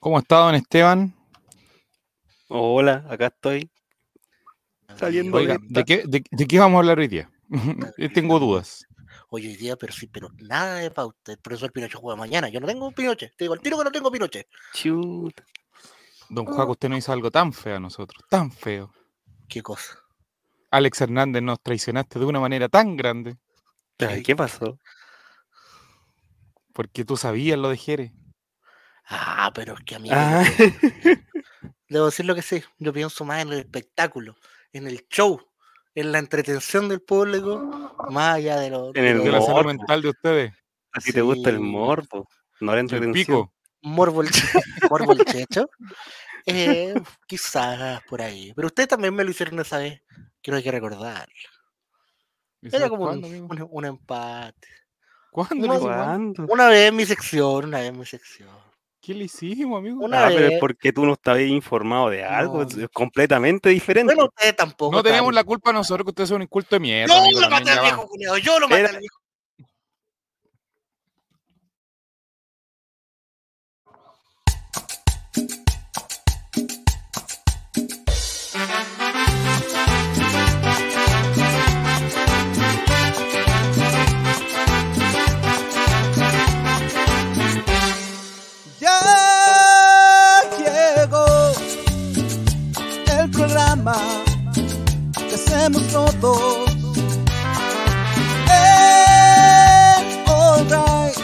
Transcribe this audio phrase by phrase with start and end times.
[0.00, 1.14] ¿Cómo está, don Esteban?
[2.48, 3.70] Hola, acá estoy.
[4.96, 7.30] Saliendo Oiga, de ¿de esta- qué, de, de qué vamos a hablar hoy día?
[8.14, 8.84] Tengo dudas.
[9.28, 11.32] Hoy hoy día, pero sí, pero nada de pauta.
[11.32, 12.48] El profesor Pinochet juega mañana.
[12.48, 13.30] Yo no tengo un Pinochet.
[13.36, 14.48] Te digo al tiro que no tengo Pinochet.
[14.74, 15.44] Chuta.
[16.28, 18.92] Don Juaco, usted nos hizo algo tan feo a nosotros, tan feo.
[19.48, 19.98] ¿Qué cosa?
[20.70, 23.36] Alex Hernández nos traicionaste de una manera tan grande,
[23.98, 24.78] Ay, ¿Qué pasó?
[26.72, 28.12] porque tú sabías lo de Jere.
[29.10, 30.14] Ah, pero es que amigo.
[30.16, 30.44] Ah,
[31.88, 32.62] Debo decir lo que sí.
[32.78, 34.36] Yo pienso más en el espectáculo,
[34.72, 35.40] en el show,
[35.94, 38.92] en la entretención del público, más allá de lo.
[38.94, 40.52] En el de la salud mental de ustedes.
[40.92, 42.28] a ti te gusta el morbo,
[42.60, 43.12] no la El entretención.
[43.26, 43.52] pico.
[43.82, 44.46] Morbo el, che-
[44.90, 45.68] morbo el checho.
[46.46, 46.94] Eh,
[47.26, 48.52] quizás por ahí.
[48.54, 50.02] Pero ustedes también me lo hicieron esa vez.
[50.42, 51.28] Quiero hay que recordar.
[52.62, 54.68] ¿Y Era como un, un- un empate.
[55.30, 55.80] ¿Cuándo no?
[55.80, 56.46] ¿Cuándo?
[56.48, 58.48] Una vez en mi sección, una vez en mi sección.
[59.02, 60.04] ¿Qué le hicimos, amigo?
[60.04, 62.68] Una Ah, pero es porque tú no estabas informado de algo, No.
[62.68, 64.14] es completamente diferente.
[64.14, 64.94] Bueno, ustedes tampoco.
[64.94, 67.14] No tenemos la culpa nosotros que ustedes son un inculto de mierda.
[67.14, 68.06] Yo amigo, lo maté al viejo va.
[68.08, 69.19] culiao, yo lo maté al viejo.
[95.72, 96.70] Que hacemos todos.
[98.46, 101.16] En All Right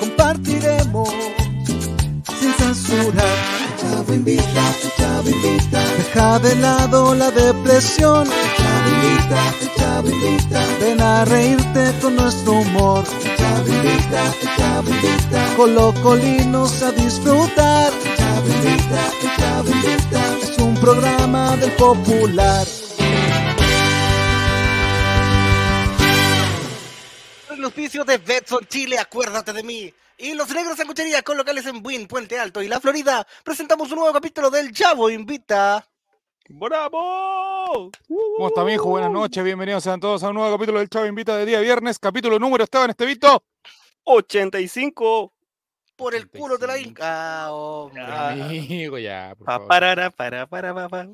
[0.00, 1.10] compartiremos
[2.38, 3.24] sin censura.
[3.64, 5.80] El Chavo invita, el Chavo invita.
[5.98, 8.26] Deja de lado la depresión.
[8.26, 10.60] El Chavo invita, el Chavo invita.
[10.80, 13.04] Ven a reírte con nuestro humor.
[13.24, 15.56] El Chavo invita, el Chavo invita.
[15.56, 17.92] Colocolinos a disfrutar.
[18.04, 20.22] El Chavo invita, el Chavo invita.
[20.42, 22.66] Es un programa del popular.
[27.62, 29.94] El auspicio de Betson Chile, acuérdate de mí.
[30.18, 33.24] Y los negros en cuchería con locales en Buin, Puente Alto y La Florida.
[33.44, 35.86] Presentamos un nuevo capítulo del Chavo Invita.
[36.48, 37.92] ¡Bravo!
[38.08, 38.86] ¿Cómo está, mi hijo?
[38.88, 42.00] Buenas noches, bienvenidos sean todos a un nuevo capítulo del Chavo Invita de día viernes.
[42.00, 43.44] Capítulo número, Esteban Estevito.
[44.02, 45.32] 85.
[45.94, 46.88] Por el culo de la 35.
[46.90, 47.44] Inca.
[47.44, 48.02] Ah, hombre.
[48.02, 48.30] Ah.
[48.30, 49.68] Amigo, ya, por Pa, favor.
[49.68, 51.08] parara, para, para, para, para.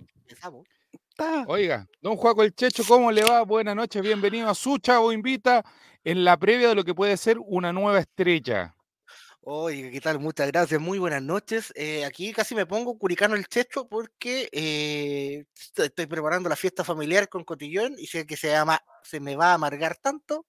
[1.14, 1.44] Ta.
[1.46, 3.42] Oiga, don Juaco el Checho, ¿cómo le va?
[3.42, 5.62] Buenas noches, bienvenido a su Chavo Invita
[6.08, 8.74] en la previa de lo que puede ser una nueva estrella.
[9.42, 10.18] Oye, ¿qué tal?
[10.18, 11.70] Muchas gracias, muy buenas noches.
[11.76, 15.44] Eh, aquí casi me pongo curicano el checho porque eh,
[15.76, 19.98] estoy preparando la fiesta familiar con cotillón y sé que se me va a amargar
[19.98, 20.46] tanto.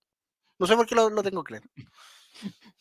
[0.58, 1.69] No sé por qué lo, lo tengo claro.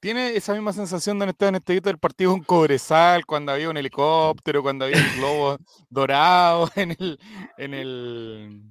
[0.00, 4.62] ¿Tiene esa misma sensación don Esteban Estevito del partido con Cobresal, cuando había un helicóptero,
[4.62, 7.20] cuando había un globo dorado en el,
[7.58, 8.69] en el,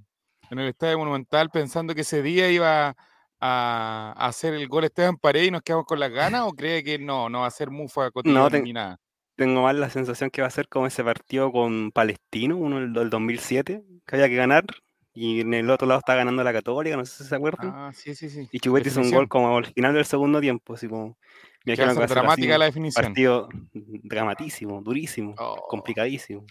[0.50, 5.18] en el Estadio Monumental, pensando que ese día iba a, a hacer el gol Esteban
[5.18, 6.42] Paredes y nos quedamos con las ganas?
[6.46, 8.10] ¿O cree que no, no va a ser mufa
[8.50, 9.00] ten- ni nada?
[9.36, 12.92] Tengo más la sensación que va a ser como ese partido con Palestino, uno del,
[12.92, 14.66] del 2007, que había que ganar.
[15.14, 17.72] Y en el otro lado está ganando la Católica, no sé si se acuerdan.
[17.74, 18.48] Ah, sí, sí, sí.
[18.52, 21.18] Y Chubete hizo un gol como al final del segundo tiempo, así como.
[21.66, 23.06] Me Que así dramática la definición.
[23.06, 26.46] partido dramatísimo, durísimo, Oh, complicadísimo.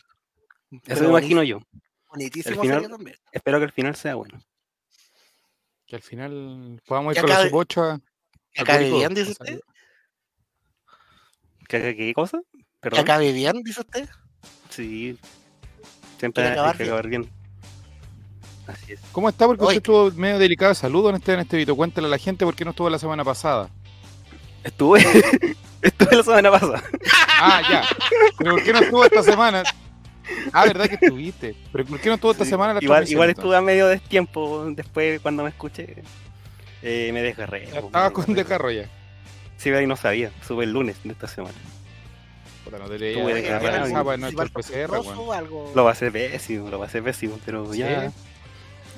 [0.87, 1.60] Eso me imagino yo.
[2.08, 3.16] Bonitísimo final- sería también.
[3.32, 4.38] Espero que el final sea bueno.
[5.86, 8.00] Que al final podamos ir Que con la acabe- sub-8 a-
[8.52, 9.60] Que acabe bien, dice usted.
[11.69, 12.38] ¿Qué, qué- qué cosa?
[12.52, 13.00] Que Perdón.
[13.00, 14.08] acabe bien, dice usted.
[14.70, 15.19] Sí.
[16.19, 16.88] Siempre hay acabar que bien.
[16.94, 17.30] acabar bien.
[18.66, 19.00] Así es.
[19.12, 19.46] ¿Cómo está?
[19.46, 21.75] Porque usted estuvo medio delicado de salud, don Esteban Estevito.
[21.76, 23.70] Cuéntale a la gente por qué no estuvo la semana pasada.
[24.64, 24.98] Estuve,
[25.82, 26.82] estuve la semana pasada.
[27.40, 27.84] Ah, ya.
[28.38, 29.62] Pero ¿por qué no estuvo esta semana?
[30.53, 31.55] Ah, ¿verdad que estuviste?
[31.72, 34.65] ¿Pero por qué no estuvo esta Sí, semana la igual, igual estuve a medio destiempo
[34.71, 36.03] después cuando me escuché.
[36.83, 37.69] eh, me desgarré.
[37.73, 38.88] Ya Estabas con desgarro ya.
[39.56, 40.31] Sí, ahí no sabía.
[40.47, 41.55] Sube el lunes de esta semana.
[42.64, 43.20] Puta, no te leía.
[43.23, 43.41] Tuve no
[45.06, 45.19] weón.
[45.19, 45.73] o algo.
[45.75, 47.79] Lo va a hacer pésimo, lo va a hacer pésimo, pero ¿Sí?
[47.79, 48.12] ya.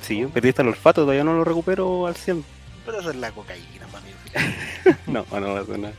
[0.02, 2.44] Sí, perdiste el olfato, todavía no lo recupero al 100.
[2.87, 4.12] Pero eso es la cocaína, para mí.
[5.06, 5.94] No, no va a nada.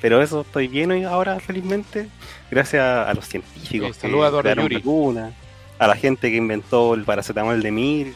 [0.00, 2.08] Pero eso, estoy bien hoy ahora, felizmente,
[2.50, 5.32] gracias a los científicos Sí, que saluda a crearon Yuri.
[5.78, 8.14] a la gente que inventó el paracetamol de Mir,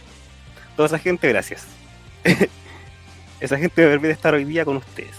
[0.77, 1.67] toda esa gente, gracias.
[3.41, 5.17] esa gente me permite estar hoy día con ustedes.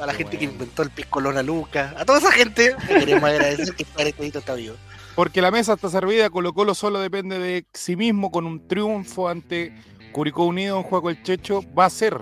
[0.00, 1.94] A la Qué gente que inventó el piscolón Luca.
[1.96, 4.74] A toda esa gente le queremos agradecer que este está vivo.
[5.14, 9.28] Porque la mesa está servida, Colo Colo solo depende de sí mismo con un triunfo
[9.28, 9.72] ante
[10.10, 12.20] Curicó Unido, un juego el Checho, va a ser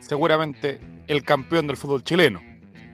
[0.00, 0.80] seguramente
[1.12, 2.42] el campeón del fútbol chileno.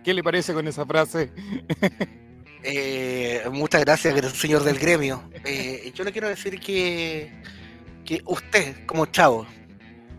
[0.05, 1.33] ¿Qué le parece con esa frase?
[2.65, 5.23] Eh, muchas gracias, señor del gremio.
[5.45, 7.31] Eh, yo le quiero decir que,
[8.05, 9.47] que usted, como chavo,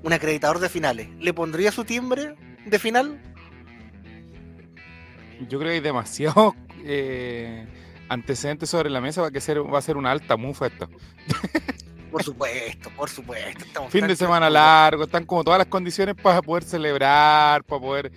[0.04, 2.36] un acreditador de finales, ¿le pondría su timbre
[2.66, 3.22] de final?
[5.50, 6.56] Yo creo que hay demasiado
[6.86, 7.68] eh,
[8.08, 10.90] antecedentes sobre la mesa para que ser, va a ser una alta mufa esto.
[12.12, 13.66] Por supuesto, por supuesto.
[13.66, 18.12] estamos Fin de semana largo, están como todas las condiciones para poder celebrar, para poder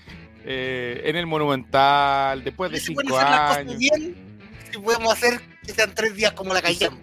[0.45, 3.77] eh, en el Monumental, después de si cinco años.
[3.79, 4.17] bien,
[4.71, 6.99] si podemos hacer que sean tres días como la Cayam.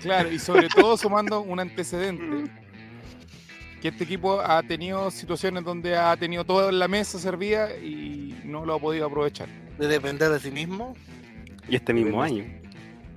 [0.00, 2.50] Claro, y sobre todo sumando un antecedente.
[3.80, 8.40] Que este equipo ha tenido situaciones donde ha tenido todo en la mesa servida y
[8.44, 9.48] no lo ha podido aprovechar.
[9.78, 10.96] De depender de sí mismo.
[11.68, 12.44] Y este mismo año.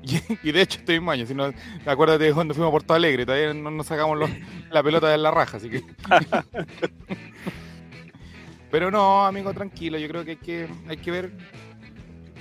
[0.44, 1.52] Y, y de hecho este mismo año, si no,
[1.86, 4.30] acuérdate de cuando fuimos a Porto Alegre, todavía no nos sacamos los-
[4.72, 5.84] la pelota de la raja, así que.
[8.72, 11.32] Pero no, amigo, tranquilo, yo creo que hay que, hay que ver.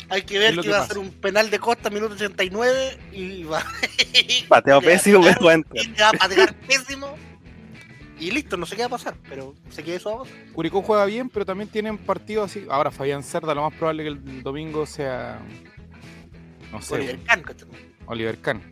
[0.08, 3.42] Hay que ver que que va a ser un penal de Costa, minuto 89, y
[3.42, 3.60] va,
[4.50, 5.24] a pésimo,
[5.72, 7.16] y le va a patear pésimo.
[8.18, 10.36] Y listo, no sé qué va a pasar, pero sé que eso va a pasar.
[10.52, 12.66] Curicó juega bien, pero también tienen partidos así.
[12.70, 15.40] Ahora, Fabián Cerda, lo más probable que el domingo sea.
[16.76, 17.68] No sé, Oliver Kahn, ¿cachai?
[18.04, 18.62] Oliver Kahn.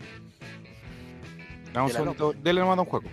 [1.72, 3.08] Dame un De dele nomás un juego.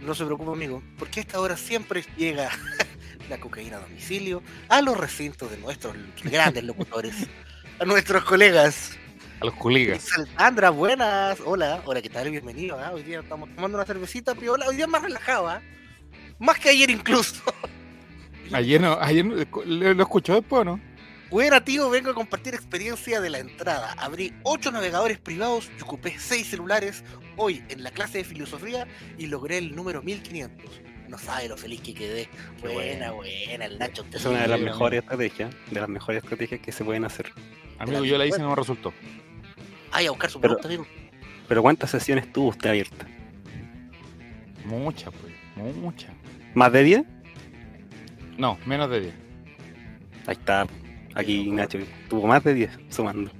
[0.00, 2.50] No se preocupe, amigo, porque a esta hora siempre llega
[3.30, 5.94] la cocaína a domicilio a los recintos de nuestros
[6.24, 7.28] grandes locutores,
[7.78, 8.98] a nuestros colegas.
[9.40, 10.08] A los colegas.
[10.36, 11.38] Sandra, buenas.
[11.44, 12.28] Hola, hola, ¿qué tal?
[12.28, 12.76] Bienvenido.
[12.76, 12.90] ¿ah?
[12.92, 14.66] Hoy día estamos tomando una cervecita, piola.
[14.66, 15.62] Hoy día más relajado, ¿ah?
[16.40, 17.40] Más que ayer incluso.
[18.52, 20.87] Ayer no, ayer lo escuchó después, ¿no?
[21.30, 23.92] Buena, tío, vengo a compartir experiencia de la entrada.
[23.98, 27.04] Abrí ocho navegadores privados y ocupé seis celulares
[27.36, 28.86] hoy en la clase de filosofía
[29.18, 30.80] y logré el número 1500.
[31.08, 32.28] No sabe lo feliz que quedé.
[32.62, 34.06] Buena, buena, el Nacho.
[34.12, 37.30] Es una de las mejores estrategias, de las mejores estrategias que se pueden hacer.
[37.78, 38.92] Amigo, yo la hice y no me resultó.
[39.92, 40.86] Ay, a buscar su Pero- producto, amigo.
[41.46, 43.06] Pero ¿cuántas sesiones tuvo usted abierta?
[44.64, 45.32] Muchas, pues.
[45.76, 46.10] Muchas.
[46.54, 47.02] ¿Más de 10?
[48.36, 49.14] No, menos de 10.
[50.26, 50.66] Ahí está.
[51.14, 51.78] Aquí Pero, Nacho
[52.08, 53.30] tuvo más de 10 sumando.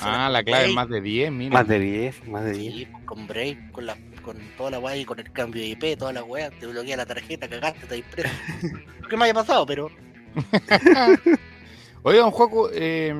[0.00, 1.52] Ah, la clave es más de 10, mira.
[1.52, 2.74] Más de 10, más de 10.
[2.74, 5.68] Sí, pues, con break, con, la, con toda la weá y con el cambio de
[5.68, 8.34] IP, toda la weá, te bloquea la tarjeta, cagaste, te impreso.
[9.00, 9.90] Lo que me haya pasado, pero
[12.02, 13.14] Oiga, don Juaco, eh,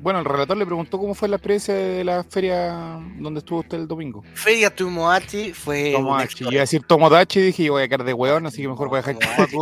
[0.00, 3.78] bueno, el relator le preguntó cómo fue la experiencia de la feria donde estuvo usted
[3.78, 4.22] el domingo.
[4.34, 6.24] Feria Tumoachi fue Tomodachi.
[6.24, 6.50] éxito.
[6.50, 8.98] Iba a decir Tomodachi, dije, yo voy a caer de hueón, así que mejor voy
[8.98, 9.56] a dejar que Tomodachi,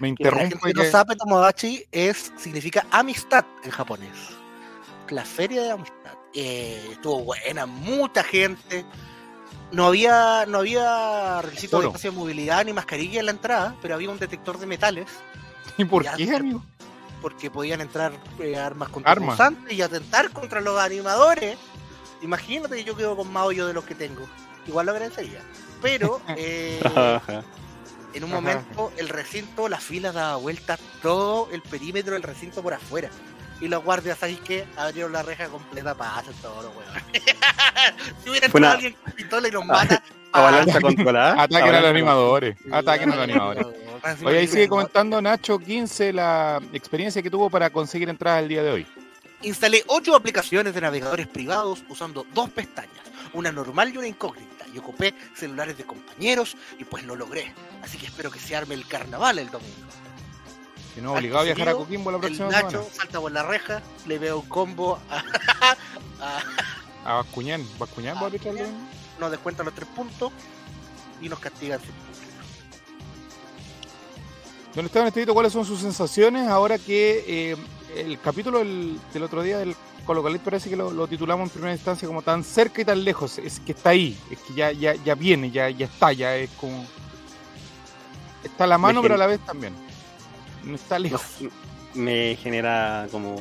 [0.00, 0.90] me que interrumpa y no que...
[0.90, 4.30] sabe, Tomodachi es, significa amistad en japonés.
[5.10, 6.14] La feria de amistad.
[6.34, 8.84] Eh, estuvo buena, mucha gente.
[9.70, 13.94] No había, no había requisito de espacio de movilidad ni mascarilla en la entrada, pero
[13.94, 15.06] había un detector de metales
[15.76, 16.62] ¿Y por qué, amigo?
[17.24, 19.38] Porque podían entrar eh, armas Armas.
[19.38, 21.56] contra y atentar contra los animadores.
[22.20, 24.28] Imagínate que yo quedo con más hoyo de los que tengo.
[24.66, 25.40] Igual lo agradecería.
[25.80, 26.82] Pero eh,
[28.12, 28.40] en un Ajá.
[28.42, 33.08] momento el recinto, la fila daba vuelta todo el perímetro del recinto por afuera.
[33.58, 34.66] Y los guardias, ¿sabes qué?
[34.76, 36.92] Abrieron la reja completa para hacer todo lo weón.
[38.22, 40.02] si hubiera entrado alguien con pistola y nos mata.
[40.32, 41.42] Avalancha controlada.
[41.42, 42.56] Ataquen a los animadores.
[42.70, 43.83] Ataquen a los animadores.
[44.24, 48.62] Oye, ahí sigue comentando Nacho 15 la experiencia que tuvo para conseguir entradas el día
[48.62, 48.86] de hoy.
[49.42, 52.92] Instalé ocho aplicaciones de navegadores privados usando dos pestañas,
[53.34, 57.52] una normal y una incógnita, y ocupé celulares de compañeros y pues lo logré.
[57.82, 59.74] Así que espero que se arme el carnaval el domingo.
[60.94, 62.88] Si no, obligado a viajar a Coquimbo la El próxima Nacho semana.
[62.94, 65.18] salta por la reja, le veo un combo a,
[66.20, 66.42] a-
[67.04, 67.66] A Bascuñán.
[67.78, 68.66] ¿Bascuñán va a el domingo?
[69.18, 70.32] nos descuentan los tres puntos
[71.20, 71.90] y nos castigan sin.
[74.74, 77.56] Don Esteban Estevito, ¿cuáles son sus sensaciones ahora que eh,
[77.96, 81.72] el capítulo del, del otro día del Colocalit parece que lo, lo titulamos en primera
[81.72, 83.38] instancia como tan cerca y tan lejos?
[83.38, 86.50] Es que está ahí, es que ya, ya, ya viene, ya, ya está, ya es
[86.60, 86.84] como...
[88.42, 89.74] Está a la mano, Dejen- pero a la vez también.
[90.64, 91.22] No está lejos.
[91.94, 93.36] me genera como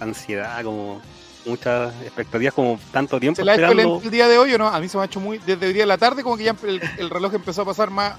[0.00, 1.02] ansiedad, como
[1.44, 4.00] muchas expectativas, como tanto tiempo ¿Se la ha hecho esperando.
[4.02, 4.68] el día de hoy o no?
[4.68, 5.36] A mí se me ha hecho muy...
[5.38, 7.90] Desde el día de la tarde como que ya el, el reloj empezó a pasar
[7.90, 8.14] más,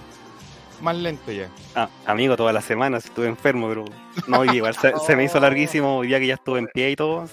[0.82, 1.50] más lento ya.
[1.76, 3.86] Ah, amigo, todas las semanas estuve enfermo, pero
[4.28, 6.96] no, igual se, se me hizo larguísimo hoy día que ya estuve en pie y
[6.96, 7.26] todo,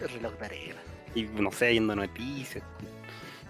[0.00, 0.80] El reloj de arena.
[1.14, 2.64] y no sé, yendo noticias.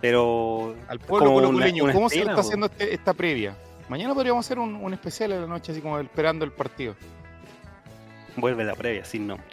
[0.00, 3.54] Pero Al pueblo una- una ¿cómo se está haciendo este- esta previa?
[3.88, 6.94] Mañana podríamos hacer un, un especial en la noche, así como esperando el partido.
[8.36, 9.46] vuelve la previa sin nombre.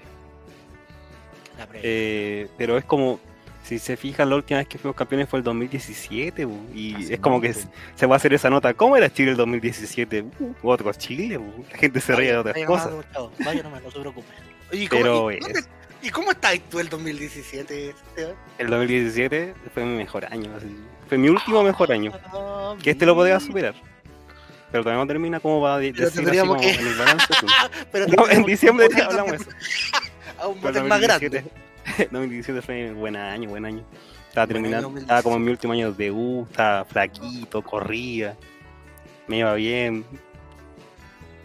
[1.58, 1.82] La previa.
[1.90, 3.20] Eh, pero es como,
[3.68, 7.14] Si se fijan, la última vez que fuimos campeones fue el 2017, bu, y Hace
[7.16, 8.74] es como que se se va a hacer esa nota.
[8.74, 10.24] ¿Cómo era Chile el 2017?
[10.40, 11.66] Uh, otro Chile, bu.
[11.70, 12.94] la gente se ríe de otras Vaya cosas.
[13.44, 14.28] Vaya nomás, no se preocupe.
[14.72, 15.70] ¿Y cómo, Pero y, dónde- es-
[16.02, 18.36] ¿y cómo estás tú el 2017, Esteban?
[18.58, 20.68] el 2017 fue mi mejor año, así.
[21.10, 22.14] fue mi último mejor año.
[22.34, 23.46] Ah, Que este lo podía mira.
[23.48, 23.76] superar.
[24.72, 26.96] Pero todavía no termina como va a Pero decir así tendríamos como que- en el
[26.96, 27.28] balance.
[27.42, 27.88] pues.
[27.92, 29.50] Pero No, en diciembre hablamos eso.
[30.40, 31.44] A un Pero botín más grande.
[32.12, 33.84] 2017 2017 fue buen año, buen año.
[34.30, 35.46] Estaba Buen año, terminando, estaba como en 2017.
[35.46, 38.36] mi último año de U, estaba flaquito, corría,
[39.28, 40.06] me iba bien.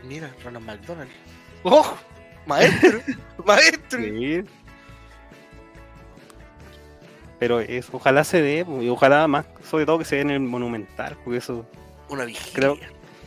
[0.04, 1.11] Mira, Ronald McDonald.
[1.62, 1.96] ¡Oh!
[2.46, 3.00] Maestro,
[3.46, 4.00] maestro.
[4.02, 4.42] sí.
[7.38, 10.40] Pero eso, ojalá se dé, y ojalá más, sobre todo que se dé en el
[10.40, 11.66] Monumental, porque eso
[12.08, 12.52] Una vigilia.
[12.54, 12.78] Creo-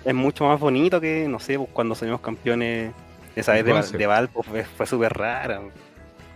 [0.05, 2.93] es mucho más bonito que, no sé, pues, cuando salimos campeones
[3.35, 5.61] esa vez de, de Valpo, fue, fue súper rara.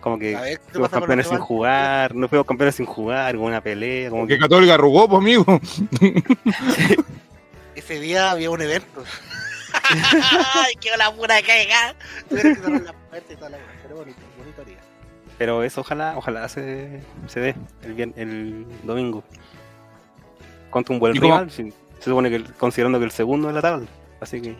[0.02, 3.36] Como que A ver, ¿qué te fuimos campeones sin jugar, no fuimos campeones sin jugar,
[3.36, 5.46] con una pelea, como Que que Católica arrugó, pues, amigo.
[7.76, 9.04] Ese día había un evento.
[10.56, 11.96] ¡Ay, qué la pura cagada!
[12.28, 13.70] Tuvieron que cerrar la puerta y toda la cosa.
[13.84, 14.78] Pero bonito, bonito día.
[15.38, 19.24] Pero eso ojalá, ojalá se, se dé el, vier- el domingo.
[20.70, 23.62] Contra un buen rival, si- se supone que el- considerando que el segundo de la
[23.62, 23.88] tabla.
[24.20, 24.56] Así que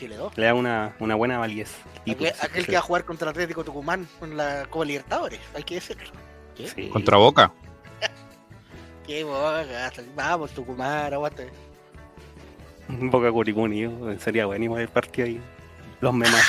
[0.00, 0.32] Chile 2.
[0.38, 1.76] le da una, una buena validez.
[2.10, 5.62] Aquel, aquel que va a jugar contra el Atlético Tucumán en la Copa Libertadores, hay
[5.62, 6.10] que decirlo.
[6.56, 6.88] Sí.
[6.88, 7.52] Contra Boca.
[9.06, 11.50] Qué boca, vamos Tucumán, aguante.
[12.88, 13.88] Boca Curicuni,
[14.18, 15.40] sería bueno igual el partido ahí.
[16.00, 16.46] Los memas.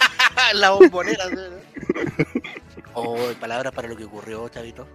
[0.54, 1.24] la bombonera.
[1.28, 2.42] ¿sí?
[2.94, 4.86] oh, palabras para lo que ocurrió, chavito.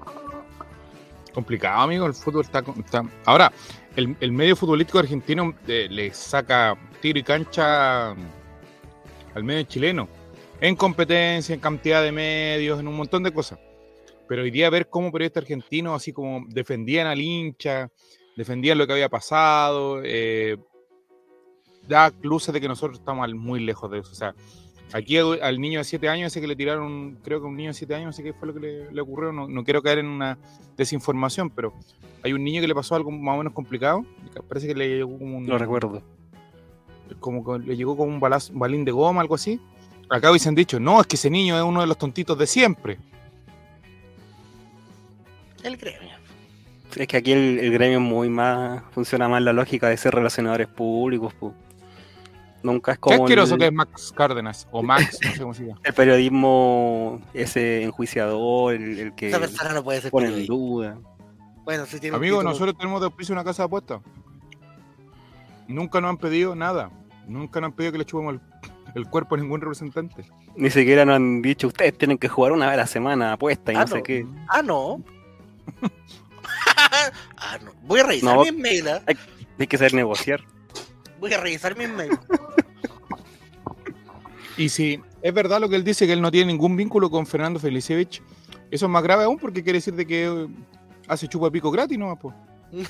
[1.34, 2.06] Complicado, amigo.
[2.06, 2.64] El fútbol está.
[2.78, 3.52] está- Ahora,
[3.96, 6.78] el, el medio futbolístico argentino eh, le saca
[7.14, 10.08] y cancha al medio chileno.
[10.60, 13.60] En competencia, en cantidad de medios, en un montón de cosas.
[14.28, 17.92] Pero hoy día ver cómo periodistas argentinos, así como defendían al hincha,
[18.36, 20.58] defendían lo que había pasado, eh,
[21.88, 24.12] da luces de que nosotros estamos muy lejos de eso.
[24.12, 24.34] O sea,
[24.94, 27.76] aquí al niño de 7 años, ese que le tiraron, creo que un niño de
[27.76, 30.00] 7 años, no sé qué fue lo que le, le ocurrió, no, no quiero caer
[30.00, 30.40] en una
[30.76, 31.74] desinformación, pero
[32.24, 34.04] hay un niño que le pasó algo más o menos complicado,
[34.50, 36.02] parece que le llegó como un, Lo recuerdo.
[37.20, 39.60] Como que le llegó como un, balazo- un balín de goma, algo así.
[40.10, 43.00] Acá han dicho, no, es que ese niño es uno de los tontitos de siempre.
[45.64, 46.16] El gremio.
[46.96, 50.14] Es que aquí el, el gremio es muy más, funciona más la lógica de ser
[50.14, 51.34] relacionadores públicos.
[51.34, 51.54] pu.
[52.64, 55.54] Nunca es Qué como asqueroso el, que es Max Cárdenas, o Max, no sé cómo
[55.54, 55.82] se llama.
[55.84, 60.98] el periodismo ese enjuiciador, el, el que Esa persona no puede ser pone en duda.
[61.64, 64.02] Bueno, si tiene Amigo, título- nosotros tenemos de auspicio una casa de apuestas.
[65.68, 66.90] Nunca nos han pedido nada.
[67.28, 68.42] Nunca nos han pedido que le chupemos el,
[68.96, 70.26] el cuerpo a ningún representante.
[70.56, 73.74] Ni siquiera nos han dicho, ustedes tienen que jugar una vez a la semana, apuesta
[73.74, 74.26] y Ah, no, sé qué.
[74.50, 75.02] Ah, no.
[77.38, 77.72] ah, no.
[77.84, 78.44] Voy a revisar No.
[78.44, 78.88] mi mail.
[78.90, 79.02] ¿ah?
[79.58, 80.42] Hay que saber negociar.
[81.20, 82.12] Voy a revisar mi mail.
[84.58, 87.26] Y si es verdad lo que él dice, que él no tiene ningún vínculo con
[87.28, 88.22] Fernando Felicevich,
[88.72, 90.48] eso es más grave aún porque quiere decir de que
[91.10, 92.18] hace chupa pico gratis, ¿no?
[92.18, 92.34] Pues.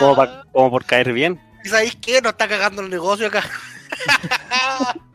[0.00, 1.38] Como, pa- como por caer bien.
[1.64, 2.20] ¿Y sabéis qué?
[2.20, 3.44] Nos está cagando el negocio acá.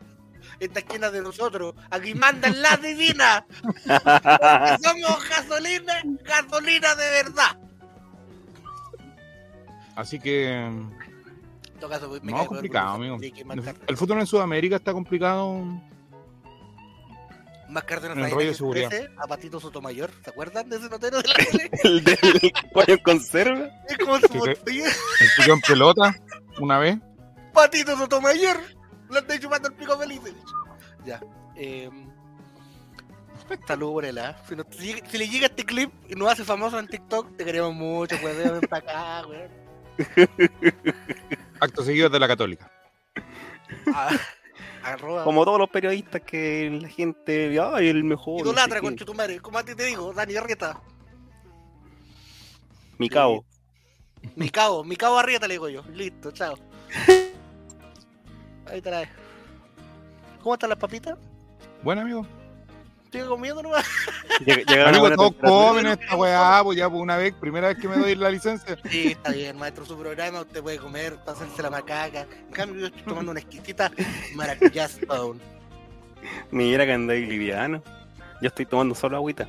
[0.60, 1.76] Esta esquina de nosotros.
[1.90, 3.46] Aquí mandan la divina.
[3.64, 7.58] Porque somos gasolina, gasolina de verdad.
[9.96, 10.92] Así que En
[11.80, 13.74] todo caso, me no, cae complicado, peor amigo.
[13.88, 15.64] El fútbol en Sudamérica está complicado.
[17.70, 18.92] Más Cárdenas en el rollo de que seguridad.
[19.18, 20.12] a Patito Sotomayor.
[20.24, 21.70] ¿Se acuerdan de ese notero de la tele?
[21.84, 23.70] El del pollo en conserva.
[23.90, 24.88] Es como su botella.
[25.40, 26.16] El en pelota,
[26.60, 26.98] una vez.
[27.54, 28.58] Patito Sotomayor.
[29.10, 30.22] Lo estoy chupando el pico feliz.
[31.06, 31.22] Ya.
[31.56, 31.90] Eh,
[34.48, 37.38] si, no- si llega- si le llega este clip y nos hace famoso en TikTok,
[37.38, 39.52] te queremos mucho, pues ven para acá, weón.
[41.62, 42.70] Acto seguido de la Católica.
[43.94, 44.10] Ah,
[44.84, 45.24] arroba.
[45.24, 48.40] Como todos los periodistas que la gente, ay, el mejor.
[48.40, 48.86] no sé Idolatra, qué".
[48.86, 49.40] con tu madre.
[49.40, 50.82] Como a ti te digo, Dani Arrieta.
[52.98, 53.46] Mi cabo.
[54.36, 55.84] Mi cabo, mi cabo Arrieta le digo yo.
[55.94, 56.56] Listo, chao.
[58.68, 59.10] Ahí trae.
[60.42, 61.18] ¿Cómo están las papitas?
[61.84, 62.26] Bueno, amigo.
[63.06, 63.86] Estoy comiendo nomás.
[64.86, 68.16] Amigo, todos comen esta weá, pues ya, pues una vez, primera vez que me doy
[68.16, 68.78] la licencia.
[68.90, 69.86] Sí, está bien, maestro.
[69.86, 72.28] Su programa usted puede comer, pasarse la macaca.
[72.48, 73.92] En cambio, yo estoy tomando una exquisita
[74.36, 75.40] maracuyá Stone.
[76.52, 77.82] Mira que andáis liviano.
[78.42, 79.48] Yo estoy tomando solo agüita.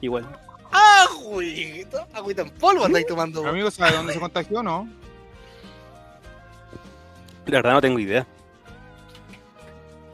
[0.00, 0.26] Igual.
[0.74, 2.06] ¡Agüita!
[2.12, 3.46] Agüita en polvo andáis tomando.
[3.46, 4.88] Amigo, ¿sabe dónde se contagió, no?
[7.46, 8.26] La verdad no tengo idea.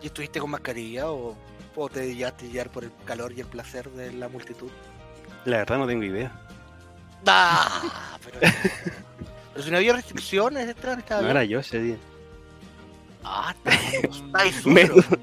[0.02, 1.36] ¿Y estuviste con mascarilla o,
[1.76, 4.70] o te dejaste llevar por el calor y el placer de la multitud?
[5.44, 6.32] La verdad no tengo idea.
[7.26, 8.38] Ah, pero,
[9.52, 11.96] pero si no había restricciones, estaba No era yo ese día.
[13.24, 14.68] Ah, está está.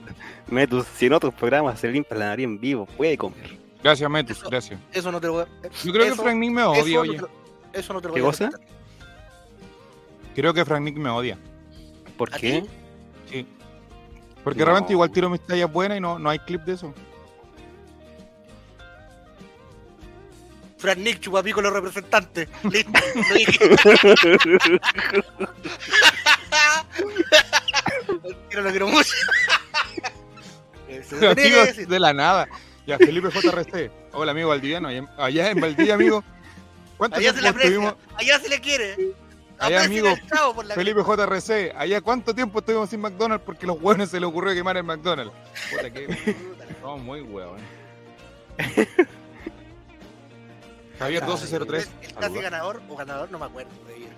[0.48, 3.57] Metus, si en otros programas se limpia la nariz en vivo, puede comer.
[3.88, 4.80] Gracias, Metus, Eso- gracias.
[4.92, 5.48] Eso no te lo voy a...
[5.86, 7.18] Yo creo que Frank Nick me eso odia, no oye.
[7.20, 7.30] lo-
[7.72, 8.50] Eso no te lo ¿Qué voy a cosa?
[10.36, 11.38] Creo que Frank Nick me odia.
[12.18, 12.64] ¿Por ¿A qué?
[12.64, 12.70] ti?
[13.32, 13.48] Sí.
[14.44, 14.66] Porque No.
[14.66, 16.94] realmente igual tiro mis tallas buenas y no, no hay clip de eso.
[20.78, 22.50] Fran Nick, chupapico, los representantes.
[22.64, 23.70] Listo, lo dije.
[28.52, 29.14] Lo quiero mucho.
[31.32, 32.50] Amigos de la nada.
[32.88, 33.92] Ya, Felipe JRC.
[34.14, 34.88] Hola, amigo Valdiviano.
[34.88, 36.24] Allá, allá en Valdivia, amigo.
[36.98, 37.96] ¿Cuánto Allá se le estuvimos?
[38.16, 38.96] allá se le quiere.
[39.60, 40.16] Allá, amigo,
[40.56, 41.74] por la Felipe JRC.
[41.76, 45.34] ¿Allá cuánto tiempo estuvimos sin McDonald's porque los hueones se les ocurrió quemar el McDonald's?
[45.70, 46.36] Puta, que...
[46.82, 47.60] No, muy hueón.
[50.98, 51.92] Javier 1203.
[52.04, 53.72] El casi ganador o ganador, no me acuerdo.
[53.86, 54.10] de ellos.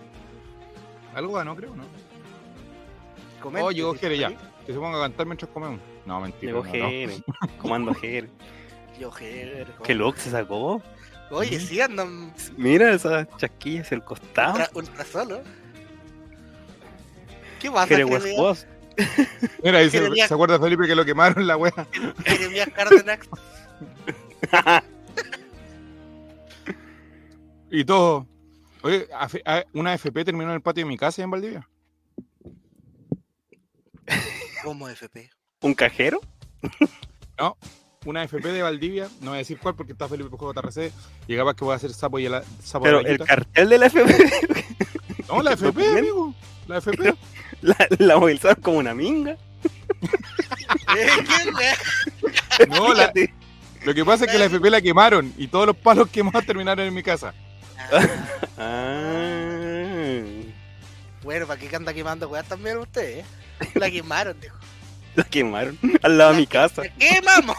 [1.15, 1.85] Algo ganó, creo, ¿no?
[3.41, 4.29] Comente, Oh, llegó Jere ya.
[4.65, 5.79] Que se ponga a cantar mientras comemos.
[6.05, 6.51] No, mentira.
[6.53, 8.29] Llegó no, comando Jere.
[9.00, 10.82] Yo, Jere, ¿Qué look se sacó?
[11.32, 14.51] Oye, sí andan Mira esas chasquillas el costado.
[14.51, 15.41] ultra, ultra solo.
[17.60, 18.24] ¿Qué pasa, Jere Jeremías?
[18.25, 18.68] West Boss.
[19.63, 19.89] Mira.
[19.89, 21.88] ¿se acuerda Felipe que lo quemaron la wea?
[22.25, 23.20] Jeremías Cárdenas.
[27.72, 28.27] Y todo.
[28.82, 29.08] Oye,
[29.74, 31.70] una FP terminó en el patio de mi casa en Valdivia.
[34.63, 35.29] Como FP.
[35.62, 36.20] ¿Un cajero?
[38.06, 40.91] Una FP de Valdivia, no voy a decir cuál porque está Felipe JRC.
[41.27, 43.68] Y capaz que voy a hacer sapo y la sapo Pero de la el cartel
[43.70, 44.32] de la FP
[45.27, 46.34] No, la FP, amigo.
[46.68, 47.13] La FP.
[47.62, 49.32] la, la movilizaron como una minga.
[49.32, 53.12] Eh, ¿quién le- No, la-
[53.84, 56.86] lo que pasa es que la FP la quemaron y todos los palos quemados terminaron
[56.88, 57.34] en mi casa.
[58.58, 60.22] Ah,
[61.24, 63.25] bueno, ¿para qué anda quemando weas también ustedes?
[63.25, 63.70] eh?
[63.75, 64.56] La quemaron, dijo.
[65.15, 66.84] la quemaron al lado de mi casa.
[66.84, 67.58] ¡La quemamos!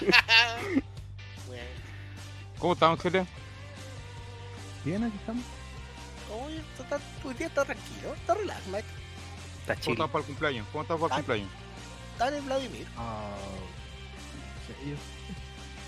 [1.46, 1.62] bueno,
[2.58, 3.26] ¿Cómo estamos, gente?
[4.84, 5.44] Bien, aquí estamos.
[6.44, 8.84] oye, está, tu día está tranquilo, está relax, Mike.
[9.60, 9.92] Está ¿Cómo chido.
[9.92, 10.66] estamos para el cumpleaños?
[10.72, 11.24] ¿Cómo estamos para el Ah.
[11.24, 11.50] cumpleaños?
[12.18, 12.86] Dale, Vladimir.
[12.96, 13.34] Ah,
[14.66, 14.96] sí, yo-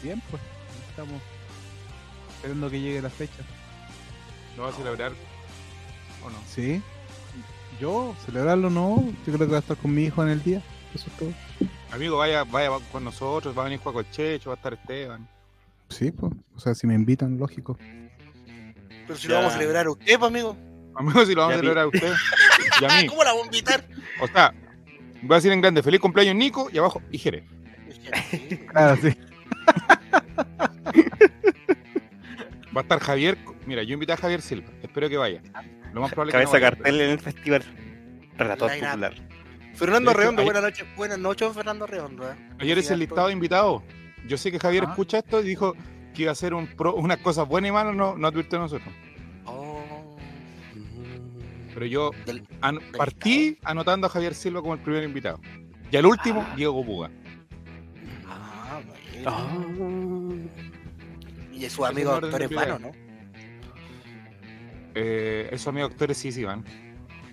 [0.02, 0.42] Bien, pues.
[0.90, 1.20] Estamos
[2.36, 3.42] esperando que llegue la fecha.
[4.56, 5.12] ¿Lo vas a celebrar
[6.24, 6.38] o no?
[6.48, 6.82] Sí.
[7.80, 9.04] Yo, celebrarlo no.
[9.26, 10.62] Yo creo que va a estar con mi hijo en el día.
[10.94, 11.32] Eso es todo.
[11.96, 15.26] Amigo, vaya, vaya con nosotros, va a venir Juan Colchecho, va a estar Esteban.
[15.88, 16.30] Sí, pues.
[16.54, 17.78] O sea, si me invitan, lógico.
[19.06, 19.34] Pero si Ya.
[19.34, 20.56] lo vamos a celebrar a usted, pues, amigo.
[20.94, 22.12] Amigo, si lo vamos a celebrar a usted
[22.80, 23.06] y a mí.
[23.06, 23.88] ¿Cómo la vamos a invitar?
[24.20, 24.52] O sea,
[25.22, 27.44] voy a decir en grande, feliz cumpleaños Nico y abajo, y Jere.
[28.70, 29.16] Claro, sí.
[32.76, 33.38] Va a estar Javier.
[33.66, 34.68] Mira, yo invité a Javier Silva.
[34.82, 35.40] Espero que vaya.
[35.94, 37.64] Lo más probable es que Cabeza no vaya, cartel en el festival.
[38.36, 39.14] Relator popular.
[39.76, 40.86] Fernando Redondo, buenas noches.
[40.96, 42.30] Buenas noches, Fernando Redondo.
[42.30, 42.34] ¿eh?
[42.58, 43.82] Ayer es el listado de invitados.
[44.26, 45.74] Yo sé que Javier escucha esto y dijo
[46.14, 48.62] que iba a hacer un pro- unas cosas buenas y malas, no, no advirtió a
[48.62, 48.92] nosotros.
[49.44, 50.16] Oh,
[51.74, 55.38] Pero yo del- an- partí anotando a Javier Silva como el primer invitado.
[55.90, 56.54] Y al último, Ah.
[56.56, 57.10] Diego Puga.
[58.26, 58.80] ah,
[59.22, 59.30] bueno.
[59.30, 59.56] Ah.
[61.52, 62.90] Y su amigo doctor es vano, ¿no?
[64.94, 66.64] Eh, esos amigos actores sí, sí van.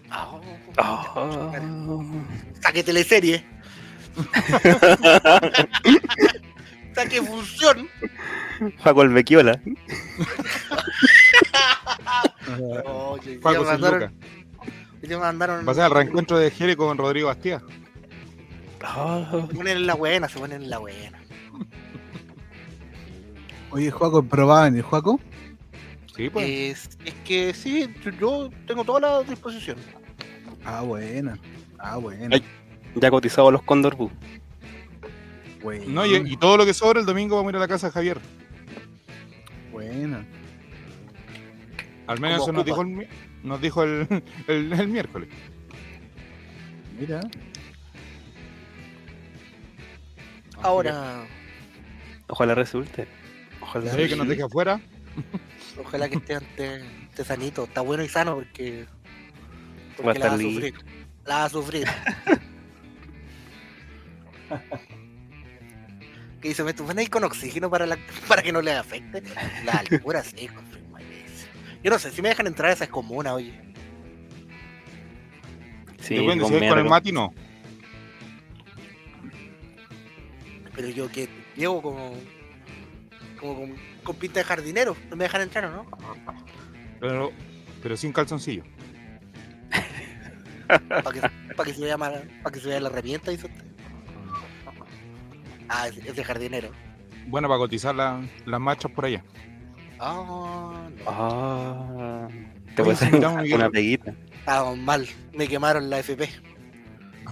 [0.10, 0.40] Ah,
[0.78, 1.52] Ah.
[2.62, 3.46] Saque teleserie.
[6.96, 7.88] Saque función.
[8.84, 9.60] Paco el Bequiola.
[12.86, 14.14] Oye, Paco mandaron, Luca.
[15.02, 15.68] ya me mandaron.
[15.68, 17.62] Va a ser el reencuentro de Jere con Rodrigo Bastía.
[18.80, 21.20] Se ponen en la buena, se ponen en la buena.
[23.72, 25.20] Oye, Juaco, ¿pero va a venir Juaco?
[26.16, 26.48] Sí, pues.
[26.48, 27.88] Es, es que sí,
[28.20, 29.78] yo tengo toda la disposición.
[30.66, 31.38] Ah, buena.
[31.80, 32.36] Ah, buena.
[32.36, 32.44] Ay.
[32.96, 34.12] Ya cotizado los Condor Boo.
[35.64, 35.86] Buena.
[35.88, 37.88] No, y, y todo lo que sobra el domingo vamos a ir a la casa
[37.88, 38.20] de Javier.
[39.72, 40.24] Buena.
[42.06, 43.08] Al menos eso nos dijo, el,
[43.44, 44.08] nos dijo el,
[44.48, 45.30] el- el miércoles.
[47.00, 47.22] Mira.
[50.62, 51.26] Ahora,
[52.28, 53.08] Ojalá resulte.
[53.62, 53.92] Ojalá.
[53.92, 54.80] ¿Sabes que nos deje afuera?
[55.78, 57.64] ojalá que esté ante, esté sanito.
[57.66, 58.86] Está bueno y sano porque,
[59.96, 60.74] porque Va a la va a sufrir.
[61.26, 61.88] La va a sufrir.
[66.42, 69.24] que dice, me ponéis con oxígeno para, la, para que no le afecte.
[69.66, 70.50] La altura, sí.
[71.84, 73.54] Yo no sé, si me dejan entrar a esas comunas, oye.
[76.00, 76.86] Sí, Depende, con con el.
[76.86, 77.34] Mati, no.
[80.76, 82.14] Pero yo que llevo como,
[83.40, 84.96] como con, con pinta de jardinero.
[85.10, 85.86] No me dejan entrar, ¿o no?
[87.00, 87.32] Pero,
[87.82, 88.64] pero sin calzoncillo.
[90.68, 91.22] Para que,
[91.56, 93.64] pa' que se vea mal, para que se vea la herramienta, dice usted.
[95.70, 96.70] Ah, es, es de jardinero.
[97.28, 99.24] Bueno, para cotizar la- las machas por allá.
[100.00, 101.04] Ah, no.
[101.08, 102.28] Ah,
[102.76, 104.14] te hacer miramos, una, peguita.
[104.40, 105.08] Estábamos mal.
[105.34, 106.30] Me quemaron la FP.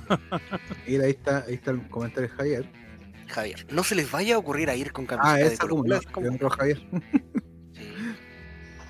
[0.88, 2.66] Mira, ahí está, ahí está el comentario de Javier.
[3.32, 6.00] Javier, no se les vaya a ocurrir a ir con camiseta Ah, de Colo Colo,
[6.12, 6.82] como- el otro Javier.
[7.74, 7.88] Sí.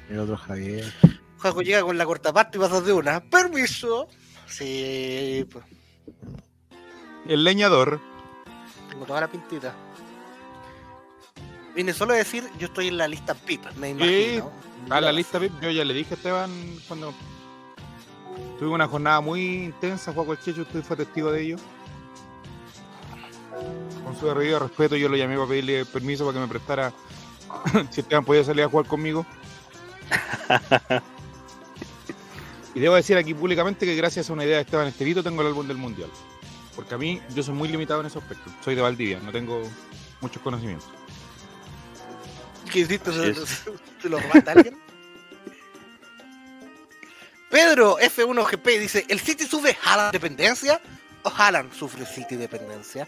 [0.10, 0.94] El otro Javier.
[1.40, 3.22] Juego llega con la cortaparte y pasas de una.
[3.22, 4.08] ¡Permiso!
[4.48, 5.64] Sí, pues,
[7.28, 8.02] El leñador.
[8.90, 9.74] tengo toda la pintita.
[11.74, 14.52] Vine solo a decir, yo estoy en la lista PIP, me imagino.
[14.90, 16.52] A la lista VIP, yo ya le dije a Esteban
[16.88, 17.14] cuando
[18.60, 21.56] tuve una jornada muy intensa, Juan Checho, usted fue testigo de ello.
[24.04, 26.94] Con su debido respeto, yo lo llamé para pedirle permiso para que me prestara
[27.92, 29.26] si Esteban podía salir a jugar conmigo.
[32.76, 35.48] y debo decir aquí públicamente que gracias a una idea de Esteban Estevito tengo el
[35.48, 36.10] álbum del Mundial.
[36.76, 38.50] Porque a mí, yo soy muy limitado en ese aspecto.
[38.64, 39.62] Soy de Valdivia, no tengo
[40.22, 40.88] muchos conocimientos.
[42.72, 43.12] ¿Qué hiciste?
[43.12, 43.46] ¿Se, Sí.
[43.46, 43.72] se-
[44.02, 44.78] se lo robaste a alguien?
[47.50, 50.80] Pedro F1GP dice: ¿El City sufre Haaland dependencia
[51.24, 53.08] o Haaland sufre City dependencia?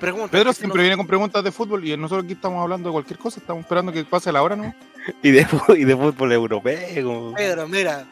[0.00, 0.30] Pregunta.
[0.30, 2.92] Pedro ¿qué se siempre viene con preguntas de fútbol y nosotros aquí estamos hablando de
[2.92, 4.74] cualquier cosa, estamos esperando que pase la hora, ¿no?
[5.22, 7.32] Y de, fu- y de fútbol europeo.
[7.36, 8.04] Pedro, mira,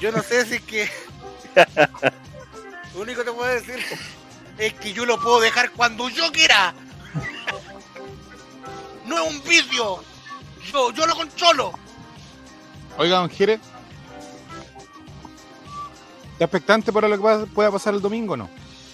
[0.00, 0.88] yo no sé si es que.
[2.94, 3.76] Lo único que te puedo decir
[4.58, 6.74] es que yo lo puedo dejar cuando yo quiera.
[9.06, 10.04] No es un vicio.
[10.72, 11.72] Yo, yo lo controlo.
[12.96, 13.58] Oiga, don Jere.
[16.32, 18.48] ¿Está expectante para lo que pueda pasar el domingo o no?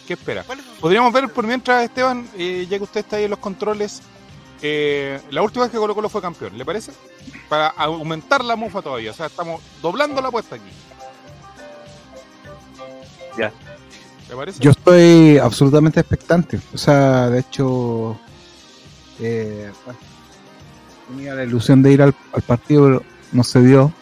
[0.07, 0.42] ¿Qué espera?
[0.45, 3.31] ¿Cuál es su- Podríamos ver por mientras, Esteban, eh, ya que usted está ahí en
[3.31, 4.03] los controles,
[4.62, 6.92] eh, la última vez que Colo Colo fue campeón, ¿le parece?
[7.49, 10.71] Para aumentar la mufa todavía, o sea, estamos doblando la apuesta aquí.
[13.38, 13.53] Ya.
[14.29, 14.61] ¿Le parece?
[14.61, 16.59] Yo estoy absolutamente expectante.
[16.75, 18.19] O sea, de hecho,
[19.21, 20.01] eh, bueno,
[21.09, 23.92] tenía la ilusión de ir al, al partido, pero no se dio.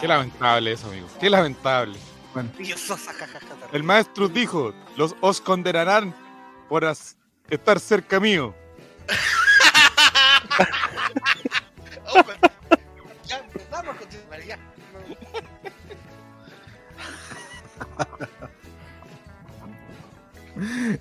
[0.00, 1.06] Qué lamentable eso, amigo.
[1.20, 1.98] Qué lamentable.
[3.72, 6.14] El maestro dijo, los os condenarán
[6.68, 7.16] por as-
[7.48, 8.54] estar cerca mío.
[13.26, 14.58] Ya con ya.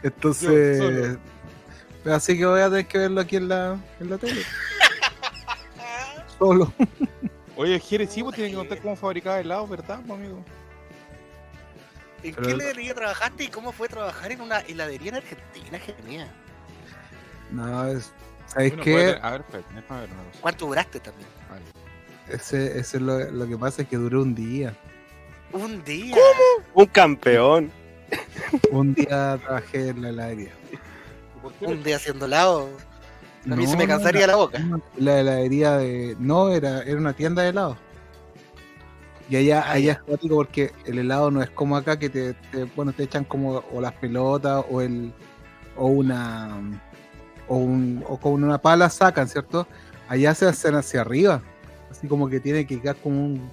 [0.03, 1.17] Entonces,
[2.05, 4.41] así que voy a tener que verlo aquí en la, en la tele.
[6.39, 6.71] Solo.
[7.55, 10.43] Oye, Jere, sí, vos tienes que contar cómo fabricaba helados, ¿verdad, pues, amigo?
[12.23, 15.79] ¿En Pero- qué heladería trabajaste y cómo fue trabajar en una heladería en Argentina?
[15.79, 16.31] Genial.
[17.51, 18.11] No, es,
[18.47, 19.17] ¿sabéis Uno qué?
[19.21, 20.39] A ver, espérate, déjame ver una cosa.
[20.41, 21.27] ¿Cuánto duraste también?
[21.49, 21.61] Vale.
[22.27, 24.75] Ese, ese es lo, lo que pasa es que duró un día.
[25.51, 26.15] Un día.
[26.75, 27.71] Un campeón.
[28.71, 30.51] Un día trabajé en la heladería.
[31.41, 32.69] ¿Por qué Un día haciendo helado.
[33.49, 34.59] A mí No, se me no, cansaría la boca.
[34.59, 36.15] no, La heladería de.
[36.19, 37.77] No, era, era una tienda de helado.
[39.29, 39.91] Y allá, Ah, allá ya.
[39.93, 43.23] es cuático porque el helado no es como acá que te, te- bueno, te echan
[43.23, 45.13] como o las pelotas o el
[45.75, 46.59] o una
[47.47, 49.67] o, un, o con una pala sacan, ¿cierto?
[50.07, 51.41] Allá se hacen hacia arriba,
[51.91, 53.51] así como que tiene que quedar como un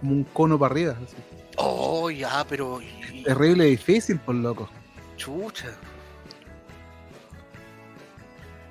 [0.00, 1.16] como un cono para arriba, así.
[1.56, 2.80] Oh, ya, pero.
[2.80, 4.68] y- terrible difícil, por loco.
[5.16, 5.68] Chucha.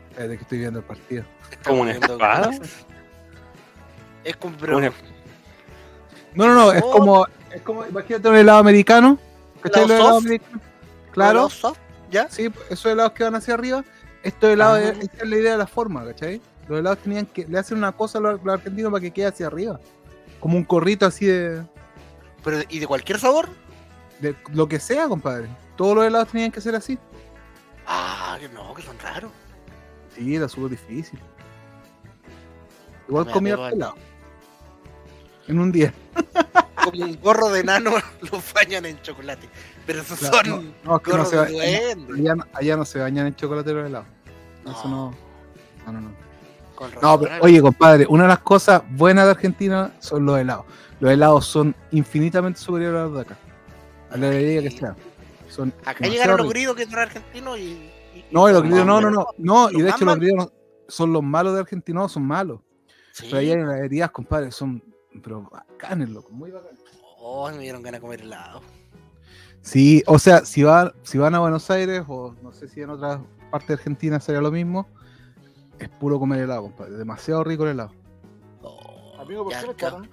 [0.10, 1.24] Espérate que estoy viendo el partido.
[1.66, 2.52] ¿Como una espada?
[4.24, 4.58] Es como.
[4.58, 4.92] pero- Una-
[6.36, 6.92] No, no, no, es Oh.
[6.92, 9.18] como es como imagínate un helado americano,
[9.62, 9.84] ¿cachai?
[9.84, 10.62] ¿Helado Los helados americanos.
[11.12, 11.50] Claro.
[11.50, 11.78] soft,
[12.12, 12.30] ¿Ya?
[12.30, 13.84] Sí, esos helados que van hacia arriba,
[14.24, 14.90] estos helados, Ah.
[14.90, 16.42] es- esa es la idea de la forma, ¿cachai?
[16.68, 19.26] Los helados tenían que, le hacen una cosa a los, los argentinos para que quede
[19.28, 19.80] hacia arriba.
[20.40, 21.64] Como un corrito así de,
[22.44, 23.50] Pero, ¿Y de cualquier sabor?
[24.22, 25.48] de lo que sea, compadre.
[25.76, 26.98] Todos los helados tenían que ser así.
[27.88, 29.32] Ah, que no, que son raros.
[30.16, 31.20] Sí, era súper difícil.
[33.08, 33.96] Igual Me comía helado.
[35.50, 35.94] En un día.
[36.84, 37.92] Como un gorro de enano
[38.32, 39.50] los bañan en chocolate.
[39.86, 41.62] Pero esos Claro, son no, no, es que no gorros se ba- de
[42.16, 44.08] allá, no- allá no se bañan en chocolate los helados.
[44.64, 44.72] No.
[44.72, 45.16] Eso no.
[45.86, 46.12] No, no, no.
[47.02, 50.66] No, pero, oye, compadre, una de las cosas buenas de Argentina son los helados.
[51.02, 53.38] Los helados son infinitamente superiores a los de acá.
[54.12, 54.96] A la heladería que sea.
[55.50, 57.62] Son Acá llegaron los gritos que son argentinos y.
[57.64, 59.28] y- No, y los gritos, no, no, no.
[59.38, 60.52] No, y de hecho los gritos no-
[60.88, 62.62] son los malos de Argentina, no, son malos.
[63.12, 63.26] Sí.
[63.26, 64.82] Pero allá en las heladerías, compadre, son
[65.24, 66.80] pero bacanes, loco, muy bacanes.
[67.20, 68.62] Oh, me dieron ganas de comer helado.
[69.62, 72.92] Sí, o sea, si van, si van a Buenos Aires o no sé si en
[72.92, 73.20] otras
[73.52, 74.88] partes de Argentina sería lo mismo,
[75.80, 76.94] es puro comer helado, compadre.
[76.94, 77.92] Demasiado rico el helado.
[78.62, 80.10] Oh, Amigo, ¿por qué lo echaron?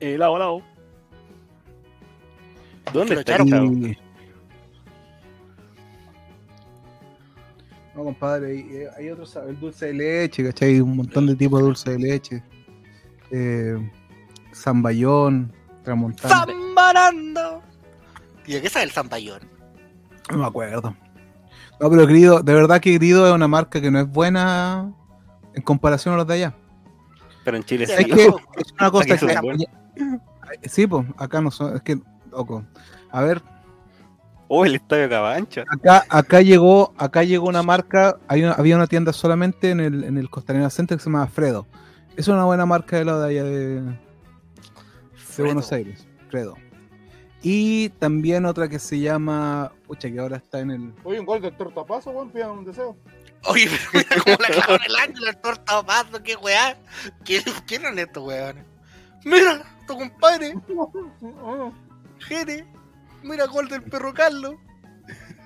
[0.00, 0.62] Eh, lado, lado.
[2.92, 3.44] ¿Dónde Lo está?
[3.44, 3.96] Y-
[7.94, 10.70] No, compadre, y, eh, hay otro sabor, el dulce de leche, ¿cachai?
[10.74, 12.42] Hay un montón de tipos de dulce de leche.
[13.36, 13.90] Eh,
[14.54, 16.44] zamballón, tramontana.
[16.46, 17.62] ¡Zambarando!
[18.46, 19.40] ¿Y de qué sabe el zampallón?
[20.30, 20.94] No me acuerdo.
[21.80, 24.92] No, pero Grido, de verdad que Grido es una marca que no es buena
[25.52, 26.54] en comparación a los de allá.
[27.44, 27.92] Pero en Chile Sí.
[27.98, 28.36] Es que no.
[28.56, 30.68] es una cosa que.
[30.68, 31.74] Sí, pues, acá no son.
[31.74, 31.98] Es que,
[32.30, 32.64] loco.
[33.10, 33.42] A ver,
[34.46, 35.64] Oh, el estadio Cabancha.
[35.68, 40.04] acá, acá llegó, acá llegó una marca, hay una- había una tienda solamente en el,
[40.04, 41.66] en el Costanera Center que se llama Fredo.
[42.16, 46.56] Es una buena marca de la de allá de, de Buenos Aires, Fredo.
[47.42, 51.42] Y también otra que se llama, pucha, que ahora está en el, Oye, un gol
[51.42, 52.96] del tortapazo, weón, pidan un deseo.
[53.46, 56.78] Oye, pero mira cómo le acaban el año, la torta paso, qué weá.
[57.24, 58.64] ¿Quién, ¿Quién eran estos weones?
[59.24, 60.54] Mira, tu compadre,
[62.20, 62.66] Jere.
[63.22, 64.54] Mira, gol del perro Carlos.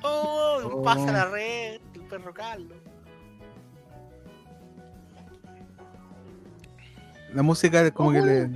[0.03, 0.83] Oh, un Oh.
[0.83, 2.79] pase a la red, el perro Carlos.
[7.35, 8.51] La música como que le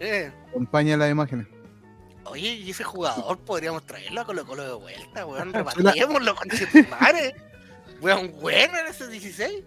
[0.00, 0.32] Eh.
[0.48, 1.46] acompaña las imágenes.
[2.24, 5.52] Oye, y ese jugador podríamos traerlo a Colo Colo de vuelta, weón.
[5.54, 7.34] Repatriémoslo con Chetumare.
[8.00, 9.64] Weón, bueno en ese 16.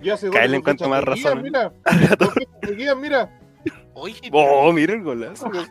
[0.00, 1.42] Ya se Cáele en cuanto más razón, ¿eh?
[1.42, 1.72] Mira,
[2.94, 3.38] mira.
[3.94, 5.46] Oye, Oh, mira el golazo.
[5.48, 5.68] Weón.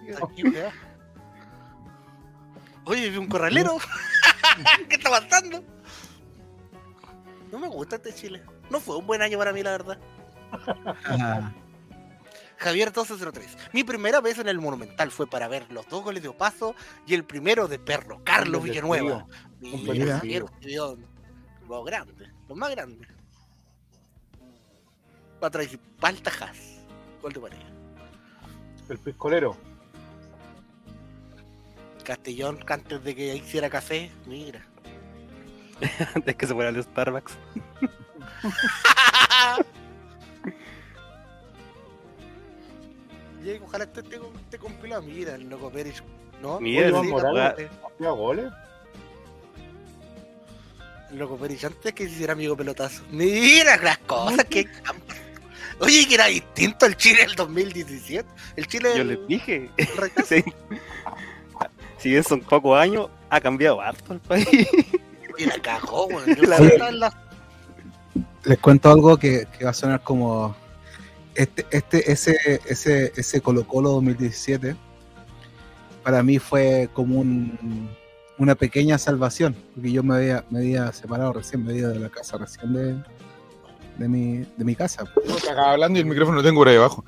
[2.86, 3.78] Oye, vi un corralero.
[4.90, 5.64] ¿Qué está pasando?
[7.52, 8.42] No me gusta este Chile.
[8.70, 9.98] No fue un buen año para mí, la verdad.
[12.58, 13.58] Javier 1203.
[13.74, 16.76] Mi primera vez en el Monumental fue para ver los dos goles de Opaso
[17.06, 19.28] y el primero de Perro, Carlos Villanueva.
[19.62, 20.46] Javier,
[21.68, 23.08] los grandes, los más grandes.
[25.40, 26.58] Patricio Paltajas.
[27.22, 27.68] Gol de pareja.
[28.90, 29.56] El piscolero.
[32.04, 34.66] Castellón, antes de que hiciera café, mira.
[36.16, 37.38] Antes que se fuera al Starbucks.
[43.42, 45.02] Ahí, ojalá esté, esté, esté compilado.
[45.04, 46.04] Mira, el loco Pérez.
[46.42, 46.60] ¿No?
[46.60, 47.70] Mira, Sí, Morales.
[47.96, 48.52] Hacía goles.
[51.12, 53.04] El loco Pérez, antes que se hiciera amigo pelotazo.
[53.12, 54.68] Mira las cosas que.
[55.80, 58.28] Oye, que era distinto el Chile del 2017.
[58.56, 58.90] El Chile.
[58.98, 59.70] Yo les dije.
[60.26, 60.44] sí.
[61.98, 64.48] Si bien son pocos años, ha cambiado harto el país.
[65.38, 66.26] Y la cagó, weón.
[66.36, 67.27] Yo La- la-
[68.48, 70.56] les cuento algo que, que va a sonar como
[71.36, 74.76] este, este, ese, ese, ese Colo Colo 2017
[76.04, 77.90] para mí fue como un,
[78.38, 82.10] una pequeña salvación, porque yo me había, me había separado recién, me había de la
[82.10, 82.96] casa recién de,
[83.98, 85.04] de mi, de mi casa.
[85.52, 87.04] Acaba hablando y el micrófono lo tengo por ahí abajo.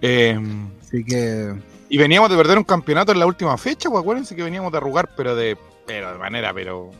[0.00, 0.38] Eh,
[0.80, 1.54] Así que
[1.88, 4.78] y veníamos de perder un campeonato en la última fecha, pues acuérdense que veníamos de
[4.78, 6.90] arrugar, pero de, pero de manera, pero.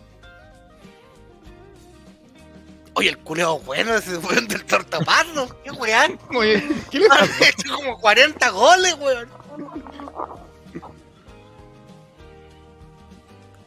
[2.99, 5.55] Oye, el culeo bueno ese weón del tortapazo.
[5.63, 6.19] ¿Qué weón?
[6.35, 9.29] Oye, ¿qué le Han hecho como 40 goles, weón.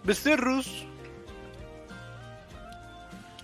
[0.03, 0.85] Becerros.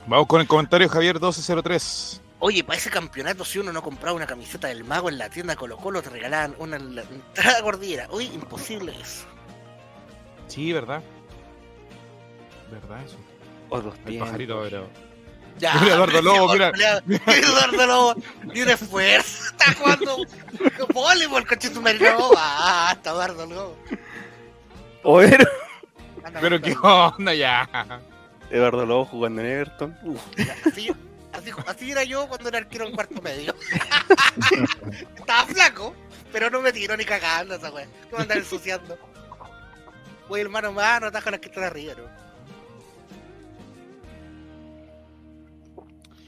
[0.08, 2.22] Vamos con el comentario Javier 1203.
[2.40, 5.56] Oye, para ese campeonato, si uno no compraba una camiseta del mago en la tienda
[5.56, 8.08] Colo Colo, te regalaban una en la entrada cordillera.
[8.10, 9.26] Oye, imposible eso.
[10.48, 11.02] Sí, ¿verdad?
[12.72, 13.18] ¿Verdad eso?
[13.70, 14.28] Otros El tiempos.
[14.28, 14.88] pajarito, pero.
[15.58, 16.72] Ya, Mira, Eduardo Lobo, mira.
[17.08, 18.16] Eduardo Lobo,
[18.54, 19.46] ni un esfuerzo.
[19.46, 20.18] Está jugando
[20.94, 23.78] voleibol, coche tu No, basta, Eduardo Lobo.
[25.04, 25.46] O era
[26.24, 27.70] Anda, Pero qué onda ya.
[28.50, 29.98] Eduardo Lobo jugando en Everton.
[30.66, 30.92] Así,
[31.32, 33.56] así, así era yo cuando era arquero en cuarto medio.
[35.18, 35.96] Estaba flaco,
[36.32, 37.86] pero no me tiró ni cagando esa wea.
[38.10, 38.98] Que me andar ensuciando.
[40.28, 42.25] Voy el mano a mano, atajo a las que están arriba, ¿no?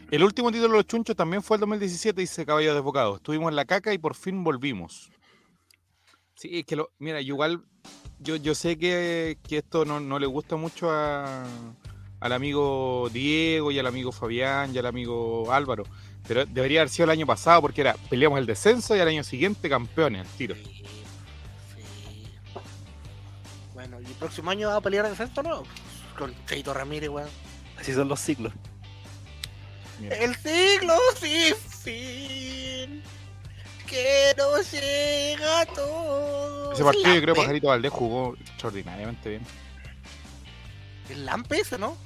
[0.09, 3.17] El último título de los chunchos también fue el 2017, dice Caballo Desbocado.
[3.17, 5.11] Estuvimos en la caca y por fin volvimos.
[6.35, 7.65] Sí, es que lo, mira, yo igual,
[8.19, 11.43] yo, yo sé que, que esto no, no le gusta mucho a,
[12.21, 15.83] al amigo Diego y al amigo Fabián y al amigo Álvaro,
[16.25, 19.25] pero debería haber sido el año pasado porque era peleamos el descenso y al año
[19.25, 20.55] siguiente campeones al tiro.
[20.55, 20.71] Sí.
[23.73, 25.63] Bueno, ¿y el próximo año va a pelear de descenso no?
[26.17, 27.29] Con Cheito Ramírez, weón.
[27.77, 28.53] Así son los ciclos.
[30.01, 33.03] El siglo sin fin.
[33.87, 36.73] Que no llega todo.
[36.73, 37.41] Ese partido yo creo que Lampe.
[37.41, 39.41] Pajarito Valdés jugó extraordinariamente bien.
[41.09, 41.97] El Lampe ese, ¿no?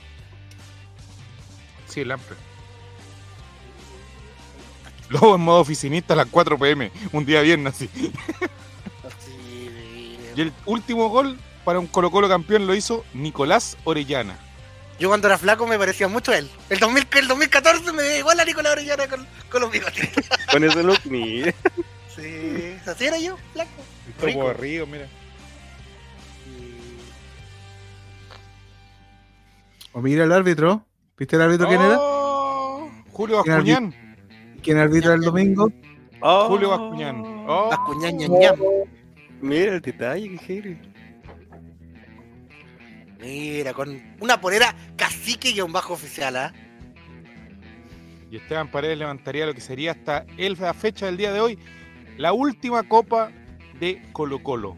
[1.87, 2.35] Sí, el Ampre.
[5.09, 7.89] Lobo en modo oficinista a las 4 pm, un día viernes así.
[10.35, 14.37] Y el último gol para un Colo Colo campeón lo hizo Nicolás Orellana.
[15.01, 16.47] Yo cuando era flaco me parecía mucho a él.
[16.69, 20.11] El, 2000, el 2014 me veía igual a Nicolás Orellana con, con los bigotes.
[20.51, 21.41] Con ese look, ni.
[22.15, 23.71] Sí, así era yo, flaco.
[24.21, 24.47] Rico.
[24.49, 25.07] de Río, mira.
[29.93, 30.85] O mira el árbitro.
[31.17, 31.97] ¿Viste el árbitro quién era?
[31.99, 34.17] Oh, Julio ¿Quién era el Bascuñán.
[34.61, 35.71] ¿Quién era el domingo?
[36.19, 37.23] Oh, Julio Bascuñán.
[37.47, 38.55] Oh, Bascuñán, ñam, ñam.
[39.41, 40.90] Mira el detalle, que heavy.
[43.21, 46.53] Mira, con una polera cacique y un bajo oficial, ¿ah?
[48.31, 51.59] Y Esteban Paredes levantaría lo que sería hasta el- la fecha del día de hoy,
[52.17, 53.31] la última copa
[53.79, 54.77] de Colo Colo.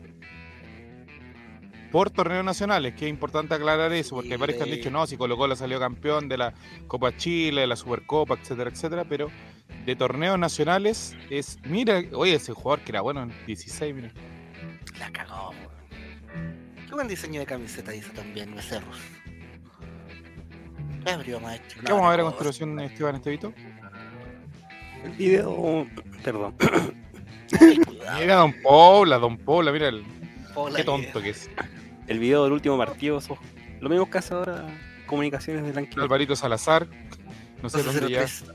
[1.92, 5.06] Por torneos nacionales, que es importante aclarar eso, porque Sí, varios que han dicho, no,
[5.06, 6.54] si Colo Colo salió campeón de la
[6.88, 9.30] Copa Chile, de la Supercopa, etcétera, etcétera, pero
[9.86, 14.12] de torneos nacionales es, mira, oye, ese jugador que era bueno en 16, mira.
[15.00, 15.52] La cagó.
[16.94, 19.00] Qué buen diseño de camiseta hizo también, Becerros.
[21.04, 21.80] ¿Qué habría más hecho?
[21.84, 23.52] ¿Qué vamos a ver a continuación, Esteban Estevito?
[25.04, 25.88] El video.
[26.24, 26.56] Perdón.
[28.20, 30.04] Mira, Don Pobla, Don Pobla, mira, el,
[30.54, 31.50] Paula, qué tonto que es.
[32.06, 33.20] El video del último partido.
[33.20, 33.40] sos-
[33.82, 34.68] Lo mismo que hace ahora
[35.08, 36.04] Comunicaciones de Tranquilo.
[36.04, 36.86] Alvarito Salazar,
[37.64, 38.22] no sé dónde ya.
[38.24, 38.54] 12-03.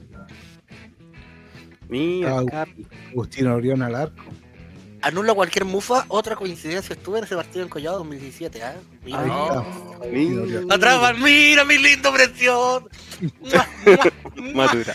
[1.89, 2.67] Mira, Ah.
[3.11, 4.23] Agustín Orión al arco.
[5.03, 8.77] Anula cualquier mufa, otra coincidencia estuve en ese partido en Collado 2017, ¿ah?
[9.05, 9.65] Mira, no.
[10.11, 10.43] Mira.
[10.43, 10.73] Orión.
[10.73, 12.83] Atrás van, mira mi lindo mua,
[14.55, 14.95] Madura.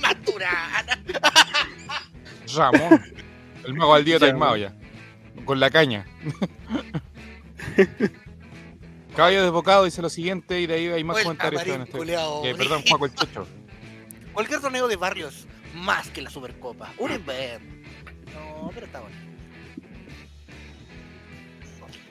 [0.00, 1.02] Maturana.
[2.54, 3.02] Ramón,
[3.64, 4.74] el mago al día taimado ya,
[5.44, 6.06] con la caña.
[9.16, 11.62] Caballo desbocado dice lo siguiente y de ahí hay más comentarios.
[11.62, 13.46] este- eh, perdón, Juaco el Checho.
[14.32, 16.92] Cualquier torneo de barrios más que la Supercopa.
[16.98, 17.81] Un invento.
[18.34, 19.16] No, pero está bueno.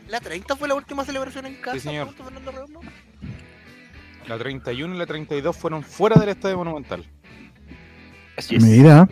[0.08, 1.74] La 30 fue la última celebración en casa.
[1.74, 2.14] Sí, señor.
[2.14, 2.80] Fernando Redondo?
[4.28, 7.06] La 31 y la 32 fueron fuera del Estadio Monumental.
[8.38, 8.64] Así es.
[8.64, 9.08] Mira,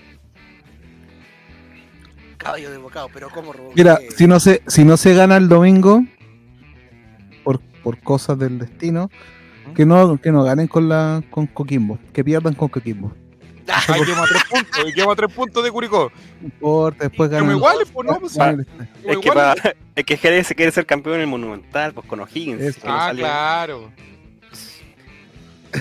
[2.38, 3.72] Caballo de bocado, pero ¿cómo robó?
[3.76, 6.04] mira, Eh, si no se, si no se gana el domingo
[7.44, 9.10] por, por cosas del destino,
[9.76, 13.14] que no, que no ganen con la con Coquimbo, que pierdan con Coquimbo.
[13.88, 16.12] Ahí quedamos a tres puntos, y quedamos a tres puntos de Curicó.
[16.42, 17.58] No importa, después Pero ganan.
[17.58, 18.62] iguales, pues no, pues, el-
[19.04, 19.62] Es que, iguales.
[19.64, 22.78] pa- es que Jerez se quiere ser campeón en el Monumental, pues con O'Higgins.
[22.86, 23.92] Ah, sale- claro.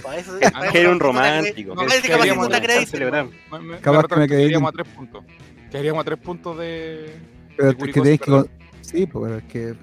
[0.03, 1.75] pa' eso- Ah, un romántico.
[1.75, 2.61] No, parece que capaz que queríamos no te
[3.61, 5.25] me- Capaz que me quedé quedaríamos a tres puntos.
[5.71, 7.17] Quedaríamos a tres puntos de.
[7.57, 8.45] Pero de es que tenéis que.
[8.83, 9.75] Sí, pues pero es que.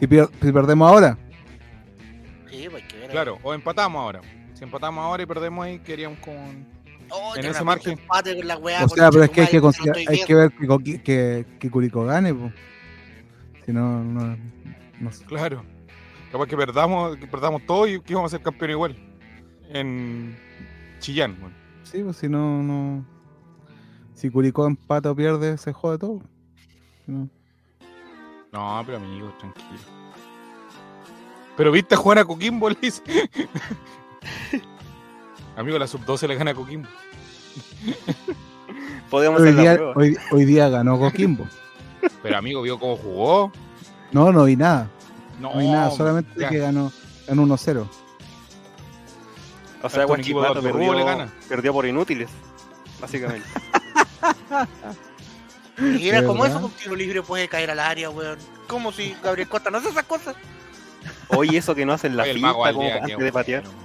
[0.00, 1.18] Si, pier- si perdemos ahora,
[2.50, 3.10] Sí, pues que ver.
[3.10, 4.20] Claro, o empatamos ahora.
[4.54, 6.66] Si empatamos ahora y perdemos ahí, quedaríamos con.
[7.10, 7.84] Oh, en ese margen.
[7.94, 9.94] pinche empate con la weá, o con sea, pero es que hay que, Chetumal, considerar-
[9.96, 10.52] no estoy hay que ver
[10.84, 12.52] que, que, que Curicó gane, pues.
[13.64, 14.36] Si no, no,
[15.00, 15.24] no sé.
[15.24, 15.64] Claro.
[16.32, 18.96] Capaz que perdamos, que perdamos todo y que vamos a ser campeón igual.
[19.70, 20.36] En
[21.00, 21.54] Chillán, bueno.
[21.84, 23.04] Sí, pues si no, no.
[24.14, 26.20] Si Curicó empata o pierde, se jode todo.
[27.04, 27.28] Si no-
[28.52, 29.78] No, pero amigo, tranquilo.
[31.56, 33.02] Pero viste a jugar a Coquimbo, dice.
[35.56, 36.88] Amigo, la sub-12 le gana a Coquimbo.
[39.10, 41.46] Podemos Hoy día, hoy, hoy día ganó Coquimbo.
[42.22, 43.52] Pero amigo, vio cómo jugó.
[44.12, 44.88] No, no vi nada.
[45.40, 46.48] No, No vi nada, solamente ya.
[46.48, 46.92] que ganó,
[47.26, 47.86] ganó 1-0.
[49.82, 51.28] O sea, Guachipato rubro le perdió, gana.
[51.48, 52.30] perdió por inútiles,
[53.00, 53.46] básicamente.
[55.78, 56.56] Y era ¿De como verdad?
[56.56, 58.38] eso, un tiro libre puede caer al área, weón.
[58.66, 60.34] Como si Gabriel Costa no hace esas cosas.
[61.28, 63.62] Oye, eso que no hacen la Oye, finta como antes de patear.
[63.64, 63.78] bueno.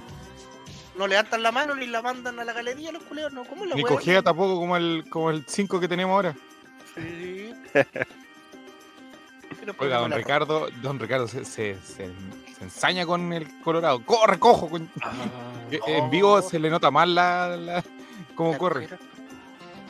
[0.96, 3.44] No levantan la mano ni la mandan a la galería los culeos, no.
[3.44, 3.92] ¿Cómo la Ni weá?
[3.94, 6.34] cogea tampoco como el como el 5 que tenemos ahora.
[6.94, 7.54] Sí.
[9.78, 12.10] Oiga, don Ricardo, don Ricardo se, se, se,
[12.58, 14.04] se ensaña con el Colorado.
[14.04, 14.68] ¡Corre, cojo!
[14.68, 15.12] con- Ah,
[15.70, 15.78] no.
[15.86, 17.84] En vivo se le nota más la, la-
[18.34, 18.88] cómo La corre.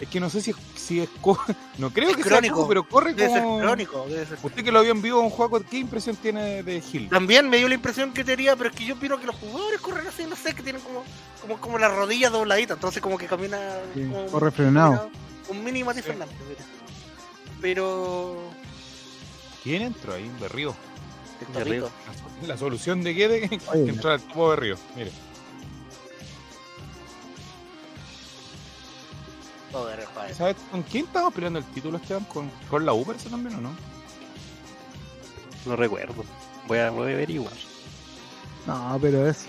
[0.03, 1.39] Es que no sé si, si es co-
[1.79, 2.57] No creo Es que crónico.
[2.59, 3.61] sea pero corre Debe ser como...
[3.61, 4.37] crónico, debe ser.
[4.43, 7.09] Usted que lo vio en vivo, un juego, ¿qué impresión tiene de Gil?
[7.09, 9.81] También me dio la impresión que tenía, pero es que yo opino que los jugadores
[9.81, 11.05] corren así, no sé, que tienen como,
[11.41, 13.59] como, como la rodilla dobladita, entonces como que camina
[13.95, 15.09] Sí, como corre frenado.
[15.49, 16.07] Un mini Mati Sí.
[16.09, 16.61] Fernández, mira.
[17.61, 18.37] Pero
[19.63, 20.29] ¿Quién entró ahí?
[20.41, 20.75] Berrío.
[21.47, 21.85] el De Río.
[21.85, 21.91] torrito.
[22.09, 23.89] La, so- la solución de qué de que Oye.
[23.91, 24.77] entrar al topo de Río.
[30.37, 32.25] ¿Sabes con quién estamos peleando el título, Esteban?
[32.25, 33.71] ¿Con, con la U parece también o no?
[35.67, 36.25] No recuerdo.
[36.67, 37.53] Voy a, voy a averiguar.
[38.67, 39.47] No, pero es.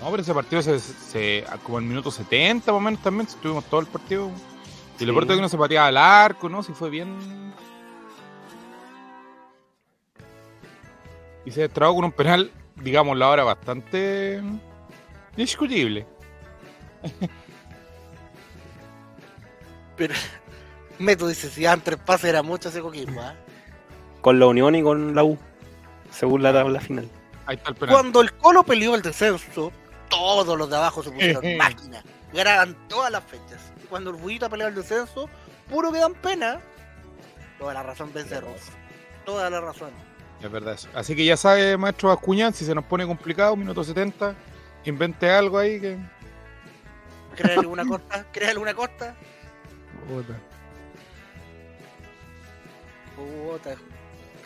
[0.00, 3.64] No, pero ese partido se, se- como en minuto 70 más o menos también, estuvimos
[3.64, 4.30] todo el partido.
[4.98, 5.18] Y lo Sí.
[5.18, 6.62] peor es que no se pateaba al arco, ¿no?
[6.62, 7.16] Si fue bien.
[11.44, 14.42] Y se destrabó con un penal, digamos, la hora bastante
[15.36, 16.06] discutible.
[20.98, 23.34] Meto dice, si antes el pase era mucho ese coquismo, ¿ah?
[24.20, 25.38] Con la Unión y con la U,
[26.10, 27.08] según la tabla final.
[27.46, 27.94] Ahí está el penal.
[27.94, 29.72] Cuando el Colo peleó el descenso,
[30.08, 32.04] todos los de abajo se pusieron máquinas.
[32.32, 33.72] Ganaban todas las fechas.
[33.82, 35.28] Y cuando el Bullita peleó el descenso,
[35.68, 36.60] puro que dan pena.
[37.58, 38.60] Toda la razón venceros.
[39.24, 39.90] Toda la razón.
[40.42, 40.88] Es verdad eso.
[40.94, 44.34] Así que ya sabe, maestro Bascuñán, si se nos pone complicado, minuto 70,
[44.84, 45.98] invente algo ahí que.
[47.34, 49.14] Créale una costa, créale una costa.
[50.08, 50.38] Puta.
[53.16, 53.74] Puta,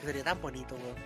[0.01, 0.97] que sería tan bonito, weón.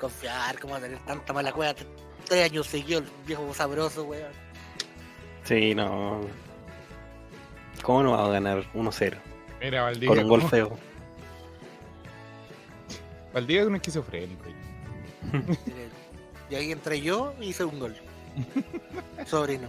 [0.00, 1.74] Confiar, cómo va a tener tanta mala cueva.
[2.26, 4.32] Tres años seguidos el viejo sabroso, weón.
[5.44, 6.20] Sí, no.
[7.82, 9.16] ¿Cómo no va a ganar 1-0?
[9.60, 10.08] Mira, Valdivia.
[10.08, 10.78] Con un gol feo.
[13.32, 14.44] Valdivia es un esquizofrénico.
[16.48, 17.96] Y ahí entré yo y hice un gol.
[19.26, 19.68] Sobrino.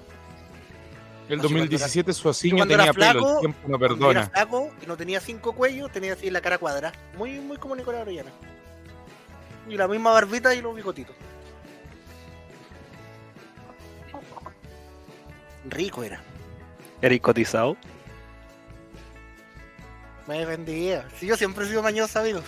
[1.29, 3.77] El No, sí, cuando 2017 su asiño cuando era tenía pelo, flaco, el tiempo no
[3.77, 4.29] Cuando era perdona.
[4.29, 6.93] flaco y no tenía cinco cuellos, tenía así la cara cuadrada.
[7.17, 8.31] Muy, muy como Nicolás Orellana.
[9.67, 11.15] Y la misma barbita y los bigotitos.
[15.69, 16.21] Rico era.
[17.01, 17.75] Eric cotizado.
[20.27, 21.05] Me defendía.
[21.19, 22.41] Sí, yo siempre he sido mañoso, amigo.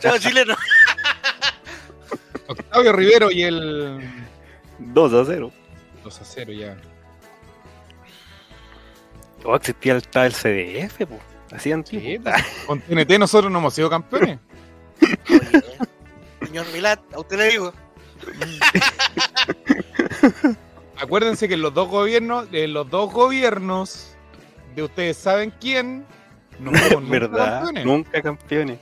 [0.00, 0.54] Chao, chileno.
[2.46, 4.00] Octavio Rivero y el
[4.80, 5.52] 2 a 0.
[6.04, 6.76] 2 a 0 ya.
[9.44, 11.00] Oh, existía el, el CDF.
[11.52, 12.04] Así antiguo.
[12.04, 12.20] Sí,
[12.66, 14.38] con TNT nosotros no hemos sido campeones.
[15.28, 15.62] Oye,
[16.46, 17.72] señor Milat, a usted le digo.
[21.00, 24.14] Acuérdense que los dos gobiernos, en los dos gobiernos
[24.74, 26.04] de ustedes saben quién,
[26.58, 27.62] no fuimos nunca ¿Verdad?
[27.64, 27.84] campeones.
[27.86, 28.78] Nunca campeones.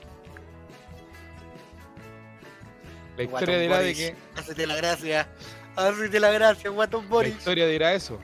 [3.17, 5.29] La historia dirá de que Hacete la gracia.
[5.79, 7.37] Hacete la gracia, Guatón la Boris.
[7.37, 8.19] historia dirá eso.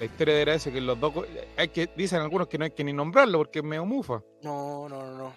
[0.00, 1.12] La historia dirá eso que los dos
[1.56, 4.88] hay que dicen algunos que no hay que ni nombrarlo porque es medio mufa, No,
[4.88, 5.36] no, no, no.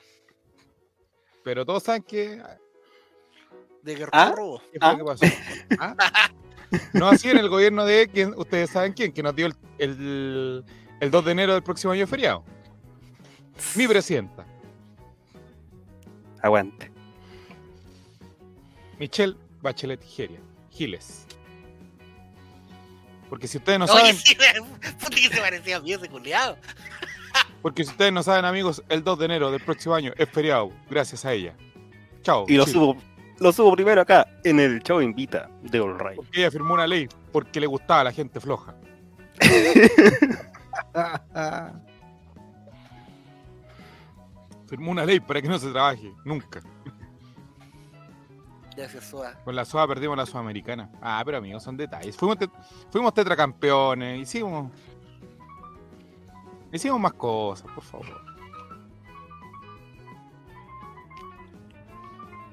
[1.43, 2.41] pero todos saben que
[3.84, 4.34] De que ¿Ah?
[4.36, 4.59] robo.
[4.74, 4.95] ¿Qué fue ¿Ah?
[4.97, 5.26] que pasó?
[5.80, 5.95] ¿Ah?
[6.93, 10.65] No así en el gobierno de quien ustedes saben quién, que nos dio el, el,
[10.99, 12.43] el 2 de enero del próximo año feriado.
[13.76, 14.45] Mi presidenta,
[16.41, 16.91] Aguante.
[18.99, 20.39] Michelle Bachelet Giria,
[20.72, 21.26] Giles.
[23.30, 24.36] Porque si ustedes no Oye, saben, sí,
[24.99, 26.58] puta que se parecía a mí ese culiado.
[27.62, 30.72] porque si ustedes no saben, amigos, el 2 de enero del próximo año es feriado,
[30.89, 31.55] gracias a ella.
[32.22, 32.45] Chao.
[32.47, 32.74] Y lo Chile.
[32.74, 32.97] subo,
[33.39, 36.16] lo subo primero acá, en el show Invita de All Right.
[36.16, 38.76] Porque ella firmó una ley porque le gustaba a la gente floja.
[44.70, 46.62] firmó una ley para que no se trabaje, nunca.
[48.78, 49.34] Gracias, Soa.
[49.44, 50.90] Con la SOA perdimos la Sudamericana.
[51.02, 52.16] Ah, pero amigos, son detalles.
[52.16, 52.52] Fuimos, tet-
[52.92, 54.72] fuimos tetracampeones, hicimos.
[56.72, 58.22] Hicimos más cosas, por favor.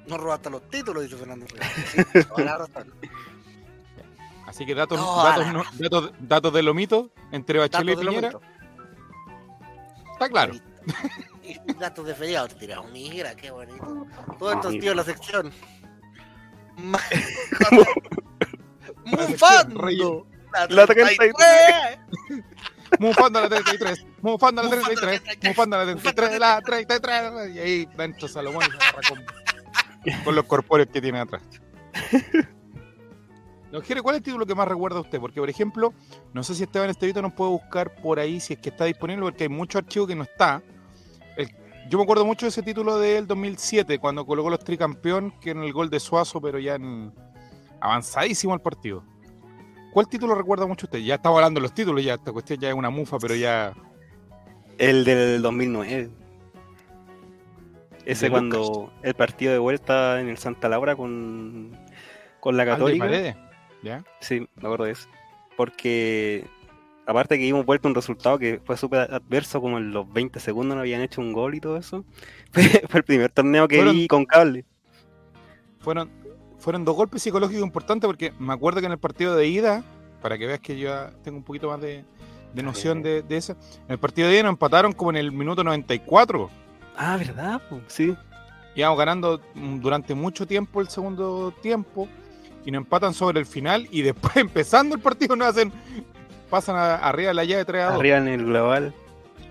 [0.07, 1.47] No robaste los títulos, dice Fernando.
[1.95, 2.03] Sí.
[4.47, 8.09] Así que datos, No, datos, no- datos, datos de lo mito entre Bachelet Datos y
[8.17, 8.39] Piñera.
[10.13, 10.55] Está claro.
[11.43, 12.85] Y datos de feriado tirado.
[12.93, 14.07] Mira, qué bonito.
[14.39, 15.51] Todos estos tíos la sección.
[19.05, 20.27] Mufando.
[20.69, 21.99] La 33.
[22.99, 27.55] Mufando la 33, mufando la Mufando a la 33, 33, mufando la 33, la 33.
[27.55, 29.25] Y ahí dentro Salomón y se agarra con,
[30.25, 31.43] con los corpóreos que tiene atrás.
[34.03, 35.21] ¿cuál es el título que más recuerda a usted?
[35.21, 35.93] Porque, por ejemplo,
[36.33, 39.23] no sé si Esteban Estevito nos puede buscar por ahí si es que está disponible,
[39.23, 40.63] porque hay mucho archivo que no está.
[41.89, 45.63] Yo me acuerdo mucho de ese título del 2007, cuando colocó los tricampeón, que en
[45.63, 47.13] el gol de Suazo, pero ya en
[47.81, 49.05] avanzadísimo el partido.
[49.93, 50.99] ¿Cuál título recuerda mucho usted?
[51.01, 53.75] Ya estamos hablando de los títulos, ya esta cuestión ya es una mufa, pero ya.
[54.79, 56.11] El del 2009.
[58.05, 61.79] Ese cuando el partido de vuelta en el Santa Laura con,
[62.41, 63.37] con la Católica.
[63.83, 64.03] ¿Ya?
[64.21, 65.09] Sí, me acuerdo de eso.
[65.57, 66.47] Porque
[67.07, 70.75] aparte que dimos vuelta un resultado que fue súper adverso, como en los 20 segundos
[70.77, 72.05] no habían hecho un gol y todo eso.
[72.53, 74.65] Fue, el primer torneo que Fueron- vi con cable.
[75.81, 76.11] Fueron,
[76.59, 79.85] fueron dos golpes psicológicos importantes porque me acuerdo que en el partido de ida,
[80.23, 82.05] para que veas que yo tengo un poquito más de,
[82.55, 83.53] de noción de, de eso,
[83.87, 86.49] en el partido de ida nos empataron como en el minuto 94.
[86.97, 87.61] Ah, ¿verdad?
[87.89, 88.17] Sí.
[88.77, 92.09] íbamos ganando durante mucho tiempo el segundo tiempo
[92.65, 95.71] y nos empatan sobre el final y después empezando el partido nos hacen
[96.55, 97.95] pasan a- arriba de la llave 3 a 2.
[98.01, 98.95] Arriba en el global.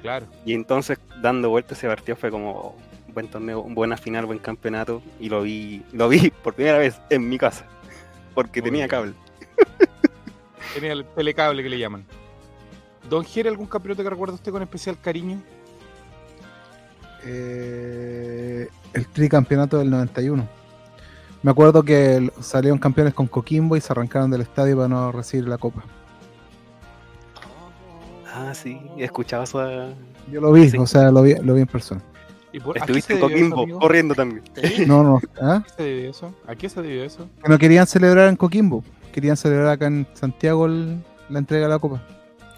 [0.02, 0.26] Claro.
[0.46, 2.76] Y entonces, dando vuelta ese partido fue como
[3.08, 5.02] un buen torneo, una buena final, buen campeonato.
[5.20, 7.66] Y lo vi, lo vi por primera vez en mi casa.
[8.34, 8.90] Porque Muy tenía bien.
[8.90, 9.14] cable.
[10.74, 12.06] Tenía el telecable que le llaman.
[13.10, 15.40] Don Jere, ¿algún campeonato que recuerda usted con especial cariño?
[17.26, 20.48] Eh, el tricampeonato del 91.
[21.42, 25.48] Me acuerdo que salieron campeones con Coquimbo y se arrancaron del estadio para no recibir
[25.48, 25.84] la copa.
[28.36, 29.60] Ah, sí, he escuchado eso.
[29.60, 29.90] a-
[30.32, 30.78] Yo lo vi, Sí.
[30.78, 32.02] o sea, lo vi, lo vi en persona.
[32.52, 33.80] ¿Y por- Estuviste en eso, Coquimbo, amigo?
[33.80, 34.42] corriendo también.
[34.56, 34.86] Sí.
[34.88, 35.58] No, no, ¿ah?
[35.58, 36.34] ¿A qué se debió eso?
[36.48, 37.28] ¿A qué se debió eso?
[37.44, 41.70] Que no querían celebrar en Coquimbo, querían celebrar acá en Santiago el- la entrega de
[41.74, 42.02] la copa.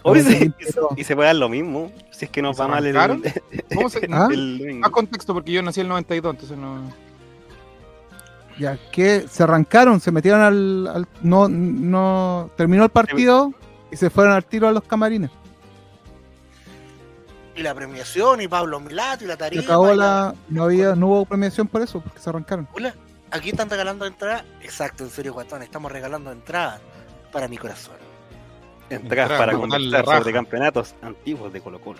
[0.04, 1.92] Hoy se- que pero- y se puede dar lo mismo.
[2.12, 2.96] Si es que nos ¿Se va mal el?
[3.76, 4.08] ¿Cómo se.?
[4.12, 4.28] ¿Ah?
[4.32, 4.76] el.
[4.80, 6.84] Más contexto, porque yo nací en el 92, entonces no.
[8.60, 13.52] Ya que se arrancaron, se metieron al, al- no, no terminó el partido
[13.92, 15.30] y se fueron al tiro a los camarines.
[17.56, 19.64] Y la premiación, y Pablo Milato, y la Se tarifa.
[19.64, 22.68] acabó y la, no había, no hubo premiación por eso, porque se arrancaron.
[22.74, 22.94] Hola,
[23.32, 24.44] aquí están regalando entradas.
[24.62, 26.82] Exacto, en serio, Guatón, estamos regalando entradas
[27.32, 27.96] para mi corazón.
[28.90, 32.00] Entradas para darle conversar sobre campeonatos antiguos de Colo Colo.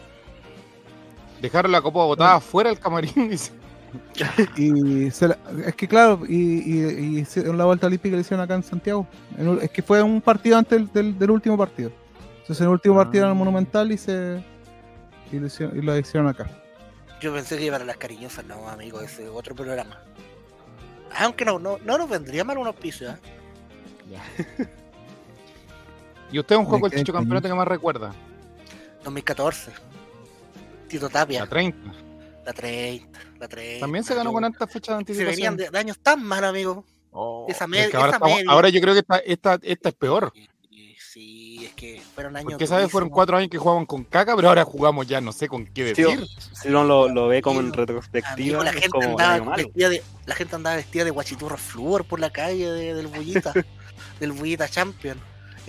[1.42, 3.14] Dejaron la copa botada fuera del camarín.
[3.30, 3.52] Dice.
[4.58, 8.64] Y se la- es que claro, y, y, la vuelta olímpica la hicieron acá en
[8.64, 9.08] Santiago.
[9.38, 11.92] En es que fue un partido antes del, del- del último partido.
[12.42, 13.40] Entonces en el último partido era el Ah.
[13.40, 14.44] Monumental y se
[15.32, 16.50] y lo, hicieron, y lo hicieron acá.
[17.22, 20.00] Yo pensé que iba para las cariñosas, no, amigo, ese es otro programa.
[21.18, 23.18] Aunque no, no, no nos vendría mal un auspicio, ¿eh?
[26.32, 28.14] ¿Y usted un juego el chicho campeonato que más recuerda?
[29.04, 29.72] 2014.
[30.88, 31.78] Tito Tapia, La 30.
[32.46, 33.80] la 30, la 30.
[33.86, 35.58] También se ganó con altas fechas de Se venían anticipación.
[35.58, 36.84] de, de años tan mal, amigo.
[37.12, 38.52] Oh, esa es med- que ahora, esa estamos- media.
[38.52, 40.34] ahora yo creo que esta, esta, esta es peor.
[41.16, 42.52] Sí, es que fueron años.
[42.52, 42.92] Porque, ¿sabes?
[42.92, 45.96] Fueron cuatro años que jugaban con caca, pero ahora jugamos ya no sé con qué
[45.96, 46.28] Sí, decir.
[46.62, 50.04] Si uno lo, lo ve como en retrospectiva, Amigo, la gente como andaba vestida de,
[50.26, 53.54] la gente andaba vestida de guachiturro flúor por la calle de- del Bullita,
[54.20, 55.18] del Bullita Champion.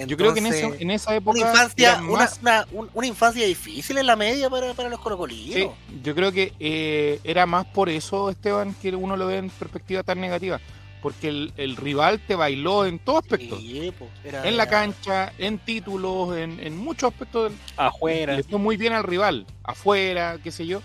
[0.04, 1.38] Yo creo que en, eso, en esa época.
[1.38, 4.98] una infancia, una, más- una, un- una infancia difícil en la media para, para los
[4.98, 5.74] sí, colocolinos.
[6.02, 10.02] yo creo que eh, era más por eso, Esteban, que uno lo ve en perspectiva
[10.02, 10.60] tan negativa.
[11.06, 13.56] Porque el, el rival te bailó en todo aspecto.
[13.58, 13.92] Sí,
[14.24, 17.52] era- En la era- cancha, en títulos, en, en muchos aspectos.
[17.52, 18.34] del- Afuera.
[18.34, 20.82] Le fue muy bien al rival, afuera, qué sé yo.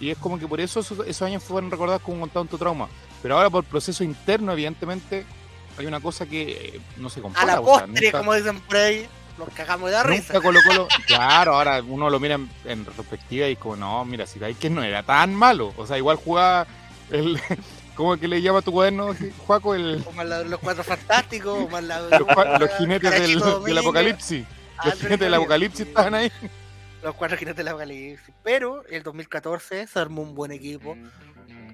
[0.00, 2.88] Y es como que por eso esos, esos años fueron recordados como un tanto trauma.
[3.20, 5.26] Pero ahora por proceso interno, evidentemente,
[5.76, 7.42] hay una cosa que eh, no se compara.
[7.42, 9.06] a la o sea, postre, nunca- como dicen por ahí,
[9.36, 10.32] nos cagamos de la risa.
[10.32, 14.26] Nunca Colo Colo, claro, ahora uno lo mira en, en retrospectiva y como, no, mira,
[14.26, 15.74] si veis que no era tan malo.
[15.76, 16.66] O sea, igual jugaba
[17.10, 17.38] el,
[17.98, 19.74] ¿cómo es que le llama a tu cuaderno, Juaco?
[19.74, 24.46] El, O más la- los cuatro fantásticos, o más la- los, los jinetes del, apocalipsis.
[24.76, 26.30] Los Andrés jinetes del apocalipsis estaban ahí.
[27.02, 28.32] Los cuatro jinetes del apocalipsis.
[28.44, 30.96] Pero el 2014 se armó un buen equipo,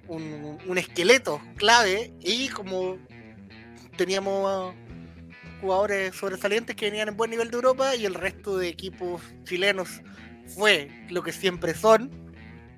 [0.08, 2.96] un, un esqueleto clave y como
[3.98, 4.74] teníamos
[5.60, 10.00] jugadores sobresalientes que venían en buen nivel de Europa y el resto de equipos chilenos
[10.46, 12.10] fue lo que siempre son,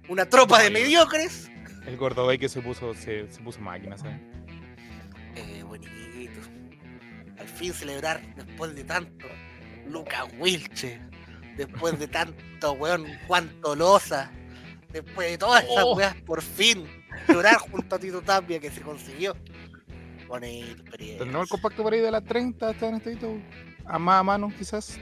[0.08, 1.48] una tropa de mediocres.
[1.86, 4.18] El Gordobay que se puso, se, se puso máquina, ¿sabes?
[5.36, 5.90] Eh, bonito.
[7.38, 9.26] Al fin celebrar después de tanto.
[9.88, 11.00] Lucas Wilche.
[11.56, 14.30] Después de tanto, weón, Juan Tolosa.
[14.92, 15.94] Después de todas esas Oh.
[15.96, 16.84] weas, por fin.
[17.28, 19.34] Llorar junto a Tito Tapia que se consiguió.
[20.28, 21.18] Bonito, experiencia.
[21.18, 23.38] ¿Tendremos el compacto por ahí de las 30, Esteban Estevito?
[23.86, 24.98] A más a mano, quizás.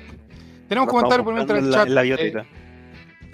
[0.69, 1.87] Tenemos comentarios por mientras el en la- chat.
[1.89, 2.47] en la eh, bioteta.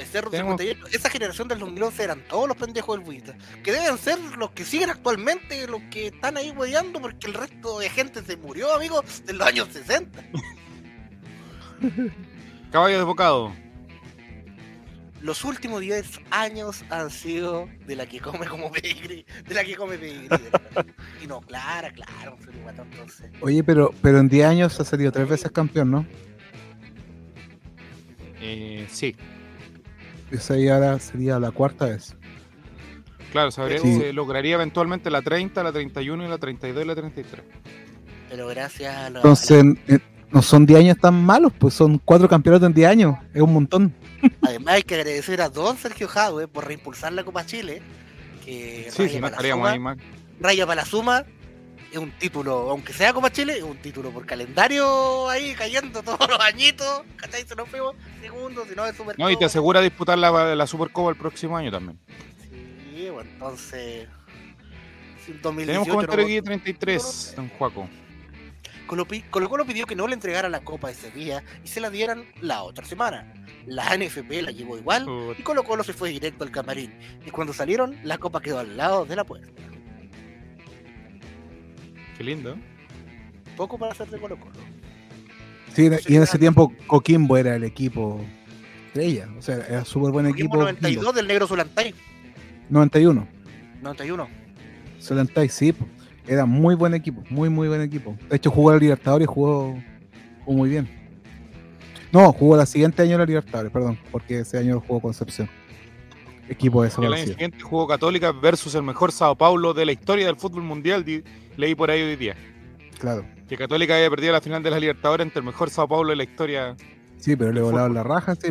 [0.01, 0.97] Becerro tenemos- 58.
[0.97, 3.35] Esa generación del 2011 eran todos los pendejos del Buita.
[3.63, 7.79] Que deben ser los que siguen actualmente, los que están ahí hueveando, porque el resto
[7.79, 10.21] de gente se murió, amigos, de los años 60.
[12.73, 13.53] Caballo desbocado.
[15.23, 19.77] los últimos 10 años han sido de la que come como pedigrí, de la que
[19.77, 20.29] come pedigrí.
[20.29, 20.39] de
[21.23, 22.39] y no, Clara, claro,
[22.69, 23.31] entonces.
[23.43, 26.07] Oye, pero, pero en 10 años ha salido tres veces campeón, ¿no?
[28.41, 29.15] Eh, sí,
[30.31, 32.17] Esa ya ahora sería la cuarta vez.
[33.33, 33.97] claro, se, habría- Sí.
[33.99, 37.45] se lograría eventualmente la 30, la 31 y la 32 y la 33.
[38.29, 39.19] Pero gracias a la.
[39.21, 39.99] Entonces, eh,
[40.31, 43.17] no son 10 años tan malos, pues son cuatro campeonatos en 10 años.
[43.35, 43.95] Es un montón.
[44.23, 47.83] a la- además, hay que agradecer a don Sergio Jadwe por reimpulsar la Copa Chile.
[48.45, 49.99] Que Sí, raya si no para la estaríamos suma, ahí.
[50.41, 51.25] Raya para la suma.
[51.91, 56.29] Es un título, aunque sea Copa Chile, es un título por calendario ahí cayendo todos
[56.29, 57.03] los añitos.
[57.17, 57.47] ¿Cachai?
[57.47, 59.19] Se nos fuimos segundos, si no es super.
[59.19, 61.99] No, y te asegura disputar la, la Supercopa el próximo año también.
[62.95, 64.09] Sí, bueno, entonces.
[65.43, 67.89] 2018 Tenemos no comentario aquí de 33, don Juaco.
[68.87, 71.91] Colo Colo Colo pidió que no le entregara la copa ese día y se la
[71.91, 73.33] dieran la otra semana.
[73.67, 75.07] La NFP la llevó igual
[75.39, 76.93] y Colo Colo se fue directo al camarín.
[77.25, 79.49] Y cuando salieron, la copa quedó al lado de la puerta.
[82.21, 82.55] Qué lindo.
[83.57, 84.53] Poco para hacer de Colo Colo.
[85.75, 88.21] Sí, y en ese tiempo Coquimbo era el equipo
[88.89, 89.27] estrella.
[89.39, 90.59] O sea, era súper buen Equipo equipo.
[90.59, 91.95] 92 del negro Solantay.
[92.69, 93.27] 91.
[93.81, 94.29] 91.
[94.99, 95.73] Solantay, sí.
[96.27, 98.15] Era muy buen equipo, muy, muy buen equipo.
[98.29, 99.83] De hecho, jugó a la Libertadores y jugó,
[100.45, 100.91] jugó muy bien.
[102.13, 105.49] No, jugó el siguiente año la Libertadores, perdón, porque ese año jugó Concepción.
[106.51, 110.27] Equipo Y el año siguiente jugó Católica versus el mejor Sao Paulo de la historia
[110.27, 111.05] del fútbol mundial.
[111.05, 111.23] di-
[111.57, 112.35] Leí por ahí hoy día.
[112.99, 113.25] Claro.
[113.49, 116.17] Que Católica había perdido la final de la Libertadores ante el mejor Sao Paulo de
[116.17, 116.77] la historia.
[117.19, 118.49] Sí, pero le volaron la raja, sí.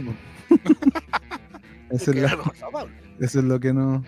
[1.89, 2.31] eso, es
[3.19, 4.03] eso es lo que no,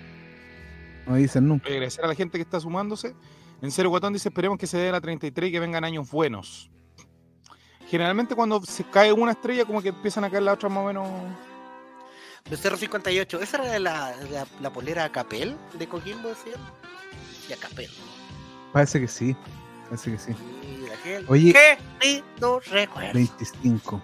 [1.05, 1.67] no dicen nunca.
[1.69, 3.13] Agradecer a la gente que está sumándose.
[3.61, 6.71] En Cero Guatón dice: Esperemos que se dé la 33 y que vengan años buenos.
[7.89, 10.87] Generalmente, cuando se cae una estrella, como que empiezan a caer las otras más o
[10.87, 11.07] menos.
[12.49, 13.41] Becerro 58.
[13.41, 16.59] ¿Esa era la, la, la polera Capel de Coquimbo, decían?
[17.49, 17.89] Y a Capel.
[18.73, 19.35] Parece que sí,
[19.85, 20.31] parece que sí.
[20.79, 21.53] Mira, qué Oye.
[21.53, 23.13] qué lindo recuerdo.
[23.13, 24.01] 25.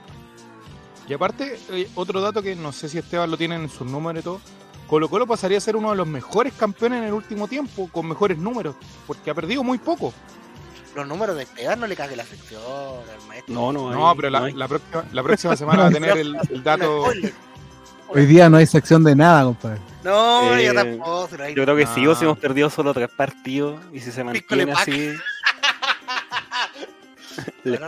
[1.07, 4.21] Y aparte, eh, otro dato que no sé si Esteban lo tiene en sus números
[4.21, 4.41] y todo.
[4.87, 8.07] Colo Colo pasaría a ser uno de los mejores campeones en el último tiempo, con
[8.07, 8.75] mejores números,
[9.05, 10.13] porque ha perdido muy poco.
[10.95, 13.53] Los números de Esteban no le cague la sección al maestro.
[13.53, 14.53] No, no, No, hay- pero no la, hay.
[14.53, 17.03] la próxima, la próxima semana va a tener el, el dato.
[18.09, 19.79] Hoy día no hay sección de nada, compadre.
[20.03, 21.29] No, Eh, yo tampoco.
[21.55, 22.27] Yo creo que sí, o si Ah.
[22.27, 24.91] hemos perdido solo tres partidos y si se mantiene así.
[27.63, 27.87] le no.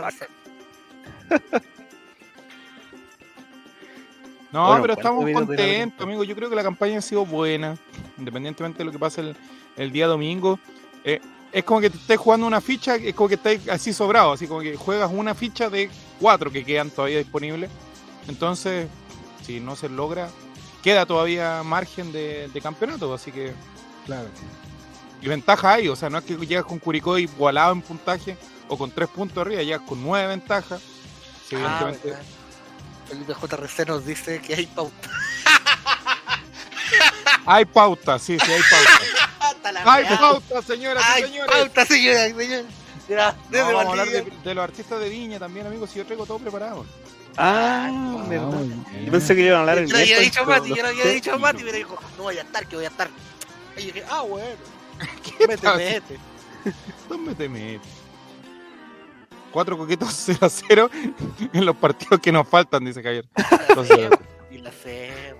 [4.52, 6.02] No, Bueno, pero ¿cuántos estamos contentos, temporada?
[6.04, 6.24] amigo.
[6.24, 7.76] Yo creo que la campaña ha sido buena,
[8.18, 9.36] independientemente de lo que pase el,
[9.76, 10.58] el día domingo.
[11.04, 11.20] Eh,
[11.52, 14.46] es como que te estés jugando una ficha, es como que estés así sobrado, así
[14.48, 15.88] como que juegas una ficha de
[16.20, 17.70] cuatro que quedan todavía disponibles.
[18.28, 18.88] Entonces,
[19.44, 20.28] si no se logra,
[20.82, 23.52] queda todavía margen de, de campeonato, así que
[24.06, 24.28] Claro.
[25.20, 28.36] y ventaja hay, o sea, no es que llegas con Curicó igualado en puntaje
[28.68, 30.80] o con tres puntos arriba, llegas con nueve ventajas.
[31.56, 31.92] Ah.
[33.08, 35.10] Felipe JRC nos dice que hay pauta.
[37.46, 39.00] hay pauta, sí, sí, hay pauta.
[39.84, 41.54] Hay pauta, señoras y Hay señores.
[41.54, 42.64] pauta, señora, señor.
[43.08, 45.98] Mira, No, desde vamos a hablar de, de los artistas de Viña también, amigos, si
[45.98, 46.84] yo traigo todo preparado.
[47.36, 48.64] Ah, Ah, verdad.
[49.04, 50.76] Yo pensé que iban a hablar el Yo le había dicho a pero Mati, no
[50.76, 52.88] yo le había dicho a Mati, me dijo, no voy a estar, que voy a
[52.88, 53.08] estar.
[53.76, 54.46] Y dije, ah, bueno.
[55.40, 55.78] Mete, tal?
[55.78, 56.18] mete.
[57.08, 57.88] ¿Dónde te metes?
[59.52, 60.90] Cuatro coquetos 0 a 0
[61.52, 63.26] en los partidos que nos faltan, dice Javier.
[64.50, 64.70] Y la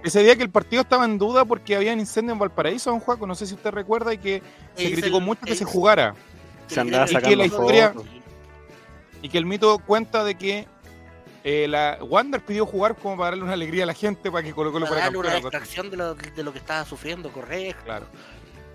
[0.03, 3.01] ese día que el partido estaba en duda porque había un incendio en Valparaíso, don
[3.01, 4.43] Juaco, no sé si usted recuerda, y que
[4.77, 6.15] se criticó el- mucho que se jugara.
[6.69, 8.09] Se andaba Y que sacando la historia- fotos.
[9.23, 10.67] Y que el mito cuenta de que
[11.45, 14.53] eh, la Wander pidió jugar como para darle una alegría a la gente para que
[14.53, 17.83] Colo Colo para darle una extracción de lo, de lo que estaba sufriendo, correcto.
[17.85, 18.07] Claro.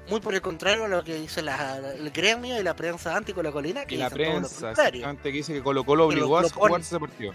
[0.10, 3.86] Muy por el contrario a lo que dice la- el gremio y la prensa anticolocolina,
[3.86, 4.74] que Y la prensa,
[5.22, 6.68] que dice que Colo Colo obligó lo a ponen.
[6.68, 7.34] jugarse ese partido.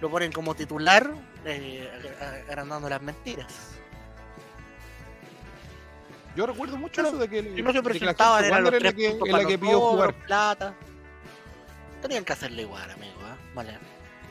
[0.00, 1.12] Lo ponen como titular,
[1.44, 1.88] eh,
[2.20, 3.52] ag- agrandando las mentiras.
[6.36, 8.92] Yo recuerdo mucho Pero eso de que, Si no se presentaban, eran los es la
[8.92, 10.14] que, la que pidió jugar.
[10.24, 10.74] plata.
[12.00, 13.18] Tenían que hacerle igual, amigo.
[13.24, 13.36] ¿ah?
[13.54, 13.76] Vale.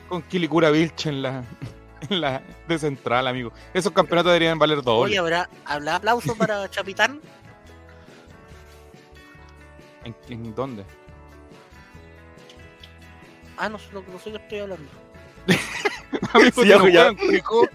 [0.08, 1.44] Con Kilikura Vilch en la,
[2.08, 3.52] en la de central, amigo.
[3.74, 5.10] Esos campeonatos deberían valer doble.
[5.10, 7.20] Oye, ¿habrá, ¿habrá aplauso para Chapitán?
[10.04, 10.84] ¿En, en dónde?
[13.56, 14.88] Ah, no, sé lo- no sé qué estoy hablando.
[16.32, 17.16] Amigo, Sí, ya, no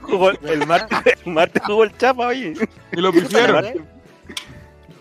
[0.02, 2.54] Jugó el, martes, el martes jugó el Chapa, oye.
[2.92, 3.66] y lo pifiaron.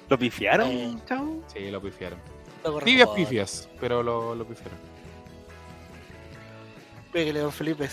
[0.08, 0.96] ¿Lo pifiaron, Eh.
[1.06, 1.42] chavo?
[1.52, 2.18] Sí, lo pifiaron.
[2.84, 4.78] Tibias pifias, pero lo, lo pifiaron.
[7.12, 7.88] Pégale, don Felipe.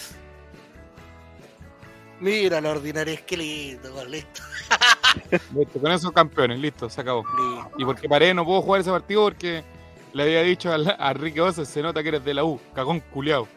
[2.19, 4.41] Mira la ordinaria, es que lindo, listo.
[5.55, 7.23] Listo, con esos campeones, listo, se acabó.
[7.23, 7.71] listo.
[7.79, 9.63] Y porque paré, no puedo jugar ese partido porque
[10.13, 11.13] le había dicho a, la- a
[11.43, 13.47] Oces, se nota que eres de la U, cagón culiao.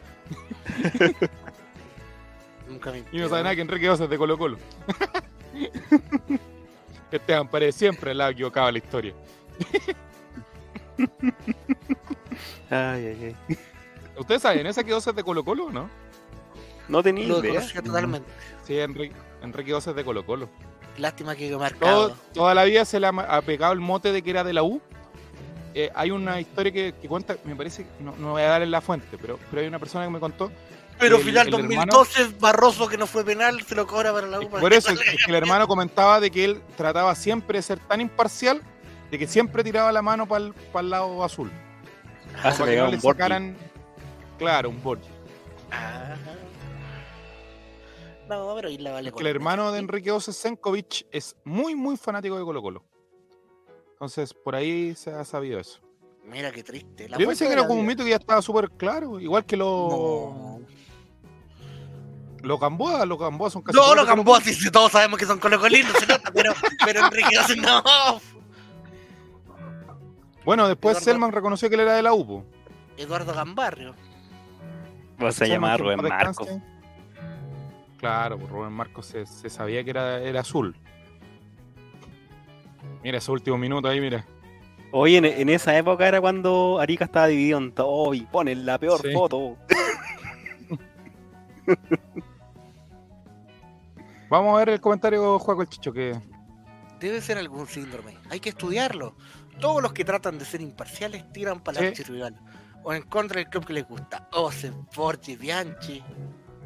[2.67, 4.57] Nunca me Y no sabe nada que Enrique Oces es de Colo Colo.
[7.11, 9.13] Esteban Paredes siempre al lado equivocado en la historia.
[12.71, 13.57] Ay, ay, ay.
[14.17, 15.89] ¿Ustedes saben esa que es de Colo Colo, no?
[16.87, 17.55] No tenía Lo idea.
[17.55, 18.29] conocía totalmente.
[18.65, 20.49] Sí, Enrique, Enrique es de Colo Colo.
[20.97, 22.09] Lástima que quedó marcado.
[22.09, 24.63] Todo- toda la vida se le ha, pegado el mote de que era de la
[24.63, 24.81] U.
[25.73, 28.69] Eh, hay una historia que, que cuenta, me parece, no, no voy a dar en
[28.69, 30.51] la fuente, pero, pero hay una persona que me contó.
[30.99, 34.39] Pero el- final el 2012, Barroso que no fue penal, se lo cobra para la
[34.39, 34.49] U.
[34.49, 38.01] Por eso es que el hermano comentaba de que él trataba siempre de ser tan
[38.01, 38.61] imparcial
[39.09, 41.51] de que siempre tiraba la mano para el lado azul.
[42.43, 43.55] Ah, se pegaba no le sacaran.
[44.43, 45.07] Claro, un Borgi.
[45.71, 46.17] Ajá.
[48.27, 50.09] No, pero Isla vale Que el hermano de Enrique.
[50.09, 52.83] Enrique Ose Senkovic es muy, muy fanático de Colo Colo.
[53.93, 55.79] Entonces, por ahí se ha sabido eso.
[56.25, 57.07] Mira qué triste.
[57.09, 59.19] La Yo pensé que era la como un mito que ya estaba súper claro.
[59.19, 60.59] Igual que los No,
[62.41, 63.77] los Gamboa, los Gamboa son casi.
[63.77, 64.05] no los.
[64.05, 66.53] Gamboa, sí, sí, todos sabemos que son colocolinos, se nota, pero,
[66.85, 67.81] pero Enrique Ose no.
[70.45, 72.45] Bueno, después Eduardo- Selman reconoció que él era de la UPO.
[72.97, 73.95] Eduardo Gambarrio.
[75.17, 76.45] Pues se llamaba Rubén Marco.
[77.97, 80.75] Claro, Rubén Marcos se, se sabía que era, era azul.
[83.03, 84.25] Mira ese último minuto ahí, mira.
[84.91, 88.77] Oye, en, en esa época era cuando Arica estaba dividido en dos y ponen la
[88.77, 89.11] peor Sí.
[89.13, 89.57] foto.
[94.29, 96.19] Vamos a ver el comentario, Juaco el Chicho, que
[96.99, 98.17] Debe ser algún síndrome.
[98.29, 99.15] Hay que estudiarlo.
[99.59, 102.03] Todos los que tratan de ser imparciales tiran para el Sí.
[102.83, 104.27] O en contra del club que les gusta.
[104.33, 106.03] Ose, Forti, Bianchi,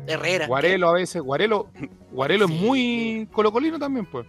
[0.07, 0.47] Herrera.
[0.47, 1.69] Guarelo a veces, Guarelo,
[2.11, 2.57] Guarelo es Sí.
[2.65, 4.25] muy colocolino también, pues.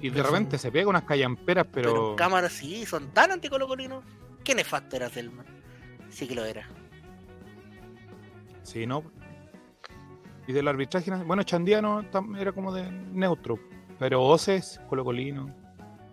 [0.00, 2.10] Y de repente se pega unas callamperas, Pero, pero.
[2.10, 4.04] en cámara sí, son tan anticolocolinos.
[4.44, 5.46] Qué nefasto era Selman.
[6.10, 6.66] Sí que lo era.
[8.62, 9.04] Sí, ¿no?
[10.46, 12.04] Y del arbitraje, bueno, Chandiano
[12.38, 13.58] era como de neutro,
[13.98, 15.54] pero Oces, colocolino.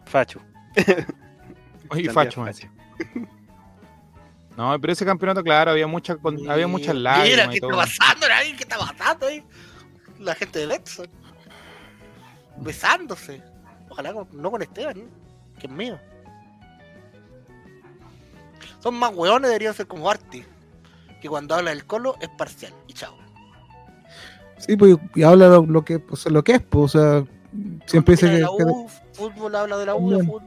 [0.05, 0.39] Facho.
[1.89, 2.67] Oye, Facho, me Facho.
[4.59, 7.75] No, pero ese campeonato, claro, había, mucha, con- había muchas Mira, lágrimas ¿qué y está
[7.77, 8.25] pasando?
[8.29, 8.53] ahí?
[8.57, 9.41] ¿Qué está pasando ahí?
[10.19, 11.07] La gente del Edson.
[12.57, 13.41] Besándose.
[13.89, 15.57] Ojalá con- no con Esteban, ¿no?
[15.57, 15.97] que es mío.
[18.83, 20.43] Son más hueones, deberían ser como Arti.
[21.21, 22.73] Que cuando habla del colo es parcial.
[22.87, 23.15] Y chao.
[24.57, 27.23] Sí, pues, y habla lo, lo que, pues, lo que es, pues, o sea,
[27.85, 30.41] siempre dice de que, la que- fútbol habla de la U, de fútbol.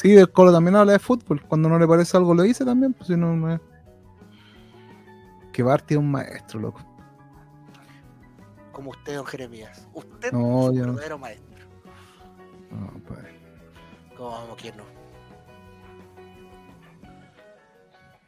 [0.00, 2.92] Sí, el Colo también habla de fútbol, cuando no le parece algo lo dice también,
[2.94, 3.60] pues si no, no es-
[5.52, 6.80] Que Barty es un maestro, loco.
[8.72, 9.86] Como usted, don Jeremías.
[9.92, 10.86] Usted No, es un no.
[10.94, 11.66] verdadero maestro.
[12.70, 13.18] No, pues.
[14.16, 14.84] Como quien no.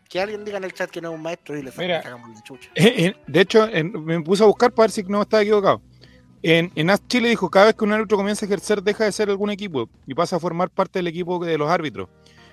[0.09, 2.43] Que alguien diga en el chat que no es un maestro y le sacamos la
[2.43, 2.68] chucha.
[2.75, 5.81] Eh, eh, de hecho, en- me puse a buscar para ver si no estaba equivocado.
[6.43, 9.12] En, en AS Chile dijo, cada vez que un árbitro comienza a ejercer, deja de
[9.12, 12.09] ser algún equipo y pasa a formar parte del equipo de los árbitros.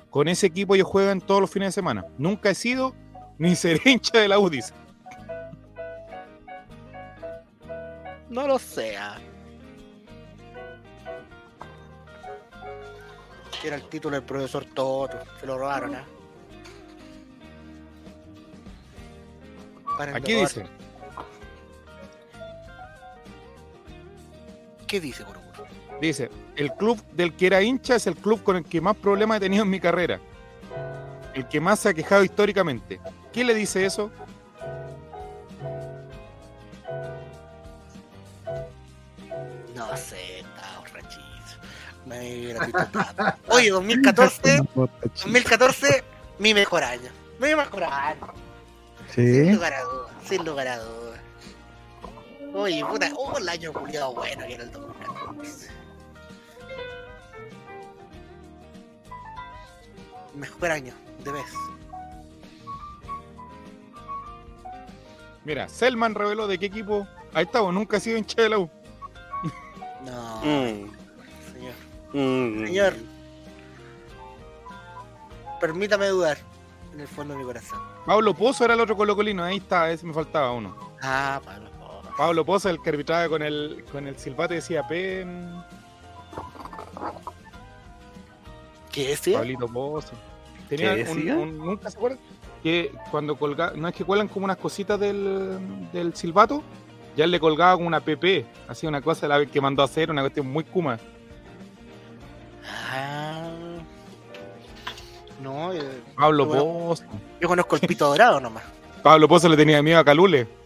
[0.10, 2.06] Con ese equipo ellos juegan todos los fines de semana.
[2.18, 2.96] Nunca he sido
[3.38, 4.74] ni seré hincha de la UDIS.
[8.30, 9.18] No lo sea.
[13.64, 15.18] Era el título del profesor Toto.
[15.40, 16.06] Se lo robaron, ¿ah?
[19.98, 20.48] De Aquí robar.
[20.48, 20.66] dice,
[24.90, 25.68] ¿Qué dice, Gorogoro?
[26.02, 29.38] dice, el club del que era hincha es el club con el que más problemas
[29.38, 30.20] he tenido en mi carrera.
[31.34, 33.00] El que más se ha quejado históricamente.
[33.32, 34.10] ¿Quién le dice eso?
[39.76, 40.82] No sé, está.
[43.50, 46.04] Oye, 2014, 2014,
[46.40, 47.10] mi mejor año.
[47.40, 48.34] Mi mejor año.
[49.14, 51.09] Sin Sí, lugar a dudas, sin lugar a dudas.
[52.54, 55.70] Oye, puta, oh, el año culiado bueno que era el 2014.
[60.36, 60.94] Mejor año,
[61.24, 61.46] de vez.
[65.46, 67.08] Mira, Selman reveló de qué equipo.
[67.34, 68.70] Ahí estamos, nunca ha sido hincha de la U.
[70.06, 70.92] No, Mm,
[71.54, 71.74] señor.
[72.14, 72.66] mm.
[72.66, 72.94] Señor.
[75.60, 76.38] Permítame dudar
[76.94, 77.80] en el fondo de mi corazón.
[78.06, 80.76] Pablo Pozo era el otro colocolino, ahí está, ese me faltaba uno.
[81.02, 81.69] Ah, Pablo.
[82.20, 85.54] Pablo Pozo, el que arbitraba con el, con el silbato decía pen.
[88.92, 89.38] ¿Qué decía?
[89.38, 90.12] Pablito Pozo.
[90.68, 92.20] Tenía ¿Qué un, ¿Nunca se acuerdan?
[92.62, 95.60] Que cuando colga, no es que cuelan como unas cositas del,
[95.94, 96.62] del silbato,
[97.16, 100.12] ya él le colgaba como una PP, así una cosa la que mandó a hacer,
[100.12, 101.00] una cuestión muy kuma.
[102.92, 103.50] Ah.
[105.42, 105.84] No, yo,
[106.18, 106.50] Pablo.
[106.50, 107.06] Pozo.
[107.40, 108.66] yo conozco el pito dorado nomás.
[109.02, 110.59] Pablo Pozo le tenía miedo a Calule.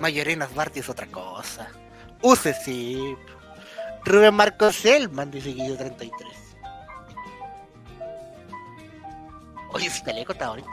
[0.00, 1.68] Mayorenas Barty es otra cosa.
[2.22, 3.16] Use sí.
[4.04, 6.28] Rubén Marcos Selman dice yo 33.
[9.70, 10.68] Oye, ese chaleco está bonito.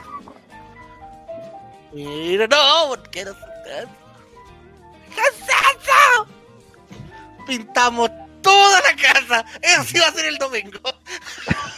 [1.94, 3.88] Mira, no, porque no se-
[5.14, 6.28] ¿Qué es eso?
[7.48, 8.10] Pintamos
[8.42, 9.46] toda la casa.
[9.62, 10.80] Eso sí va a ser el domingo.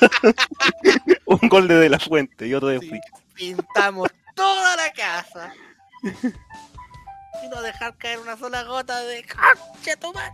[1.25, 2.91] Un gol de De La Fuente y otro de Sí.
[3.33, 5.53] Pintamos toda la casa.
[7.43, 10.33] Y no dejar caer una sola gota de concha tu madre.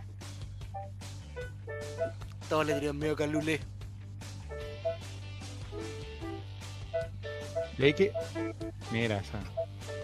[2.48, 3.60] Todos le dirían medio calulé.
[7.78, 8.12] Y ahí que.
[8.90, 9.40] Mira esa,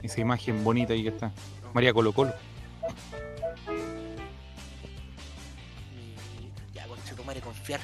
[0.02, 1.32] esa imagen bonita ahí que está.
[1.72, 2.32] María Colo Colo.
[6.40, 7.80] Y Ya, con madre, confiar.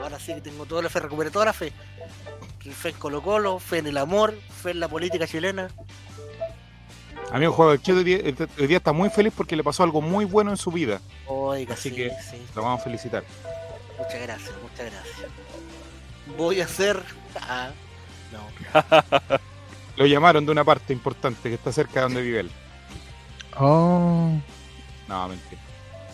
[0.00, 1.72] Ahora sí que tengo toda la fe, recuperé toda la fe.
[2.58, 5.68] Que Fe en Colo Colo, fe en el amor, fe en la política chilena.
[7.30, 8.18] Amigo Chile hoy día,
[8.58, 11.00] hoy día está muy feliz porque le pasó algo muy bueno en su vida.
[11.26, 12.42] Oiga, Así sí, que- sí.
[12.54, 13.24] Lo vamos a felicitar.
[13.98, 15.30] Muchas gracias, muchas gracias.
[16.36, 17.02] Voy a hacer.
[17.40, 17.70] Ah,
[18.32, 19.38] no.
[19.96, 22.50] Lo llamaron de una parte importante que está cerca de donde vive él.
[23.58, 24.30] Oh.
[25.08, 25.60] No, mentira.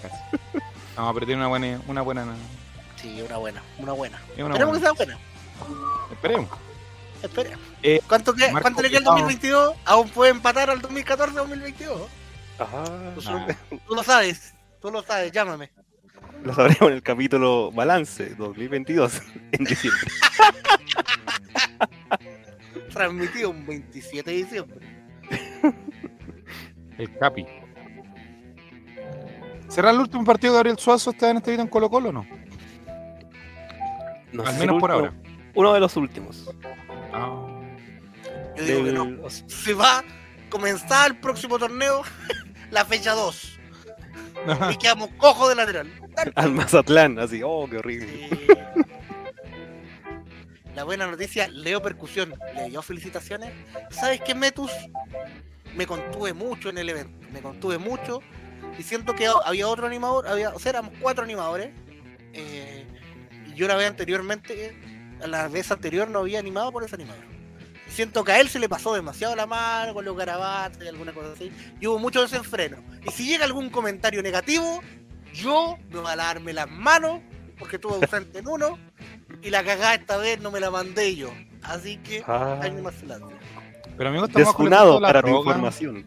[0.03, 0.17] Casi.
[0.97, 1.81] No, pero tiene una buena.
[1.87, 2.37] Una buena
[3.01, 4.21] Sí, una buena, una buena.
[4.37, 5.19] es una Esperemos que sea buena.
[6.11, 6.49] Esperemos.
[7.23, 7.61] Esperemos.
[7.83, 9.15] Eh, ¿Cuánto, que- Marco ¿Cuánto le queda al Picao.
[9.17, 9.77] 2022?
[9.85, 12.07] Aún puede empatar al 2014-2022.
[12.59, 12.85] Ajá.
[13.15, 13.23] Tú,
[13.87, 15.71] tú lo sabes, tú lo sabes, llámame.
[16.43, 19.21] Lo sabremos en el capítulo Balance 2022
[19.53, 20.01] en diciembre.
[22.93, 24.79] Transmitido un 27 de diciembre.
[26.99, 27.47] El Capi.
[29.69, 32.13] ¿Será el último partido de Gabriel Suazo está en este video en Colo Colo o
[32.13, 32.27] no?
[34.33, 35.13] No Al menos el por último- ahora.
[35.55, 36.51] Uno de los últimos.
[37.13, 37.47] Ah.
[38.57, 39.31] Yo digo que no.
[39.31, 40.05] Se va a
[40.51, 42.03] comenzar el próximo torneo,
[42.71, 43.59] la fecha 2.
[44.71, 45.93] Y quedamos cojos de lateral.
[46.35, 48.29] al Mazatlán, así, oh, qué horrible.
[50.75, 53.53] La buena noticia, Leo Percusión le dio felicitaciones.
[53.91, 54.71] ¿Sabes qué, Metus?
[55.75, 58.23] Me contuve mucho en el evento, me contuve mucho.
[58.79, 61.71] Y siento que había otro animador, había, o sea, éramos cuatro animadores.
[62.33, 62.87] eh,
[63.49, 64.77] y yo la vez anteriormente,
[65.27, 67.25] la vez anterior no había animado por ese animador.
[67.89, 71.13] Siento que a él se le pasó demasiado la mano con los garabatos y alguna
[71.13, 71.51] cosa así.
[71.81, 72.77] Y hubo mucho desenfreno.
[73.07, 74.83] Y si llega algún comentario negativo,
[75.33, 77.21] yo me voy a lavarme las manos
[77.59, 78.79] porque estuve ausente en uno
[79.43, 81.31] y la cagada esta vez no me la mandé yo.
[81.63, 82.95] Así que Ah, hay más.
[83.97, 86.07] Pero amigo, estamos desfunado para tu información.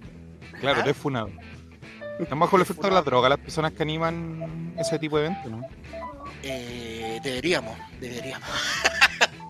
[0.59, 0.85] Claro, ¿Ah?
[0.85, 1.31] desfunado.
[2.19, 5.51] Estamos bajo el efecto de la droga, las personas que animan ese tipo de eventos,
[5.51, 5.61] ¿no?
[6.43, 8.47] Eh, deberíamos, deberíamos.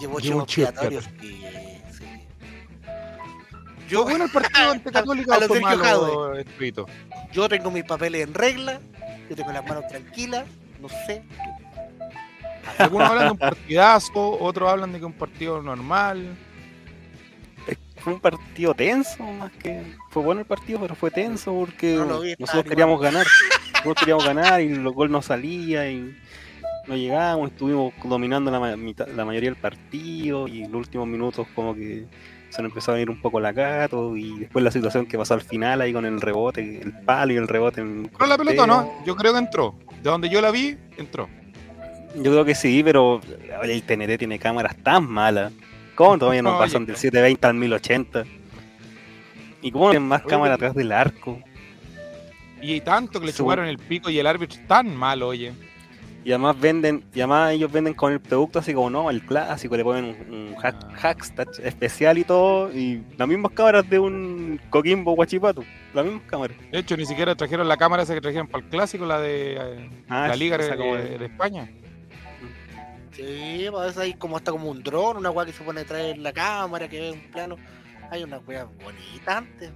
[0.00, 1.42] Llevo Llevo chivos expiatorios y
[1.90, 2.26] sí.
[3.88, 6.86] Yo, bueno, el partido ante Católica a lo fue malo, escrito.
[7.32, 8.80] Yo tengo mis papeles en regla,
[9.28, 10.46] yo tengo las manos tranquilas,
[10.80, 11.22] no sé.
[12.78, 16.36] Algunos hablan de un partidazo, otros hablan de que un partido normal.
[18.08, 19.82] Fue un partido tenso, más que.
[20.10, 22.04] Fue bueno el partido, pero fue tenso porque No
[22.38, 23.26] nosotros queríamos ganar.
[23.74, 26.14] Nosotros queríamos ganar y los gol no salía y
[26.86, 27.50] no llegábamos.
[27.50, 32.06] Estuvimos dominando la, mitad- la mayoría del partido y en los últimos minutos, como que
[32.50, 34.16] se nos empezó a venir un poco la gato.
[34.16, 37.36] Y después la situación que pasó al final ahí con el rebote, el palo y
[37.36, 37.80] el rebote.
[37.82, 39.04] En ¿Entró la pelota no?
[39.06, 39.78] Yo creo que entró.
[40.02, 41.28] De donde yo la vi, entró.
[42.14, 43.20] Yo creo que sí, pero
[43.60, 45.52] oye, el TNT tiene cámaras tan malas.
[45.98, 48.24] ¿Cómo todavía no pasan del 720 al 1080?
[49.62, 51.40] ¿Y cómo tienen más pero- atrás del arco?
[52.62, 55.52] Y tanto que le chuparon el pico y el árbitro tan malo, oye.
[56.24, 59.76] Y además venden, y además ellos venden con el producto así como no, el clásico,
[59.76, 61.44] le ponen un, un hack, Ah.
[61.64, 66.56] especial y todo, y las mismas cámaras de un Coquimbo Guachipato, las mismas cámaras.
[66.70, 69.54] De hecho, ni siquiera trajeron la cámara esa que trajeron para el clásico, la de
[69.54, 71.68] eh, Ah, la Liga de- de España.
[73.18, 75.80] Sí, pues, a veces hay como hasta como un dron, una weá que se pone
[75.80, 77.56] detrás de la cámara, que ve un plano.
[78.10, 79.70] Hay una weá bonita antes.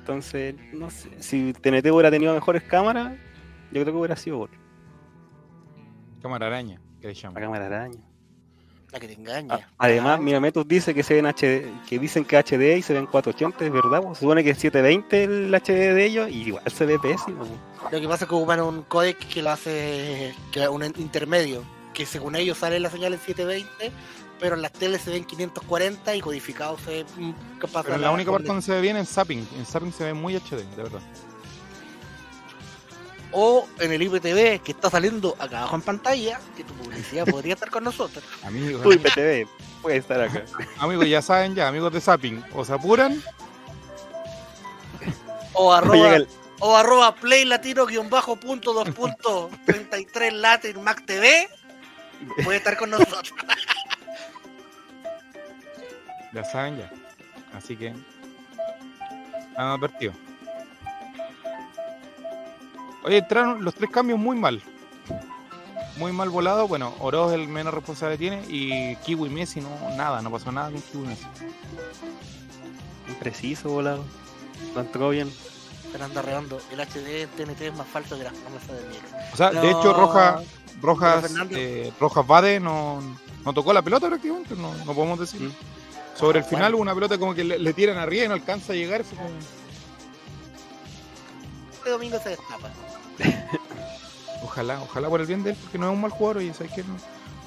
[0.00, 3.12] Entonces, no sé, si TNT hubiera tenido mejores cámaras,
[3.72, 4.50] yo creo que hubiera sido gol.
[6.20, 7.42] Cámara araña, que le La llaman.
[7.42, 8.00] cámara araña.
[8.92, 9.54] La que te engaña.
[9.54, 12.82] Ah, además, Ah, mira, Metus dice que se ven HD, que dicen que HD y
[12.82, 16.30] se ven 480, es verdad, pues, se supone que es 720 el HD de ellos,
[16.30, 17.44] y igual se ve pésimo.
[17.90, 21.62] Lo que pasa es que ocupan un codec que lo hace que es un intermedio,
[21.94, 23.92] que según ellos sale la señal en 720,
[24.40, 27.32] pero en las teles se ven 540 y codificado se ve mm,
[27.72, 29.48] pasa Pero la única parte donde se ve bien es en Zapping.
[29.56, 31.00] En Zapping se ve muy HD, de verdad.
[33.32, 37.54] O en el IPTV que está saliendo acá abajo en pantalla, que tu publicidad podría
[37.54, 38.22] estar con nosotros.
[38.44, 39.48] Amigos, Uy, PTV,
[39.82, 40.44] puede estar acá.
[40.78, 43.22] amigos, ya saben ya, amigos de Zapping, o se apuran,
[45.52, 46.28] O arroba, el-
[46.60, 51.48] o arroba play latino guion bajo punto dos punto 33 latin mac TV
[52.42, 53.34] puede estar con nosotros.
[56.32, 56.90] ya saben ya.
[57.54, 57.94] Así que,
[59.56, 60.12] han advertido.
[63.04, 64.62] Oye, entraron los tres cambios muy mal.
[65.96, 66.66] Muy mal volado.
[66.66, 70.80] Bueno, Oroz el menos responsable tiene y Kiwi Messi no, nada, no pasó nada con
[70.80, 71.26] Kiwi Messi.
[73.08, 74.04] Impreciso, volado.
[74.74, 75.30] No entró bien.
[75.94, 79.02] Fernando Redondo, el HD en TNT es más falso que la promesa de Miguel.
[79.32, 80.42] O sea, de hecho, Rojas,
[80.82, 83.00] Rojas, eh, Rojas Bade no,
[83.44, 85.40] no tocó la pelota prácticamente, no, no podemos decir.
[85.42, 85.52] Mm.
[86.18, 86.76] Sobre el Ah, final bueno.
[86.78, 89.04] hubo una pelota como que le, le tiran arriba y no alcanza a llegar.
[89.04, 89.30] fue como-
[91.74, 92.70] Este domingo se destapa.
[94.42, 96.72] Ojalá, ojalá por el bien de él, porque no es un mal jugador y sabes
[96.72, 96.96] que no.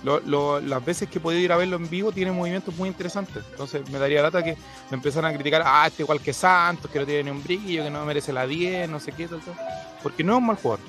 [0.04, 2.88] Lo- lo- las veces que he podido ir a verlo en vivo tiene movimientos muy
[2.88, 3.44] interesantes.
[3.52, 4.56] Entonces me daría lata que
[4.90, 7.84] me empezaran a criticar, ah, este igual que Santos, que no tiene ni un brillo,
[7.84, 9.56] que no merece la 10, no sé qué, tal, tal.
[10.04, 10.86] Porque no es un mal jugador.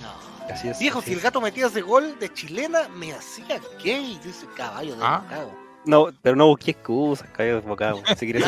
[0.00, 0.52] No.
[0.54, 0.78] Así es.
[0.78, 4.94] Viejo, así si el gato metía ese gol de chilena, me hacía gay, dice caballo
[4.96, 5.20] de Ah.
[5.24, 5.52] bocado.
[5.84, 8.02] No, pero no busqué excusas, caballo desbocado.
[8.18, 8.44] Si quieres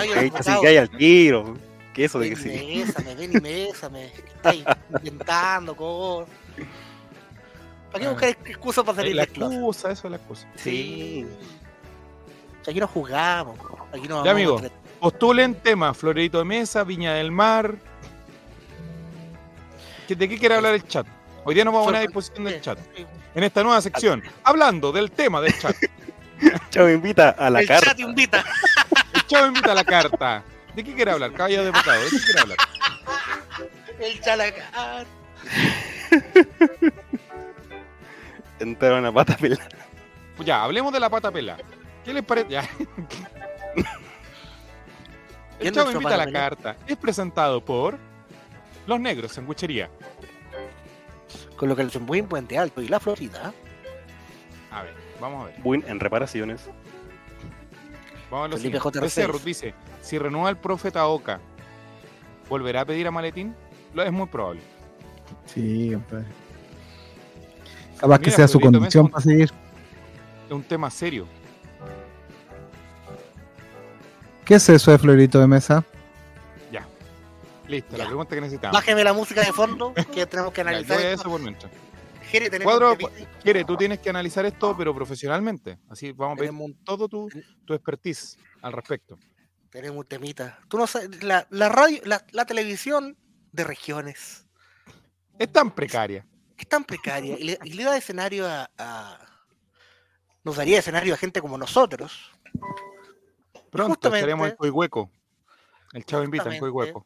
[0.60, 1.54] que hay al tiro.
[1.94, 2.84] Que eso de Ven que y sí.
[2.84, 4.12] bésame, ven y bésame.
[5.02, 6.28] Inventando cosas.
[7.90, 8.10] ¿Para qué Ah.
[8.10, 9.54] buscar excusas para salir la del closet?
[9.58, 10.46] excusa, eso es la excusa.
[10.56, 11.26] Sí.
[12.68, 13.58] Aquí no jugamos.
[13.92, 14.60] Aquí no Ya, amigo.
[15.00, 17.74] Postulen temas, Florerito de Mesa, Viña del Mar.
[20.06, 21.06] ¿Que- ¿De qué quiere hablar el chat?
[21.44, 22.78] Hoy día nos vamos a poner a disposición del chat.
[23.34, 25.74] En esta nueva sección, hablando del tema del chat.
[26.70, 27.86] Chao, me invita a la el carta.
[27.86, 28.44] chat invita.
[29.14, 30.42] El chavo invita a la carta.
[30.74, 31.32] ¿De qué quiere hablar?
[31.32, 32.00] Caballo de pecado.
[32.02, 32.58] ¿De qué quiere hablar?
[34.00, 35.06] El chalacar.
[38.60, 39.68] Entraron a pata pelada.
[40.36, 41.56] Pues ya, hablemos de la pata pela.
[42.04, 42.48] ¿Qué les parece?
[42.48, 42.68] Ya.
[43.74, 43.84] El
[45.58, 46.76] ¿Quién chavo invita a la carta.
[46.86, 47.98] Es presentado por
[48.86, 49.90] Los Negros, Sanguchería.
[51.56, 53.52] Con lo que les muy en Puente Alto y la Florida.
[54.70, 55.56] A ver, vamos a ver.
[55.62, 56.62] Win en reparaciones.
[58.30, 59.28] Vamos a ver lo Felipe siguiente.
[59.32, 59.44] J.
[59.44, 61.40] Dice, si renueva el profeta Oca,
[62.48, 63.54] ¿volverá a pedir a Maletín?
[63.92, 64.62] Lo es muy probable.
[65.44, 66.26] Sí, compadre.
[68.00, 69.50] Capaz que Mira, sea su condición para seguir.
[70.46, 71.26] Es un tema serio.
[74.44, 75.84] ¿Qué es eso de Florito de Mesa?
[77.68, 78.06] Listo, la Ya.
[78.08, 78.74] pregunta que necesitamos.
[78.74, 80.96] Bájeme la música de fondo que tenemos que Ya, yo analizar.
[80.96, 81.22] voy a esto.
[81.22, 81.70] eso por mientras.
[82.28, 82.98] Jere, tenemos Cuadro,
[83.44, 85.78] Quiere, tú tienes que analizar esto, pero profesionalmente.
[85.88, 87.28] Así vamos a pedir todo tu,
[87.64, 89.16] tu expertise al respecto.
[89.70, 90.58] tenemos un temita.
[90.66, 93.16] Tú no sabes, la, la radio, la, la televisión
[93.52, 94.46] de regiones
[95.38, 96.26] Es tan precaria.
[96.60, 99.18] Es tan precaria y le, y le da escenario a, a-
[100.44, 102.30] nos daría escenario a gente como nosotros.
[103.70, 105.10] Pronto Justamente- estaremos en Coihueco.
[105.92, 106.58] El chavo invita en.
[106.60, 107.04] Coihueco.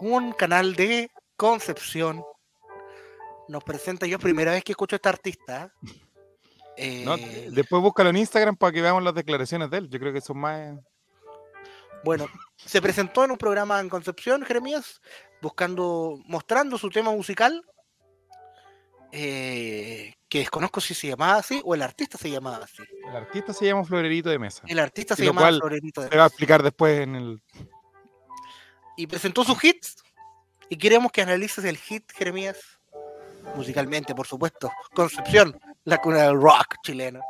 [0.00, 2.22] Un canal de Concepción
[3.48, 5.72] nos presenta, yo primera vez que escucho a este artista.
[6.76, 7.16] eh, ¿no?
[7.16, 9.88] Después búscalo en Instagram para que veamos las declaraciones de él.
[9.88, 10.76] Yo creo que son más.
[12.04, 12.26] Bueno,
[12.56, 15.00] se presentó en un programa en Concepción, Jeremías,
[15.42, 17.64] buscando, mostrando su tema musical,
[19.12, 22.82] eh, que desconozco si se llamaba así o el artista se llamaba así.
[23.08, 24.62] El artista se llama Florerito de Mesa.
[24.66, 27.42] El artista se llamaba Florerito de Se va a explicar después en el.
[28.96, 29.96] y presentó sus hits
[30.68, 32.58] y queremos que analices el hit, Jeremías,
[33.56, 34.70] musicalmente, por supuesto.
[34.94, 37.20] Concepción, la cuna del rock chileno.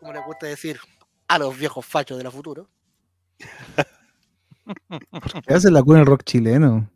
[0.00, 0.78] Como le gusta decir
[1.28, 2.68] a los viejos fachos de la futuro.
[5.46, 6.90] ¿Qué hace la cuna del rock chileno?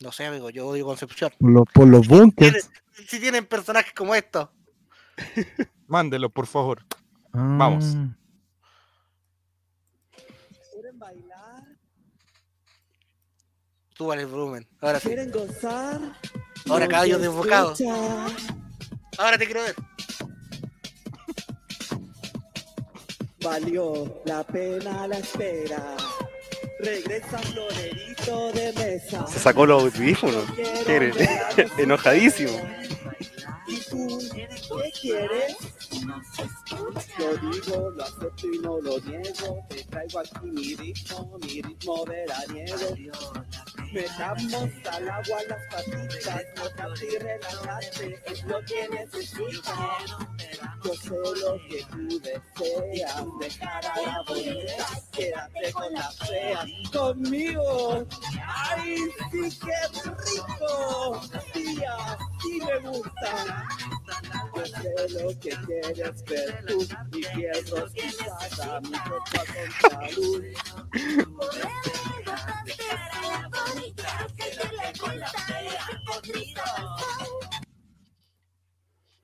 [0.00, 1.32] No sé, amigo, yo odio Concepción.
[1.38, 2.70] Por los, por los bunkers.
[3.08, 4.48] si tienen personajes como estos.
[5.88, 6.84] Mándelo, por favor.
[7.32, 7.96] Ah, Vamos.
[10.72, 11.64] ¿Quieren bailar?
[13.96, 14.68] Súbale el volumen.
[14.80, 15.08] Ahora sí.
[15.08, 16.00] ¿Quieren gozar?
[16.68, 17.80] Ahora Nos caballos desbocados.
[19.18, 19.74] Ahora te quiero ver.
[23.42, 25.96] Valió la pena la espera.
[26.78, 29.26] Regresa Florerito de mesa.
[29.26, 30.44] Se sacó los audífonos.
[31.78, 32.52] Enojadísimo.
[33.66, 35.56] ¿Y tú qué quieres?
[37.18, 39.66] Lo digo, lo acepto y no lo niego.
[39.68, 42.94] Te traigo aquí mi ritmo, mi ritmo veraniego.
[43.92, 49.74] Metamos al agua las patitas, mojate y relájate, es lo que necesitas.
[50.84, 58.06] Yo sé lo que tú deseas, dejar a la bonita, quédate con la fea, conmigo.
[58.46, 58.96] ¡Ay,
[59.32, 61.20] sí que rico!
[61.52, 63.37] Tía, sí me gusta.
[64.54, 70.44] Yo sé lo que quieres ver tú y quiero quizás a mi copa con salud.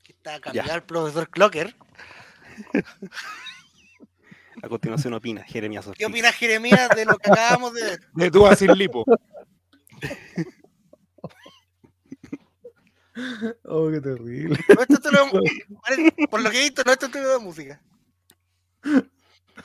[0.00, 1.76] Aquí Está cambiado el profesor Clocker.
[4.62, 8.00] A continuación opina Jeremías ¿Qué opinas, Jeremías, de lo que acabamos de ver?
[8.14, 9.04] De tú a lipo.
[13.64, 14.58] Oh, qué terrible.
[14.68, 17.80] No es de- por lo que he visto, no es tu estilo de música.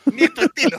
[0.06, 0.78] Ni es tu estilo.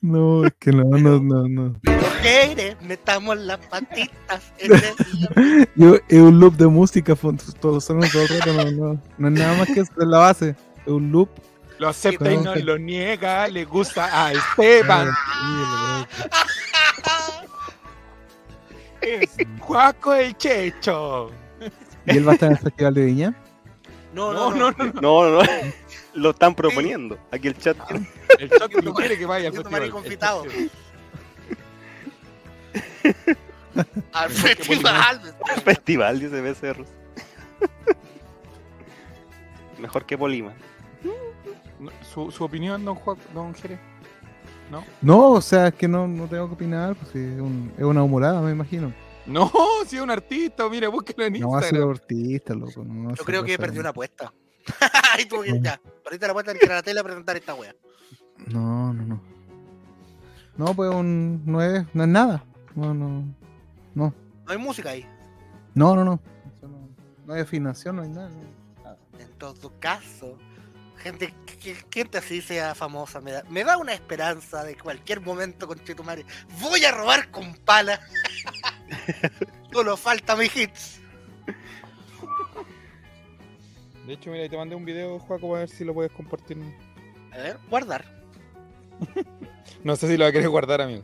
[0.00, 1.80] No, es que no, no, no, no.
[1.84, 5.68] Mujeres, metamos las patitas en el...
[5.76, 9.28] Yo, es un loop de música, fon- todo sonando todo el rato, no, no, no
[9.28, 10.56] es nada más que eso, es la base.
[10.84, 11.28] Es un loop.
[11.78, 15.08] Lo acepta y no lo niega, le gusta a Esteban.
[19.02, 21.30] Es Juaco el Checho.
[22.06, 23.34] ¿Y él va a estar en el Festival de Viña?
[24.12, 24.92] No, No, no, no, no.
[24.92, 25.00] no.
[25.00, 25.48] No, no, no.
[26.14, 27.18] Lo están proponiendo.
[27.30, 27.76] Aquí el chat.
[28.38, 29.90] El chat no quiere que vaya al festival.
[29.90, 30.44] confitado.
[34.12, 35.34] Al festival.
[35.64, 36.88] Festival, dice Becerros.
[39.78, 40.52] Mejor que Polima.
[42.12, 43.78] ¿Su, su opinión, don Juan, don Jerez?
[45.02, 48.02] No, o sea, es que no, no tengo que opinar, pues es, un- es una
[48.02, 48.92] humorada, me imagino.
[49.26, 49.50] No,
[49.86, 51.90] si es un artista, mire, búsquelo en No va a ser Instagram.
[51.96, 52.84] artista, loco.
[52.84, 54.32] No, Yo creo que perdí una apuesta.
[55.16, 55.80] Ahí tuvo que ya.
[56.04, 57.74] Perdiste la apuesta de entrar a la tele a presentar esta wea.
[58.48, 59.20] No, no, no.
[60.56, 62.44] No, pues un, no, es, no es nada.
[62.74, 63.24] No, no.
[63.94, 64.14] No
[64.46, 65.06] hay música ahí.
[65.74, 66.20] No, no, no.
[66.62, 66.68] No,
[67.26, 68.28] no hay afinación, no hay nada.
[68.30, 68.90] no.
[69.18, 70.36] En todo caso,
[71.02, 75.66] gente, que- gente así sea famosa, me da, me da una esperanza de cualquier momento
[75.66, 76.24] con Chetumare.
[76.60, 78.00] Voy a robar con pala.
[79.72, 81.00] Solo falta mi hits.
[84.06, 86.56] De hecho, mira, te mandé un video, Juaco, a ver si lo puedes compartir.
[87.32, 88.04] A ver, guardar.
[89.84, 91.02] No sé si lo va a querer guardar, amigo.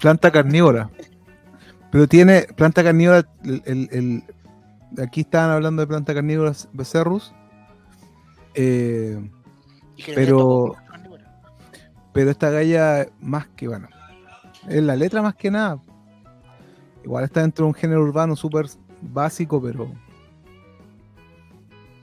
[0.00, 0.90] Planta carnívora.
[1.92, 3.24] Pero tiene planta carnívora.
[3.44, 7.32] El, el- el- aquí estaban hablando de planta carnívora becerrus.
[8.54, 9.30] Eh,
[9.96, 10.74] que Pero-
[12.12, 13.88] pero esta galla, más que bueno,
[14.68, 15.80] es la letra más que nada.
[17.04, 18.66] Igual está dentro de un género urbano súper
[19.00, 19.92] básico, pero.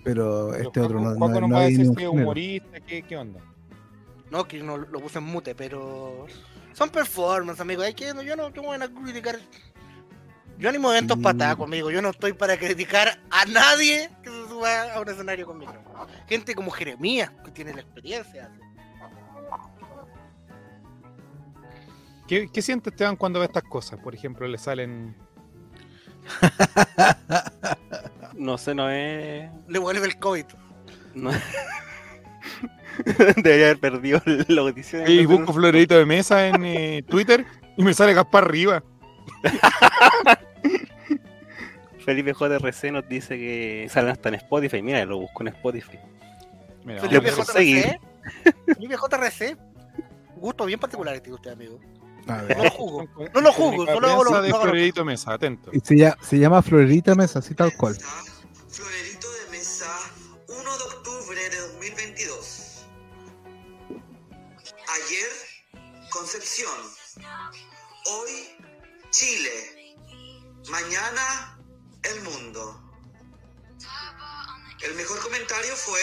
[0.03, 2.11] Pero este otro no, no, no a hay decir género.
[2.11, 3.41] humorista, ¿qué, qué onda?
[4.31, 6.25] No, que no lo puse en mute, pero.
[6.73, 7.81] Son performance, amigo.
[7.81, 9.37] Hay que, yo no tengo de criticar.
[10.59, 11.23] Yo ni momentos Sí.
[11.23, 11.91] patadas conmigo.
[11.91, 15.73] Yo no estoy para criticar a nadie que se suba a un escenario conmigo.
[16.27, 18.49] Gente como Jeremías, que tiene la experiencia.
[22.27, 23.99] ¿Qué, qué siente Esteban cuando ve estas cosas?
[23.99, 25.15] Por ejemplo, le salen.
[28.33, 29.49] No sé, no es.
[29.67, 30.45] Le vuelve el COVID.
[31.15, 31.31] no-
[33.37, 35.09] Debería haber perdido la audición.
[35.09, 37.47] Y busco florerito de mesa en eh, Twitter
[37.77, 38.83] y me sale Gaspar arriba.
[42.07, 44.81] Felipe JRC nos dice que salen hasta en Spotify.
[44.81, 45.99] Mira, lo busco en Spotify.
[46.85, 47.31] Mira, Felipe.
[47.31, 47.99] JRC.
[48.65, 49.57] Felipe JRC.
[50.37, 51.81] Gusto bien particular tiene usted, amigo.
[52.29, 52.55] A ver.
[52.57, 53.05] No lo juzgo.
[53.33, 55.69] No lo Técnica solo hago lo- de no florerito de mesa, atento.
[55.73, 57.97] Y se llama, se llama Florerita Mesa, así tal cual.
[58.69, 59.93] Florerito de mesa
[60.47, 62.85] 1 de octubre de 2022.
[64.95, 65.27] Ayer,
[66.09, 66.71] Concepción.
[68.05, 68.31] Hoy,
[69.09, 69.95] Chile.
[70.69, 71.56] Mañana,
[72.07, 72.83] el mundo.
[74.81, 75.99] El mejor comentario fue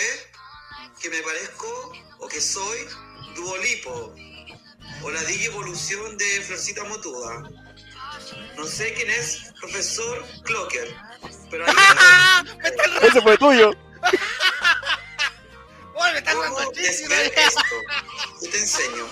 [1.00, 2.78] que me parezco o que soy
[3.36, 4.14] Duolipo
[5.02, 7.42] o la Digi Evolución de Florcita Motuda.
[8.56, 10.94] No sé quién es profesor Clocker,
[11.50, 11.74] pero ahí
[13.02, 13.70] ¡Ese fue tuyo!
[15.94, 17.08] ¡Oye, me está ¿Cómo dando chiste!
[17.08, 17.62] desver esto?
[18.42, 19.06] Yo te enseño.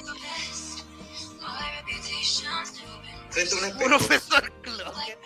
[3.30, 3.88] Frente a un espejo.
[3.88, 5.18] Profesor Clocker.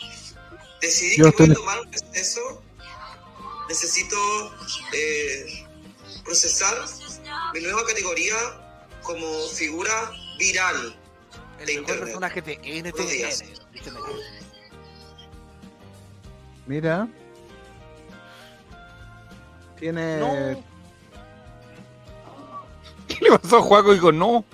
[0.80, 2.62] Decidí Yo que estoy- voy a tomar un proceso.
[3.68, 4.16] Necesito
[4.92, 5.66] eh,
[6.24, 6.74] procesar
[7.52, 8.36] mi nueva categoría
[9.02, 9.92] como figura
[10.38, 10.96] viral.
[11.58, 12.04] El mejor internet.
[12.04, 12.82] personaje de.
[12.82, 13.56] NTN.
[16.66, 17.08] Mira.
[19.78, 20.18] Tiene.
[20.18, 20.64] No,
[23.08, 23.92] ¿Qué le pasó a Juaco?
[23.92, 24.44] Dijo, no.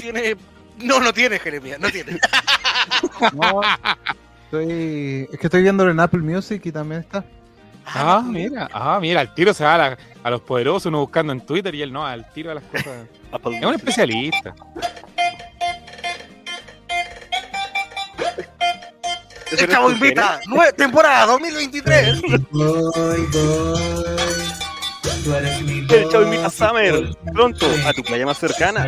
[0.00, 0.36] tiene.
[0.78, 2.18] No, no tiene, Jeremías, no tiene.
[3.32, 3.60] No,
[4.52, 7.24] estoy, es que estoy viéndolo en Apple Music y también está.
[7.86, 11.32] Ah, mira, ah, mira, al tiro se va a, la- a los poderosos, uno buscando
[11.32, 12.86] en Twitter y él no, al tiro a las cosas.
[13.32, 14.54] Es un especialista.
[19.58, 20.38] El chavo invita.
[20.46, 22.20] Nue- temporada 2023.
[22.20, 23.80] Voy, voy.
[25.24, 27.16] Tú eres mi El chavo invita a Summer.
[27.32, 28.86] Pronto, a tu playa más cercana.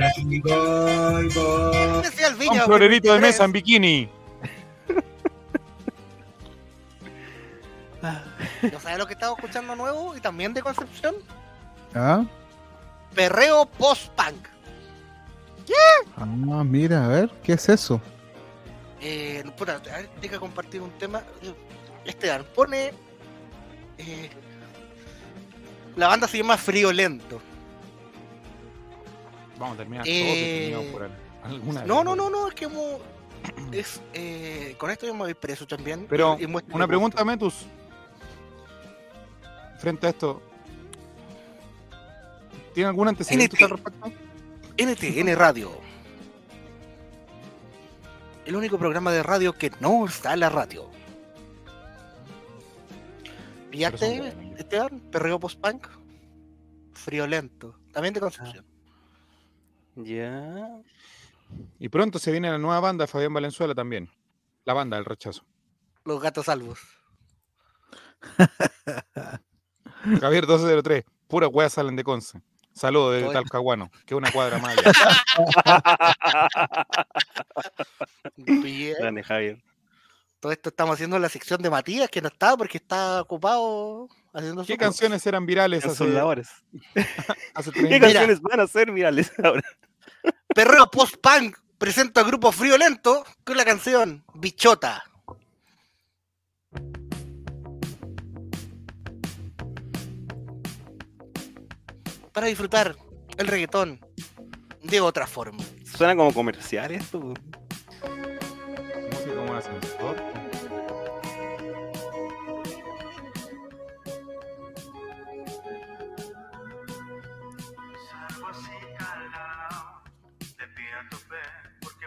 [2.03, 3.21] Especial Un florerito de 2023.
[3.21, 4.09] mesa en bikini.
[8.73, 10.17] ¿No sabes lo que estaba escuchando nuevo?
[10.17, 11.15] Y también de Concepción.
[11.95, 12.25] ¿Ah?
[13.15, 14.49] Perreo post-punk.
[16.17, 16.25] ah,
[16.65, 18.01] mira, a ver, ¿qué es eso?
[19.01, 21.23] Eh, puta, a ver, tengo que compartir un tema.
[22.05, 22.93] Esteban, pone.
[23.99, 24.31] eh,
[25.97, 27.41] la banda se llama Frío Lento.
[29.59, 31.11] Vamos a terminar Eh, por él.
[31.45, 32.05] Alguna No, vez.
[32.05, 32.99] no, no, no, es que mo-
[33.73, 36.07] es, eh, con esto yo me voy preso también.
[36.09, 37.25] Pero, y una pregunta.
[37.25, 37.67] Metus.
[39.85, 40.41] Frente a esto.
[42.73, 43.63] ¿Tiene algún antecedente NT.
[43.65, 44.13] al respecto?
[44.79, 45.73] NTN Radio.
[48.47, 50.89] El único programa de radio que no está en la radio.
[53.71, 54.33] ¿Pillaste.
[54.57, 55.01] Esteban?
[55.13, 55.87] Perreo post-punk.
[56.95, 57.79] Friolento.
[57.93, 58.65] También de Concepción.
[59.97, 60.81] Ya.
[61.79, 64.09] Y pronto se viene la nueva banda de Fabián Valenzuela también.
[64.65, 65.45] La banda del rechazo.
[66.07, 66.81] Los gatos salvos.
[70.21, 71.05] Javier 1203.
[71.29, 72.41] Pura weas salen de Conce.
[72.73, 73.33] Saludos desde.
[73.33, 74.77] Talcahuano, que es una cuadra más.
[78.37, 78.95] Bien.
[78.99, 79.63] Grande Javier.
[80.41, 84.09] Todo esto estamos haciendo en la sección de Matías, que no está porque está ocupado
[84.35, 86.49] haciendo ¿Qué su canciones eran virales hace, sus labores.
[87.55, 89.63] hace ¿Qué 30 canciones van a ser virales ahora?
[90.55, 95.03] Perreo post-punk presenta a Grupo Friolento con la canción Bichota.
[102.35, 102.97] Para disfrutar
[103.39, 104.01] el reggaetón
[104.83, 105.63] de otra forma.
[105.85, 107.21] Suena como comercial esto.
[107.21, 107.45] música
[109.37, 110.17] como ascensor?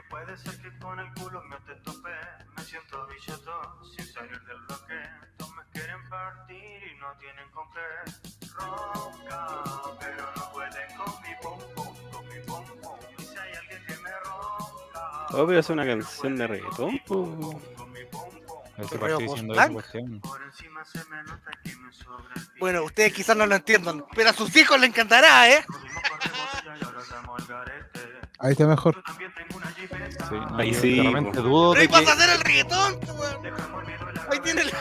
[0.09, 2.09] Puede ser que con el culo me te tope.
[2.55, 5.36] Me siento bichoto sin salir del bloque.
[6.07, 7.79] Y no tienen con qué.
[8.55, 9.45] Ronca,
[9.99, 11.31] pero no pueden con mi
[12.11, 12.35] con mi.
[13.17, 15.27] Y si hay alguien que me ronca.
[15.33, 17.01] Oh, pero es una canción de reggaetón.
[22.59, 25.65] Bueno, ustedes quizás no lo entiendan, pero a sus hijos les encantará, ¿eh?
[28.39, 29.03] Ahí está mejor.
[30.29, 32.99] Sí, Ahí sí, realmente dudo Pero ahí vas a hacer el reggaetón,
[34.31, 34.71] Ahí tiene el...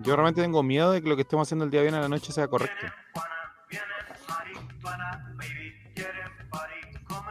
[0.00, 2.00] yo realmente tengo miedo de que lo que estemos haciendo el día de hoy en
[2.00, 2.86] la noche sea correcto.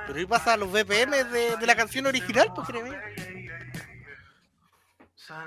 [0.07, 2.91] Pero ahí pasa a los BPM de, de la canción original, pues créeme.
[5.29, 5.41] A.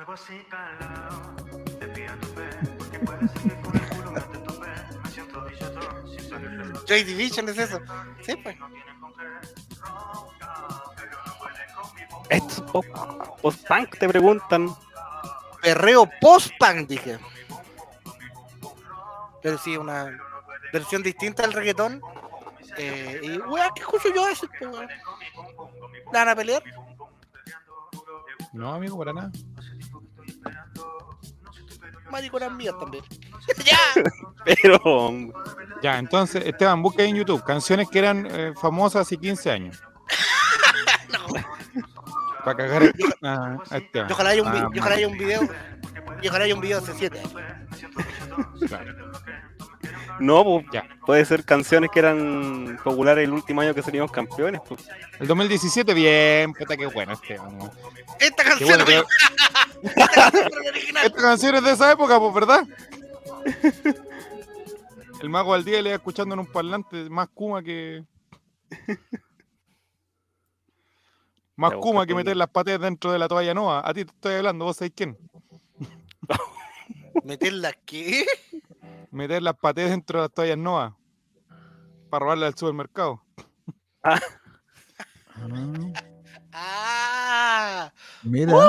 [6.86, 7.80] Joy Division es eso.
[8.22, 8.56] Sí, pues.
[12.30, 14.74] Esto es post-punk, te preguntan.
[15.64, 17.18] Perreo post-punk, dije.
[19.42, 20.14] Pero sí, una
[20.74, 22.02] versión distinta del reggaetón.
[22.76, 24.24] Eh, y, weón, ¿qué escucho yo
[24.60, 24.88] weón?
[26.12, 26.62] ¿La van a pelear?
[28.52, 29.32] No, amigo, para nada.
[32.10, 33.04] Mariconas mías también.
[33.64, 33.78] ¡Ya!
[34.44, 35.10] Pero.
[35.82, 39.82] Ya, entonces, Esteban, busca en YouTube canciones que eran eh, famosas hace 15 años.
[42.44, 42.92] Para cagar
[43.22, 44.08] a, a Esteban.
[44.08, 45.48] Y ojalá haya un, vi- Ah, y ojalá haya un video.
[46.22, 47.20] Y ojalá haya un video hace 7
[48.68, 48.94] claro.
[50.20, 50.86] No, po, Ya.
[51.04, 54.60] puede ser canciones que eran populares el último año que salimos campeones.
[54.60, 54.76] po.
[55.18, 57.56] El 2017, bien, puta, qué bueno Esteban.
[57.56, 57.70] weón.
[58.20, 59.02] Esta Qué canción, bueno que-
[59.96, 61.06] la original.
[61.06, 62.62] Esta canción es de esa época, pues, ¿verdad?
[65.20, 68.04] El mago al día le iba escuchando en un parlante más Kuma que.
[71.56, 73.80] Más Kuma que meter las patas dentro de la toalla nova.
[73.88, 75.16] A ti te estoy hablando, vos sabés quién.
[77.24, 78.26] ¿Meterla qué?
[79.10, 80.96] Meter las patas dentro de las toallas nova.
[82.10, 83.22] Para robarle al supermercado.
[84.06, 84.20] Ah.
[86.52, 87.92] ¡Ah!
[88.22, 88.52] Mira,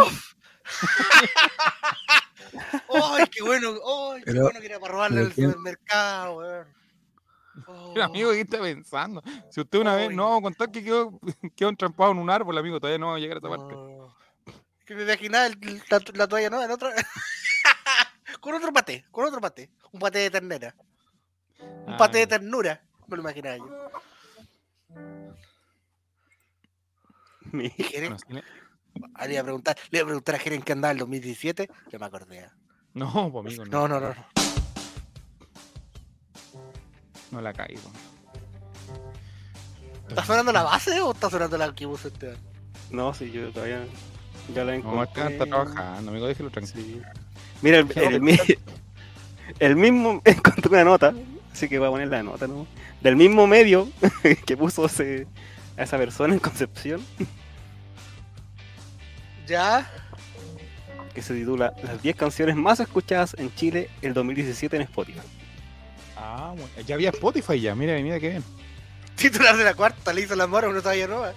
[2.90, 3.70] ¡Ay, qué bueno!
[3.86, 6.68] ¡Ay, qué Pero- bueno que era para robarle al supermercado, weón!
[7.68, 7.92] Oh.
[7.94, 9.24] Mira, amigo, ¿qué está pensando?
[9.50, 10.16] Si usted una vez Ay.
[10.16, 11.18] no contar que quedó,
[11.56, 13.74] quedó entrampado en un árbol, amigo, todavía no vamos a llegar a esa parte.
[13.76, 14.14] Oh.
[14.86, 16.60] Que me imaginaba el- la, la toalla, ¿no?
[18.42, 19.72] Con otro paté, con otro paté.
[19.92, 20.76] Un paté de ternera.
[21.60, 22.84] Un Ah, paté de ternura.
[23.08, 23.90] Me lo imaginaba yo.
[27.52, 28.44] Mi- Jeren, ne-
[29.16, 31.00] ah, le iba a preguntar, le iba a preguntar a Jeren que andaba en el
[31.00, 31.70] 2017.
[31.92, 32.50] Ya me acordé.
[32.94, 34.16] No, pues, amigo, no, No, no, no.
[37.36, 37.42] No.
[37.42, 37.82] no la caigo.
[40.10, 42.38] ¿Está sonando la base o está sonando la que puso Esteban?
[42.92, 43.86] No, sí, yo todavía
[44.54, 45.04] ya la No, encontré.
[45.06, 46.84] Esteban está trabajando, amigo, déjelo tranquilo.
[46.86, 47.02] Sí.
[47.62, 48.38] Mira, el, el mi-
[49.60, 51.14] el mismo encontré una nota,
[51.52, 52.68] así que voy a poner la nota, ¿no?
[53.02, 53.90] Del mismo medio
[54.46, 55.28] que puso ese-
[55.78, 57.02] a esa persona en Concepción,
[59.48, 59.90] ¿Ya?
[61.14, 65.20] que se titula Las 10 canciones más escuchadas en Chile el 2017 en Spotify.
[66.18, 66.70] Ah, bueno.
[66.86, 68.44] Ya había Spotify ya, mira, mira qué bien.
[69.16, 71.34] Titular de la cuarta, le hizo la mora a una talla nueva.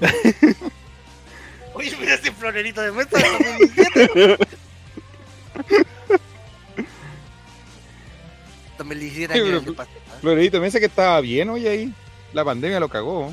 [1.74, 4.46] Oye, mira ese florerito de mesa del 2017.
[8.78, 11.92] 2017 Sí, año pero- del pasado, Florerito, me dice que estaba bien hoy ahí.
[12.32, 13.32] La pandemia lo cagó.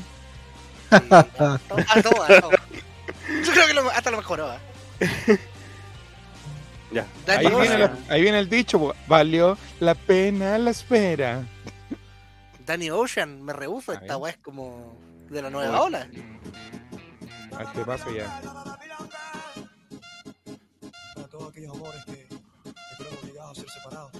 [0.90, 2.50] A todo, a todo.
[2.50, 4.52] Yo creo que lo- hasta lo mejoró.
[4.52, 4.58] ¿eh?
[6.92, 7.06] Ya.
[7.26, 11.42] Ahí viene, la- ahí viene el dicho, po, valió la pena la espera.
[12.66, 14.96] Danny Ocean, me rehuso, esta weá es como
[15.30, 16.06] de la nueva ola.
[17.58, 18.38] A este paso ya.
[21.16, 22.28] a todos aquellos amores que
[22.90, 24.12] estuvieron obligados a ser separados.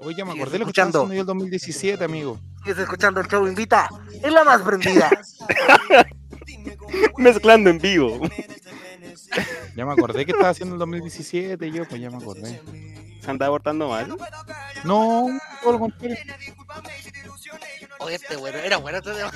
[0.00, 2.38] Hoy ya me acordé lo que estaba haciendo yo el 2017, amigo.
[2.62, 3.88] Sigues escuchando el show Invita,
[4.22, 5.10] es la más prendida.
[7.18, 8.20] Mezclando en vivo.
[9.76, 12.60] Ya me acordé que estaba haciendo el 2017 y yo, pues ya me acordé.
[13.20, 14.08] Se andaba portando mal.
[14.82, 15.28] No,
[15.62, 16.16] todo lo contrario.
[18.00, 19.30] Oye, este bueno, era bueno este tema.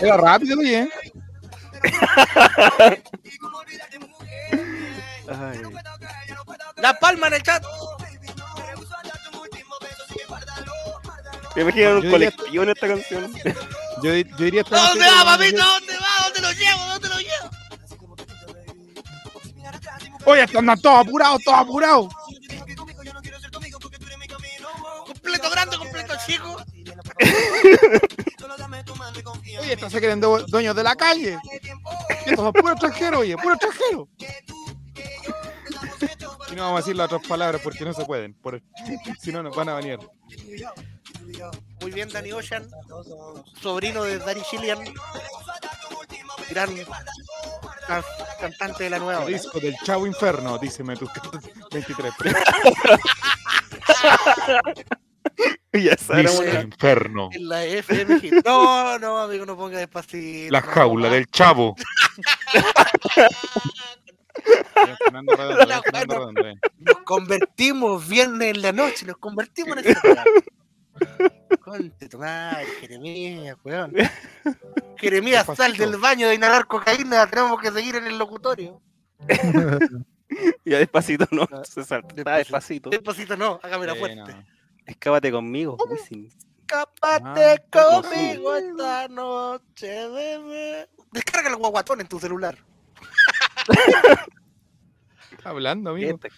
[0.00, 0.88] Era rápido, oye.
[5.28, 5.62] Ay,
[6.76, 7.62] La palma en el chat.
[11.54, 13.32] me imagino un colectivo en esta canción.
[14.02, 14.62] Yo, yo diría...
[14.70, 15.56] ¿A ¿Dónde va, papito?
[15.64, 16.24] ¿Dónde va?
[16.24, 16.86] ¿Dónde lo llevo?
[16.92, 17.50] ¿Dónde lo llevo?
[20.24, 22.08] Oye, andan todos apurados, todos apurados.
[25.06, 26.56] Completo grande, completo chico.
[29.60, 31.38] Oye, estos se creen due- dueños de la calle.
[32.26, 34.08] Y estos son puros extranjeros, oye, puros extranjeros.
[36.50, 38.34] Y no vamos a decir las otras palabras porque no se pueden.
[38.34, 38.62] por-
[39.20, 39.98] si no, nos van a banear.
[41.80, 42.68] Muy bien, Danny Ocean,
[43.60, 44.78] sobrino de Danny Gillian,
[46.50, 46.70] gran
[47.86, 48.04] can-
[48.40, 51.08] cantante de la nueva El disco del Chavo Inferno, díceme tú.
[51.72, 52.12] 23.
[55.72, 55.96] ya
[56.32, 56.60] buena.
[56.60, 57.30] Inferno.
[57.32, 58.34] En la FM Hit.
[58.44, 60.52] No, no, amigo, no ponga despacito.
[60.52, 61.74] La jaula del Chavo.
[64.74, 66.54] Ya, Fernando Redondo, ya, Fernando Redondo, ya.
[66.78, 70.00] Nos convertimos viernes en la noche, nos convertimos en ese.
[71.60, 73.92] Conte tu madre, Jeremías, weón.
[74.98, 78.80] Jeremías, sal del baño de inhalar cocaína, tenemos que seguir en el locutorio.
[80.64, 81.46] Ya despacito, no.
[81.52, 82.38] Ah, Se salta despacito.
[82.38, 82.90] despacito.
[82.90, 84.16] Despacito no, hágame la fuerte.
[84.16, 84.44] no.
[84.86, 86.26] Escápate conmigo, Wisin.
[86.60, 90.88] Escápate Ah, conmigo esta noche, bebé.
[91.12, 92.56] Descarga el guaguatón en tu celular.
[95.30, 96.12] Está hablando, amigo.
[96.14, 96.30] Este-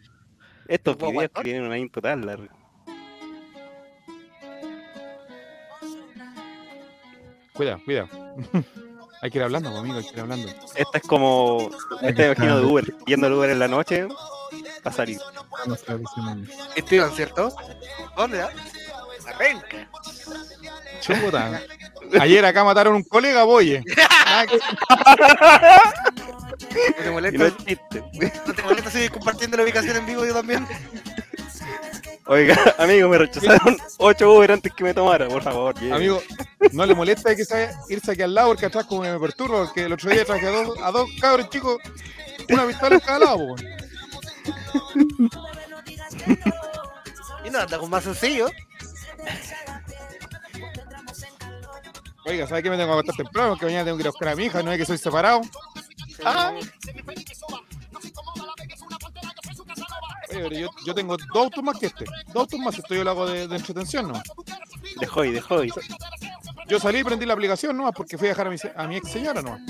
[0.66, 2.49] Estos Guau, videos que tienen una intro tan larga.
[7.55, 8.09] Cuidado, cuidado.
[9.23, 10.49] hay que ir hablando, pues, amigo, hay que ir hablando.
[10.75, 11.71] Esta es como.
[12.03, 12.95] Este me imagino de Uber.
[13.07, 14.07] Yendo al Uber en la noche.
[14.07, 15.19] Va a salir.
[16.77, 17.55] Esteban, ¿cierto?
[18.17, 18.51] ¿Dónde da?
[19.25, 19.89] La penca.
[21.01, 21.63] Chuta.
[22.21, 23.83] Ayer acá mataron un colega, oye.
[24.27, 24.47] Ah,
[26.99, 27.53] ¿No te molesta?
[28.47, 30.67] ¿No te molesta seguir compartiendo la ubicación en vivo yo también?
[32.27, 35.79] Oiga, amigo, me rechazaron 8 Uber antes que me tomara, por favor.
[35.79, 35.97] yeah.
[35.97, 36.23] Amigo,
[36.73, 39.85] no le molesta que sea irse aquí al lado porque atrás como me perturba, porque
[39.85, 41.79] el otro día traje a dos, a dos cabros chicos,
[42.49, 43.57] una pistola en cada lado, po.
[47.45, 48.47] Y no, anda con más sencillo.
[52.27, 53.51] Oiga, ¿sabe qué me tengo que acostar temprano?
[53.51, 55.43] Porque mañana tengo que ir a buscar a mi hija, no es que soy separado.
[56.25, 56.55] Ah.
[60.31, 62.05] Oye, pero yo, yo tengo dos autos más que este.
[62.27, 64.15] Dos autos más, esto yo lo hago de, de entretención, ¿no?
[65.01, 65.71] De hoy, de hoy.
[66.69, 67.91] Yo salí y prendí la aplicación, ¿no?
[67.93, 69.59] Porque fui a dejar a mi, se- a mi ex señora, ¿no?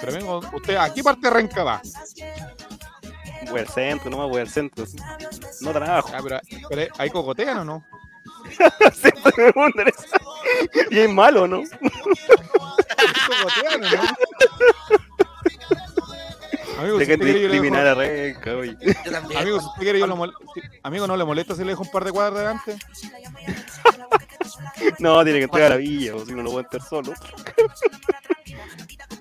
[0.00, 1.82] Pero vengo, usted, ¿a qué parte de Renca va?
[3.50, 4.84] Voy al centro, no voy al centro.
[5.60, 6.10] No trabajo.
[6.14, 7.84] Ah, pero, pero ¿hay cocotean o no?
[8.94, 10.04] Siempre me preguntan eso.
[10.90, 11.62] Y es malo, ¿no?
[16.78, 18.76] Amigo, si Dejen usted de quiere, yo le dejo- discriminar a Renca, oye.
[19.04, 19.40] Yo también.
[19.40, 20.32] Amigo, si usted quiere, yo lo mol-
[20.82, 22.76] Amigo, ¿no le molesta si le dejo un par de cuadras delante?
[24.98, 27.12] No, tiene que entregar a la villa, o si no, no puede estar solo.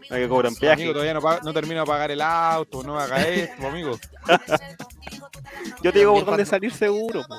[0.09, 0.91] Hay que cobran Amigo, peaje.
[0.93, 3.99] todavía no, termino de pagar el auto, no haga esto, amigo.
[5.83, 7.23] Yo te digo por dónde salir seguro.
[7.27, 7.37] po.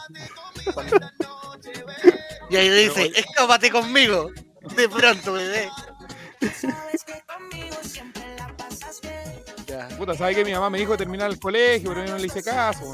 [2.50, 4.30] Y ahí dice, escápate conmigo.
[4.76, 5.68] De pronto, bebé.
[9.66, 12.26] Ya, Puta, ¿sabe que mi mamá me dijo terminar el colegio, pero yo no le
[12.26, 12.92] hice caso?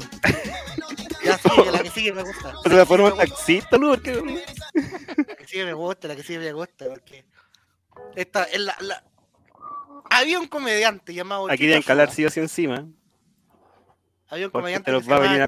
[1.23, 2.53] ya sigue, la que sigue me gusta.
[2.63, 3.89] ¿Se la forma taxista, ¿no?
[3.89, 4.13] Porque
[5.27, 7.25] La que sigue me gusta, la que sigue me gusta, porque
[8.15, 9.03] esta es la, la-
[10.11, 12.85] Había un comediante llamado aquí deben calar sí o sí encima.
[14.29, 15.47] Había un comediante te que se va a llamaba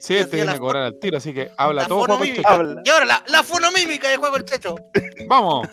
[0.00, 2.34] Sí, este viene a cobrar al tiro, así que habla la todo Juaco el.
[2.34, 2.48] Checho.
[2.84, 4.74] Y ahora la, la fonomímica de juego el Checho.
[5.28, 5.68] Vamos.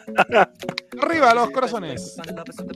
[1.02, 2.18] Arriba los corazones.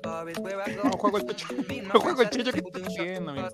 [0.01, 1.47] Vamos, Juaco el Checho.
[1.91, 3.49] Juaco el Checho, ¿qué está haciendo, amigo?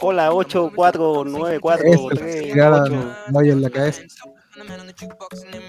[0.00, 2.52] Hola, Eso, 849438.
[2.52, 2.84] tirada
[3.28, 4.02] no hay en la cabeza.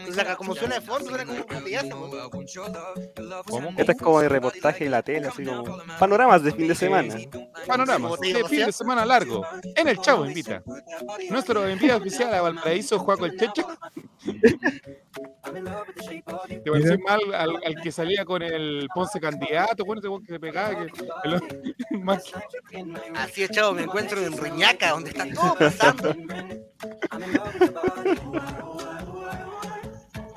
[0.09, 5.03] O sea, como suena de fondo, suena como un es como de reportaje de la
[5.03, 5.63] tele, así como
[5.99, 7.15] panoramas de fin de semana.
[7.68, 9.45] Panoramas de fin de semana largo.
[9.76, 10.63] En el Chavo Invita.
[11.30, 13.68] Nuestro envío oficial a Valparaíso, Juaco el Checho.
[16.63, 20.39] Te pareció mal al, al que salía con el Ponce candidato, bueno, weón que se
[20.39, 20.69] pegaba.
[20.76, 20.91] Que,
[21.26, 21.41] el-
[22.01, 22.23] más
[23.15, 26.15] Así es, chavo, me encuentro en Riñaca, donde está todo pasando.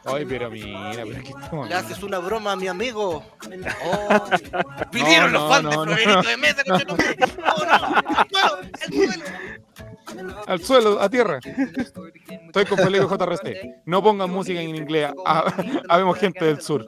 [0.07, 1.69] Ay, pero mira, pero aquí estamos.
[1.69, 3.25] Le haces una broma a mi amigo.
[3.85, 4.25] Oh,
[4.93, 6.63] vinieron No, los fans no, de no, Mesa.
[6.67, 6.97] No, no, no,
[8.07, 9.25] al suelo, al suelo.
[10.47, 11.41] Al suelo, a tierra.
[11.43, 13.83] Estoy con Felipe JRC.
[13.87, 15.11] No pongan música en inglés.
[15.25, 15.53] Ah,
[15.89, 16.85] Habemos gente del sur.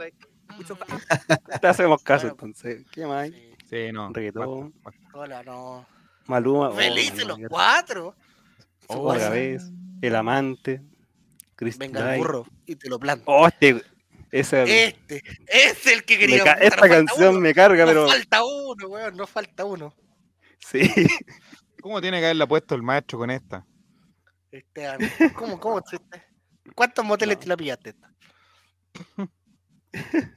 [1.61, 2.85] Te hacemos caso entonces.
[2.93, 3.55] ¿Qué más hay?
[3.69, 4.11] Sí, no.
[4.13, 4.75] Reggaetón.
[5.13, 5.87] Hola, no.
[6.27, 6.69] Maluma.
[6.69, 8.15] oh, Felices los cuatro.
[8.89, 9.71] oh, otra vez.
[10.03, 10.83] El amante.
[11.57, 13.25] Chris Venga el burro y te lo planto.
[13.27, 13.83] Oh, este.
[14.31, 16.53] Ese, Este es el que quería.
[16.55, 17.41] esta falta canción uno.
[17.41, 18.09] me carga, No pero.
[18.09, 19.95] falta uno, weón, no falta uno.
[20.59, 20.91] Sí.
[21.81, 23.65] ¿Cómo tiene que haberla puesto el maestro con esta?
[24.51, 24.99] Esteban,
[25.35, 25.81] ¿cómo, cómo?
[26.75, 27.91] ¿Cuántos moteles te la pillaste?
[27.91, 28.11] esta?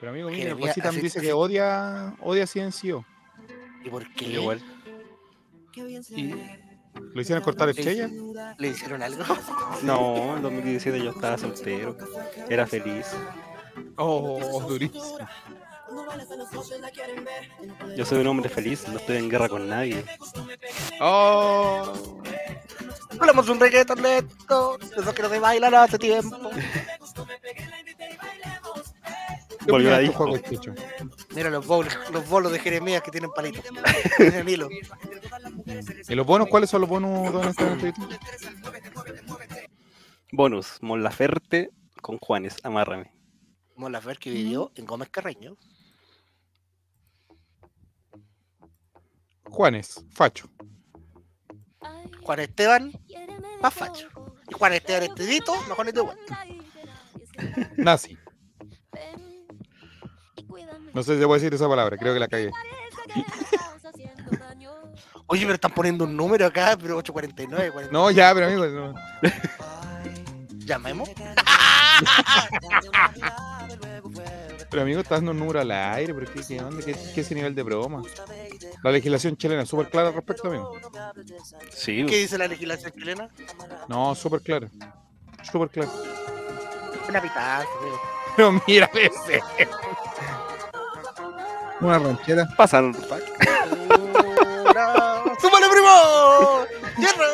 [0.00, 3.04] Pero amigo mío, Cositam así- dice que odia, odia Ciencio.
[3.84, 4.26] ¿Y por qué?
[4.26, 4.60] Igual.
[5.76, 6.34] Y
[7.14, 8.08] lo hicieron cortar estrella.
[8.58, 9.24] ¿Le hicieron algo?
[9.82, 11.96] No, en 2017 yo estaba soltero.
[12.48, 13.06] Era feliz.
[13.96, 15.18] Oh, durísimo.
[17.96, 20.04] Yo soy un hombre feliz, no estoy en guerra con nadie.
[21.00, 21.92] Oh.
[23.18, 26.50] Hablamos un reggaeton lento, eso que no se bailan hace tiempo.
[29.66, 30.32] ¿Qué Volvió la disco.
[31.34, 33.64] Mira los bolos, los bolos de Jeremías que tienen palitos.
[34.16, 34.68] Tienen hilo.
[36.08, 36.48] ¿Y los bonos?
[36.48, 37.32] ¿Cuáles son los bonos?
[37.32, 38.02] ¿Dónde están en este?
[40.32, 41.70] Bonus, Mon Laferte
[42.02, 43.12] con Juanes, amárrame.
[43.76, 45.56] Mola Fer que vivió en Gómez Carreño.
[49.44, 50.48] Juanes, Facho.
[52.22, 52.92] Juan Esteban,
[53.60, 54.08] más facho.
[54.48, 56.44] Y Juan Esteban Estedito, mejor de vuelta.
[57.76, 58.18] Nazi.
[60.92, 62.50] No sé si se puede decir esa palabra, creo que la cagué.
[65.28, 67.70] Oye, pero están poniendo un número acá, pero 849.
[67.72, 67.92] 40.
[67.92, 68.94] No, ya, pero amigo, no.
[70.64, 71.08] Llamemos.
[74.68, 76.84] Pero amigo, estás dando un número al aire, pero ¿qué, qué onda?
[76.84, 78.02] ¿Qué, qué ese nivel de broma?
[78.82, 80.72] La legislación chilena es súper clara al respecto, amigo.
[81.70, 83.28] Sí, ¿Qué dice la legislación chilena?
[83.88, 84.68] No, súper clara.
[85.50, 85.90] Súper clara.
[87.08, 88.00] Una pitaza, amigo.
[88.36, 89.40] Pero mira ese.
[91.80, 92.48] Una ranchera.
[92.56, 92.86] pasan.
[92.86, 93.06] Una-
[94.74, 95.15] ¡Súmale,
[96.98, 97.26] ¡Hierro!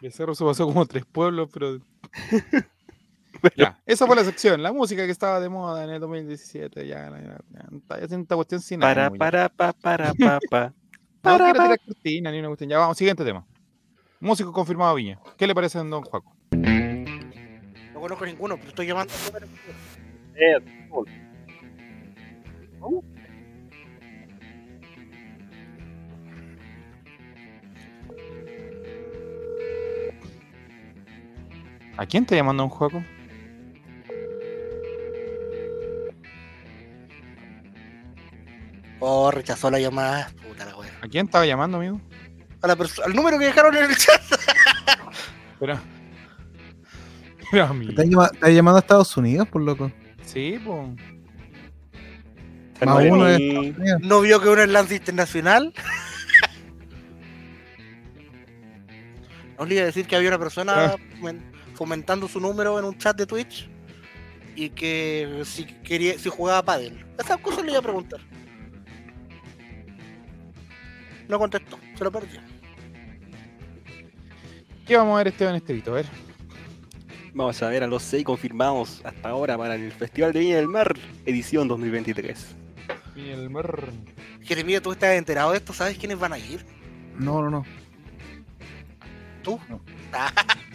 [0.00, 1.78] El cerro se pasó como tres pueblos, pero.
[3.56, 6.86] Ya, esa fue la sección, la música que estaba de moda en el 2017.
[6.86, 10.66] Ya, ya, ya, ya, esta cuestión sin Para, ánimo, para, pa, para, pa, pa.
[10.66, 10.72] No
[11.22, 11.64] para, quiero pa.
[11.64, 12.70] tirar cortina ni una cuestión.
[12.70, 13.44] Ya vamos, siguiente tema.
[14.20, 15.18] Músico confirmado Viña.
[15.36, 16.36] ¿Qué le parece a Don Juaco?
[16.52, 19.12] No conozco ninguno, pero estoy llamando.
[31.96, 33.02] ¿A quién está llamando Don Juaco?
[39.00, 40.30] Oh, rechazó la llamada.
[40.46, 40.90] Puta la wea.
[41.00, 42.00] ¿A quién estaba llamando, amigo?
[42.62, 44.20] A la al número que dejaron en el chat.
[45.58, 45.78] Pero.
[47.50, 47.90] Pero amigo.
[47.90, 49.90] ¿Estás llama- estás llamando a Estados Unidos, por loco?
[50.24, 50.88] Sí, pues.
[52.86, 54.00] Más uno de Y- Estados Unidos.
[54.02, 55.72] ¿No vio que uno es lance internacional?
[59.58, 60.96] No le iba a decir que había una persona Ah.
[61.82, 63.68] Fomentando su número en un chat de Twitch
[64.54, 67.04] y que si quería, si jugaba pádel.
[67.18, 68.20] Esas cosas le iba a preguntar.
[71.26, 72.40] No contestó, se lo perdió.
[74.86, 75.90] ¿Qué vamos a ver, Esteban Estevito?
[75.90, 76.06] A ver.
[77.34, 80.68] Vamos a ver a los seis confirmados hasta ahora para el Festival de Viña del
[80.68, 80.94] Mar,
[81.26, 82.46] edición 2023.
[83.16, 83.88] Viña del Mar.
[84.42, 85.72] Jeremías, ¿tú estás enterado de esto?
[85.72, 86.64] ¿Sabes quiénes van a ir?
[87.18, 87.64] No, no, no.
[89.42, 89.58] ¿Tú?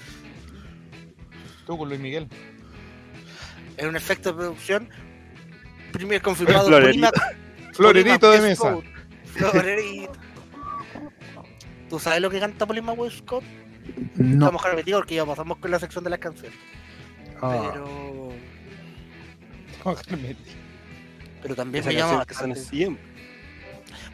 [1.68, 2.28] Tú con Luis Miguel.
[3.78, 4.90] en un efecto de producción.
[5.92, 7.10] Primer confirmado Florerito.
[7.12, 8.78] Polima- Florerito de mesa.
[9.26, 10.14] Florerito.
[11.90, 13.46] ¿Tú sabes lo que canta Polima West Coast?
[14.16, 14.46] No.
[14.46, 16.58] Estamos repetido porque ya pasamos con la sección de las canciones.
[17.42, 18.34] Ah, Pero,
[21.42, 23.02] pero también Esa me llama que siempre.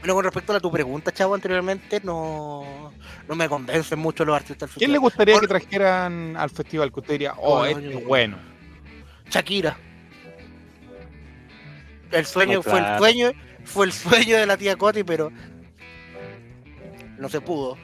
[0.04, 2.92] Bueno, con respecto a tu pregunta, chavo, anteriormente, no,
[3.26, 5.00] no me convencen mucho los artistas del ¿Quién le festival.
[5.00, 6.92] gustaría Por- que trajeran al festival?
[6.92, 8.38] Que usted diría, oh, este yo- es bueno.
[9.30, 9.78] Shakira.
[12.12, 13.32] El sueño No, fue el sueño,
[13.64, 15.32] fue el sueño de la tía Coti, pero
[17.18, 17.78] no se pudo.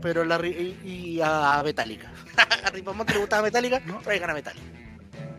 [0.00, 2.12] Pero la ri- y, y a Metallica.
[2.64, 4.64] a Ripamonte le gustaba Metallica, traigan a Metallica.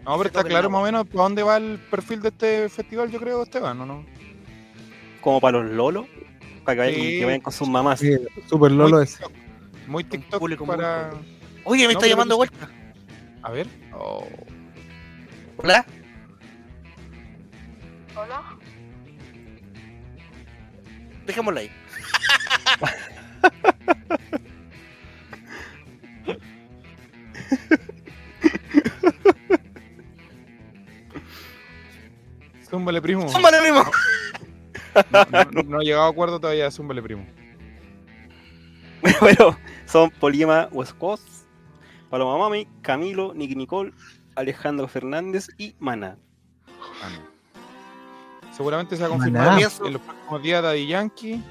[0.04, 3.10] No, pero está claro más o menos para dónde va el perfil de este festival,
[3.12, 4.06] yo creo, Esteban, ¿o no?
[5.22, 6.06] Como para los lolos,
[6.64, 7.20] para que vayan, Sí.
[7.20, 8.00] que vayan con sus mamás.
[8.00, 8.12] sí,
[8.48, 9.12] Super Lolo Muy es.
[9.18, 9.32] TikTok,
[9.88, 11.12] Muy TikTok público muy para...
[11.66, 12.70] Oye, me No, está llamando vuelta.
[13.42, 13.68] A ver.
[13.94, 14.26] Oh.
[15.58, 15.86] Hola.
[18.16, 18.44] Hola.
[21.26, 21.70] Dejémoslo ahí.
[32.70, 33.28] Zúmbale, primo.
[33.30, 33.84] ¡Súmale, primo!
[35.12, 37.26] No, no- no he llegado a acuerdo todavía, zúmbale, primo.
[39.22, 41.28] Bueno, son Polima Coast,
[42.10, 43.94] Paloma Mami, Camilo, Nicky Nicole,
[44.36, 46.18] Alejandro Fernández y Mana.
[47.02, 48.54] Ah, no.
[48.54, 49.68] Seguramente se va a confirmar Maná.
[49.86, 51.42] en los próximos días Daddy Yankee.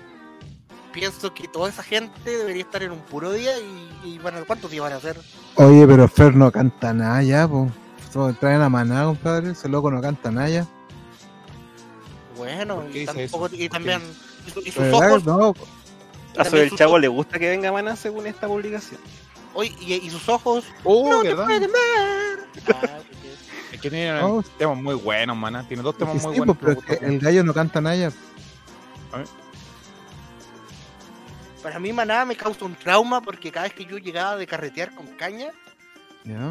[0.92, 4.40] Pienso que toda esa gente debería estar en un puro día y, y van a,
[4.42, 5.16] ¿cuántos días van a hacer?
[5.54, 7.70] Oye, pero Fer no canta nada ya, po.
[8.40, 9.52] Traen a Maná, compadre.
[9.52, 10.66] Ese loco no canta nada ya.
[12.38, 14.00] Bueno, ¿Por qué y, tampoco- y también
[14.46, 15.10] y, su- y sus ¿Verdad?
[15.12, 15.54] ojos, No, A
[16.44, 19.00] también sobre el chavo ojos- le gusta que venga Mana según esta publicación.
[19.54, 21.44] oye, y, y sus ojos Oh, no te ¿verdad?
[21.46, 22.46] pueden ver.
[22.74, 22.98] Ah,
[23.72, 24.42] Es que tiene No.
[24.56, 25.66] temas muy buenos, maná.
[25.68, 26.56] Tiene dos temas que muy sí, buenos.
[26.56, 28.10] po, pero que es el gallo no canta nada.
[31.62, 34.94] Para mí Maná me causa un trauma porque cada vez que yo llegaba de carretear
[34.94, 35.48] con caña,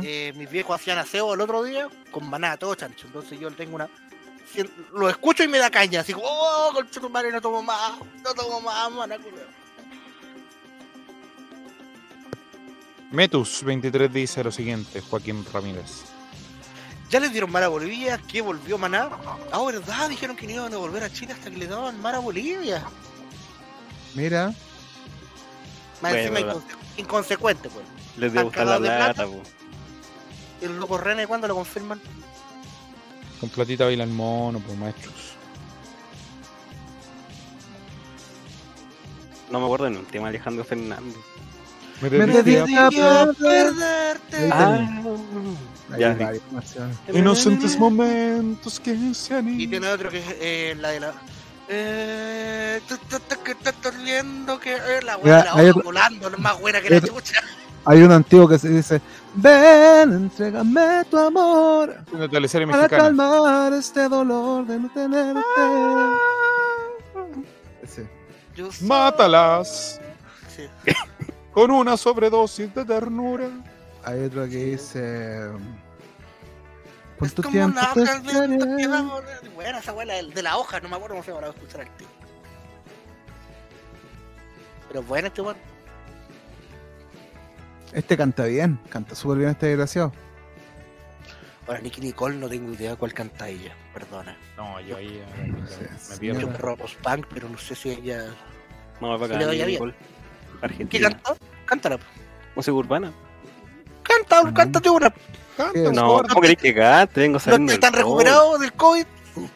[0.03, 3.07] eh, mis viejos hacían aseo el otro día con Maná, todo chancho.
[3.07, 3.89] Entonces yo tengo una...
[4.93, 7.93] Lo escucho y me da caña, así como, oh, concha tu madre, no tomo más,
[8.23, 9.45] no tomo más, Maná, culiao".
[13.11, 16.03] Metus 23 dice lo siguiente, Joaquín Ramírez.
[17.09, 19.09] Ya les dieron mar a Bolivia, que volvió Maná.
[19.51, 22.15] Ah, verdad, dijeron que no iban a volver a Chile hasta que le daban mar
[22.15, 22.84] a Bolivia.
[24.13, 24.53] Mira,
[26.01, 27.85] Más Bueno, encima inconse- inconsecuente, pues.
[28.17, 29.13] Les gustar la plata.
[29.25, 29.27] plata.
[30.61, 31.99] ¿Y el loco René cuándo lo confirman?
[33.39, 35.14] Con platita baila el mono, pues maestros.
[39.51, 41.15] No me acuerdo ni un tema de Alejandro Fernández.
[42.01, 42.89] Me dediqué a
[43.34, 44.49] perderte.
[44.51, 45.07] Ah,
[45.97, 46.15] ya
[47.14, 51.14] inocentes momentos que se han Y tiene otro que es eh, la de la.
[51.69, 52.81] Eh,
[53.43, 57.15] que está doliendo que eh, la buena la volando, es más buena que la otro-
[57.15, 57.41] chucha.
[57.89, 59.01] Hay un antiguo que se dice:
[59.35, 63.03] Ven, entrégame tu amor Una teleserie para mexicana.
[63.03, 65.41] calmar este dolor de no tenerte.
[67.88, 68.07] Soy-
[68.88, 70.01] Mátalas
[70.55, 70.68] Sí.
[71.53, 73.47] con una sobredosis de ternura.
[74.03, 75.49] Hay otro que dice:
[77.22, 78.88] Es tu como tiempo una hoja de esperé.
[79.55, 81.59] Buena esa abuela de la hoja, no me acuerdo cómo se llama, la voy a
[81.59, 82.07] escuchar al tío.
[84.89, 85.59] Pero bueno, este bueno.
[87.93, 90.11] Este canta bien, canta súper bien este desgraciado.
[91.68, 94.38] Ahora, Nicky Nicole, no tengo idea cuál canta ella, perdona.
[94.55, 96.41] No, yo ahí eh, Sí, me sí, pierdo.
[96.41, 98.26] Yo perro post-punk, pero no sé si ella.
[99.01, 99.65] No, es bacán, a Nicky.
[99.65, 99.93] Nicole.
[100.89, 101.38] ¿Qué cantó?
[101.65, 101.99] Cántala.
[102.55, 103.11] Música urbana.
[104.03, 104.53] Canta, Mm.
[104.53, 105.14] cántate una.
[105.57, 107.19] Canta, No, No, ¿cómo queréis que cante?
[107.22, 108.18] Vengo No saliendo estoy tan del COVID.
[108.26, 109.05] recuperado del COVID.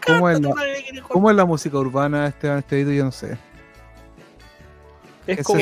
[0.06, 1.14] ¿Cómo es, la, una de Nicky Nicole.
[1.14, 2.92] ¿Cómo es la música urbana, Esteban Estevito?
[2.92, 3.38] Yo no sé.
[5.28, 5.60] Es Ese- como,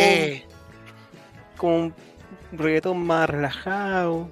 [1.58, 1.94] como un
[2.52, 4.30] reggaetón más relajado.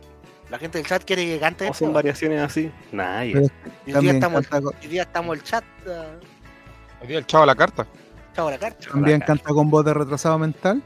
[0.50, 1.86] la gente del chat quiere que cante O esto.
[1.86, 2.72] son variaciones así.
[2.92, 3.38] Nadie.
[3.38, 3.52] Hoy
[4.02, 5.64] día, estamos, hoy día estamos el chat.
[5.88, 6.06] ah,
[7.02, 7.86] Hoy día el chavo a la carta.
[8.36, 8.88] Chavo la carta.
[8.92, 10.82] también la canta con voz de retrasado mental.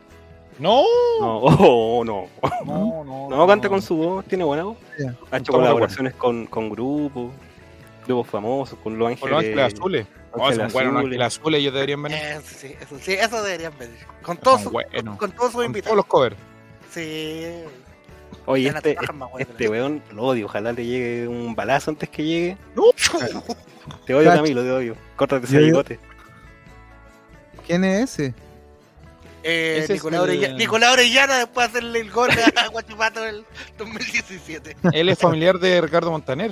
[0.59, 0.83] No,
[1.19, 2.27] No, oh, no.
[2.65, 3.29] no, no.
[3.29, 4.77] No, canta con su voz, tiene buena voz.
[5.31, 7.31] Ha hecho colaboraciones con, con grupos,
[8.05, 10.07] grupos famosos, con los Con los ángeles, ángeles azules.
[10.33, 11.05] Oh, Ángeles son buenos Azules.
[11.05, 12.17] ángeles azules, ellos deberían venir.
[12.19, 13.97] Eso sí, eso sí, eso deberían venir.
[14.21, 15.17] Con todos sus buenos.
[15.17, 15.85] con todos sus Con invitados.
[15.87, 16.35] todos los covers.
[16.91, 17.45] Sí.
[18.45, 19.49] Oye, este, más buena.
[19.49, 20.45] este weón lo odio.
[20.47, 22.57] Ojalá le llegue un balazo antes que llegue.
[22.75, 22.83] No.
[24.05, 24.29] Te odio.
[24.31, 24.95] Camilo, te odio.
[25.15, 25.99] Córtate ese bigote.
[27.65, 28.33] ¿Quién es ese?
[29.43, 33.21] Eh, Ese es Nicolás, el- Orellana, Nicolás Orellana después de hacerle el gol a Guachipato
[33.21, 33.43] del
[33.77, 34.77] 2017.
[34.93, 36.51] Él es familiar de Ricardo Montaner.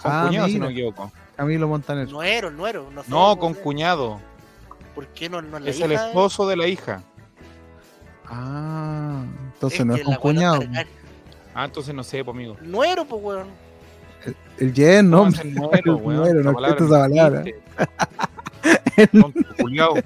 [0.00, 1.10] Con Ah, cuñado, si no me equivoco.
[1.36, 2.08] Camilo Montaner.
[2.08, 2.88] Nuero, nuero.
[2.92, 4.20] No, No, con cuñado.
[4.94, 7.02] ¿Por qué no, no es la Es el esposo de la hija.
[8.26, 9.24] Ah,
[9.66, 10.60] entonces no es con cuñado.
[11.54, 12.56] Ah, entonces no sé, pues, amigo.
[12.62, 13.48] Nuero, pues, weón.
[14.58, 15.42] El yen, no, No, hombre.
[15.42, 16.16] el nuero, El weón.
[16.16, 17.44] nuero, no palabra no palabra.
[19.60, 19.94] culiao.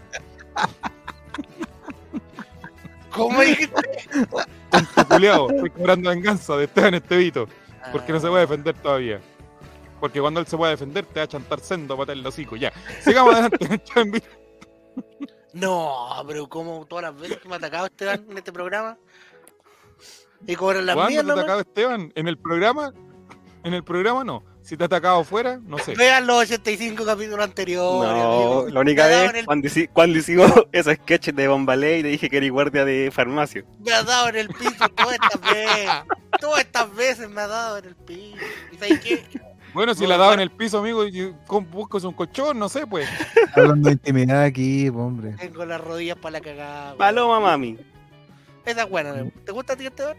[3.14, 3.74] ¿Cómo dijiste?
[5.08, 5.50] Culiao.
[5.50, 7.48] Estoy cobrando venganza de Esteban Estevito.
[7.92, 9.20] Porque no se puede defender todavía.
[10.00, 12.56] Porque cuando él se pueda defender, te va a chantar sendo para el hocico.
[12.56, 12.72] Ya.
[13.02, 14.22] Sigamos adelante.
[15.54, 18.98] No, pero como todas las veces que me ha atacado Esteban en este programa.
[20.46, 22.12] Y cobran las ¿Cuándo mías, te ha atacado Esteban?
[22.14, 22.92] ¿En el programa?
[23.64, 24.44] En el programa no.
[24.62, 25.94] Si te ha atacado fuera, no sé.
[25.94, 28.12] Vean los 85 capítulos anteriores.
[28.12, 28.66] No, amigo.
[28.70, 32.28] la única vez el- cuando, hici- cuando hicimos esos sketches de Bombalé y te dije
[32.28, 33.64] que eres guardia de farmacia.
[33.84, 35.90] Me ha dado en el piso todas estas veces.
[36.38, 38.36] Todas estas veces me ha dado en el piso.
[38.72, 39.24] ¿Y sabes qué?
[39.74, 41.34] Bueno, si No, la daba en el piso, amigo, y
[41.70, 43.08] buscas un colchón, no sé, pues.
[43.54, 45.32] Hablando de intimidad aquí, hombre.
[45.38, 46.94] Tengo las rodillas para la cagada.
[46.96, 47.78] Paloma, mami.
[48.70, 49.14] Esa es buena.
[49.44, 50.16] ¿Te gusta a ti, Esteban?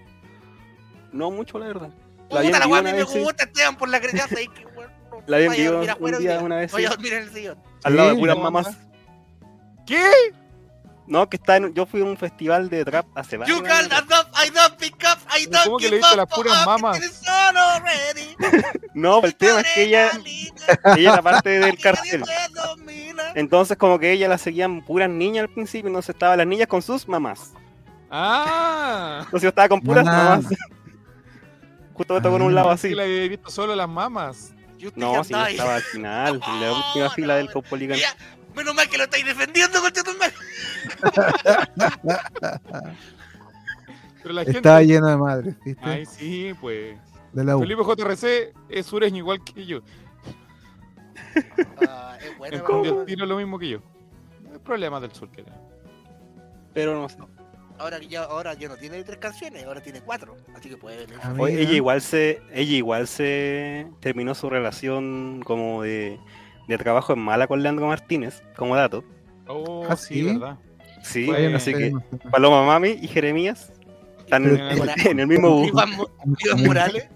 [1.11, 1.89] No mucho, la verdad.
[2.29, 4.69] La gusta la mí me gusta Esteban por la ahí que, no-
[5.27, 7.29] La vi en vaya a vivo un día, una vez, Vaya a dormir en el
[7.33, 7.57] sillón.
[7.83, 8.77] Al lado de puras mamás.
[9.85, 10.03] ¿Qué?
[11.07, 13.85] No, que está en- yo fui a un festival de trap hace varios You call
[13.85, 13.89] años.
[14.07, 16.65] that up, I don't pick up, I ¿Pero don't cómo que le diste las puras
[16.67, 16.99] mamas?
[18.93, 20.11] No, el tema es que ella,
[20.97, 22.23] ella era parte del cartel.
[23.35, 26.81] Entonces como que ella la seguían puras niñas al principio, entonces estaban las niñas con
[26.81, 27.53] sus mamás.
[28.09, 29.19] Ah.
[29.25, 30.39] Entonces yo estaba con puras Ah.
[30.41, 30.45] mamás.
[31.93, 32.95] Justo me tocó en un lado Sí, así.
[32.95, 34.53] la había visto solo las mamas.
[34.95, 37.97] No, sí, yo estaba al final, en la última No, fila no, del.
[37.99, 38.15] Ya,
[38.55, 40.11] Menos mal que lo estáis defendiendo, concha tu.
[44.23, 44.57] Pero la gente.
[44.57, 45.81] Estaba lleno de madres, ¿viste?
[45.83, 46.97] Ay, sí, pues.
[47.33, 47.59] de la U.
[47.61, 49.81] Felipe JRC es sureño igual que yo.
[51.87, 52.85] Ah, es weón.
[52.85, 53.79] el tiro lo mismo que yo.
[54.43, 55.53] No hay problemas del sur que era.
[56.73, 57.17] Pero no sé.
[57.79, 60.35] Ahora ya, ahora ya no tiene tres canciones, ahora tiene cuatro.
[60.55, 61.15] Así que puede venir.
[61.23, 66.19] Ah, Oye, ella igual se, ella igual se terminó su relación como de,
[66.67, 69.03] de trabajo en mala con Leandro Martínez, como dato.
[69.47, 70.23] Oh, ¿Ah, sí?
[70.23, 70.57] ¿verdad?
[71.03, 71.93] Sí, así que.
[72.29, 73.71] Paloma Mami y Jeremías
[74.19, 75.67] están en, Pero- en- en el mismo bus.
[75.69, 75.89] Iván,
[76.65, 77.07] Morales.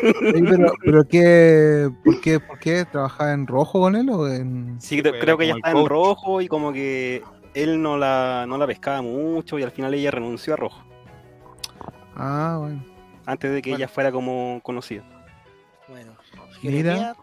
[0.00, 5.00] Pero, pero qué, ¿por qué, por qué trabajaba en rojo con él o en Sí,
[5.00, 7.22] cre- creo que el está en rojo y como que
[7.56, 10.82] él no la, no la pescaba mucho y al final ella renunció a rojo,
[12.14, 12.84] Ah, bueno.
[13.26, 13.84] antes de que Bueno.
[13.84, 15.02] ella fuera como conocida.
[15.88, 16.12] Bueno,
[16.62, 17.14] Mira.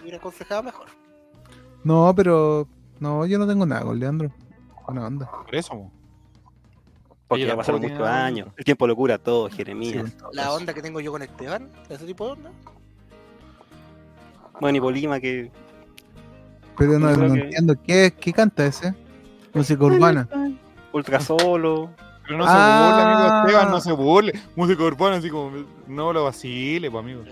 [0.00, 0.86] Hubiera aconsejado mejor.
[1.84, 2.68] No, pero
[3.00, 4.30] no, yo no tengo nada con Leandro.
[4.86, 5.30] Buena onda.
[5.30, 5.92] Por eso, mo.
[7.28, 8.24] Porque ya pasaron muchos nada.
[8.24, 8.48] años.
[8.56, 10.16] El tiempo lo cura todo, Jeremías.
[10.32, 12.50] La onda que tengo yo con Esteban, ese tipo de onda.
[14.60, 15.50] Bueno, y Polima que
[16.78, 17.74] Pero no, no que- entiendo.
[17.82, 18.94] ¿Qué, ¿Qué canta ese?
[19.56, 20.28] Música urbana.
[20.92, 21.90] ultra solo.
[22.26, 22.88] Pero no se Ah.
[22.90, 24.32] burle, amigo Esteban, no se burle.
[24.56, 27.22] Música urbana, así como, no lo vacile, pues, amigo.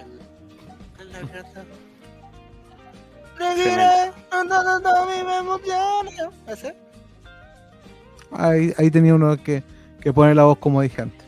[8.33, 9.63] Ahí, ahí tenía uno que,
[10.01, 11.25] que pone la voz como dije antes.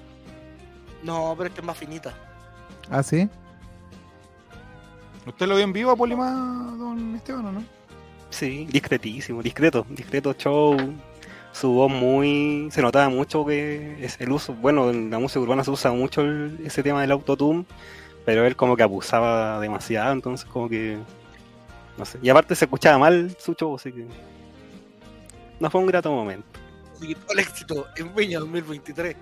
[1.02, 2.12] No, pero este es más finita.
[2.90, 3.28] ¿Ah, sí?
[5.26, 7.62] ¿Usted lo vio en vivo a Polima, don Esteban, o no?
[8.36, 10.76] Sí, discretísimo, discreto, discreto show.
[11.52, 12.68] Su voz muy.
[12.70, 14.52] Se notaba mucho que es el uso.
[14.52, 17.64] Bueno, en la música urbana se usa mucho el- ese tema del autotune,
[18.26, 20.98] pero él como que abusaba demasiado, entonces como que.
[21.96, 22.18] No sé.
[22.20, 24.04] Y aparte se escuchaba mal su show, así que.
[25.58, 26.46] No fue un grato momento.
[27.00, 29.16] Todo el éxito en Viña 2023.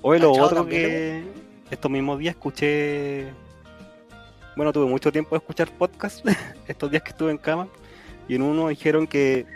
[0.00, 1.24] Hoy lo ¿Cachao otro también, que
[1.74, 3.28] estos mismos días escuché.
[4.56, 6.26] Bueno, tuve mucho tiempo de escuchar podcast
[6.68, 7.68] estos días que estuve en cama.
[8.28, 9.46] Y en uno dijeron que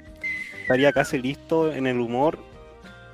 [0.63, 2.39] estaría casi listo en el humor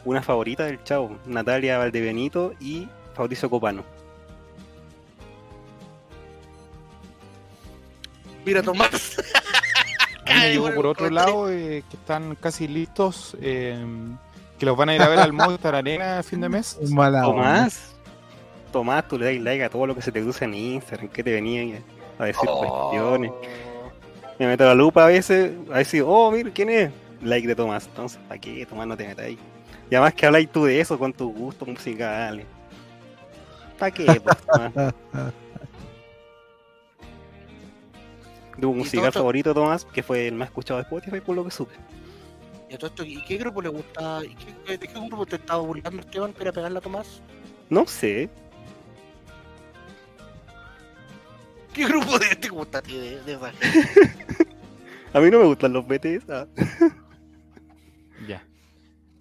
[0.04, 3.84] una favorita del chavo, Natalia Valdebenito y Fabricio Copano.
[8.44, 9.16] Mira, Tomás.
[10.24, 13.84] Ay, bueno, por otro lado eh, que están casi listos, eh,
[14.58, 16.78] que los van a ir a ver al Movistar Arena a fin de mes.
[16.90, 17.26] Mala
[18.70, 21.22] Tomás, tú le das like a todo lo que se te cruza en Instagram, que
[21.22, 21.78] te venía
[22.18, 23.32] a decir cuestiones.
[24.38, 26.90] Me meto la lupa a veces, a decir, oh, mira, ¿quién es?
[27.22, 27.86] Like de Tomás.
[27.86, 28.64] Entonces, ¿para qué?
[28.66, 29.38] Tomás, no te metas ahí.
[29.90, 32.46] Y además que habláis tú de eso con tus gustos musicales.
[33.78, 34.20] ¿Para qué?
[34.20, 34.94] Pues, Tomás?
[38.60, 41.50] Tu musical esto- favorito, Tomás, que fue el más escuchado de Spotify, por lo que
[41.50, 41.74] supe.
[42.68, 44.20] ¿Y, a todo esto, ¿y qué grupo le gusta?
[44.24, 47.20] ¿Y qué, ¿De qué grupo te estaba burlando Esteban para pegarle a Tomás?
[47.68, 48.28] No sé.
[51.72, 53.52] ¿Qué grupo de te gusta a ti de, de esa
[55.12, 56.28] A mí no me gustan los BTS.
[56.30, 56.46] ah.
[58.28, 58.44] Ya.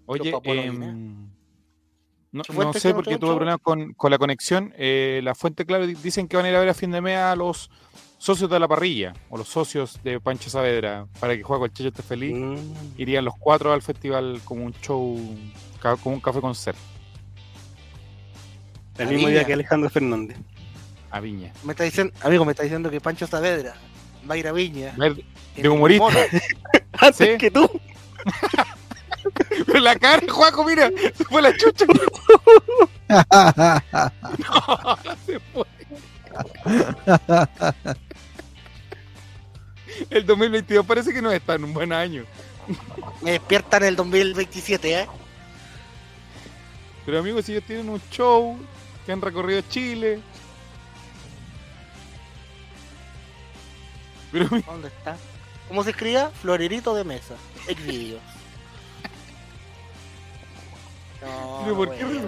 [0.05, 1.29] Oye, em,
[2.31, 4.73] no, ¿Su fuente no sé porque tuve problemas con, con la conexión.
[4.77, 6.99] Eh, la fuente, claro, di- dicen que van a ir a ver a fin de
[6.99, 7.71] mes a los
[8.17, 11.87] socios de la parrilla o los socios de Pancho Saavedra para que juegue el Checho
[11.89, 12.35] esté feliz.
[12.35, 12.57] Mm.
[12.97, 15.17] Irían los cuatro al festival como un show,
[16.03, 16.77] como un café concert
[18.97, 20.37] El mismo día que Alejandro Fernández.
[21.11, 21.51] A Viña.
[21.63, 23.75] Me está diciendo, amigo, me está diciendo que Pancho Saavedra
[24.29, 24.95] va a ir a Viña.
[25.55, 26.05] De humorista.
[26.93, 27.37] Antes Sí.
[27.37, 27.69] que tú.
[29.65, 31.85] Pero la cara, de Juaco, mira, se fue la chucha.
[35.25, 35.65] se fue.
[40.09, 42.23] El 2022 parece que no está en un buen año.
[43.21, 45.07] Me despiertan en el 2027, ¿eh?
[47.05, 48.57] Pero amigos, si ellos tienen un show,
[49.05, 50.19] que han recorrido Chile.
[54.31, 55.17] ¿Dónde está?
[55.67, 56.29] ¿Cómo se escribía?
[56.41, 57.35] Florerito de mesa.
[57.67, 58.21] Exvideos.
[61.21, 62.19] No, Pero no, ¿por qué güey.
[62.19, 62.25] me-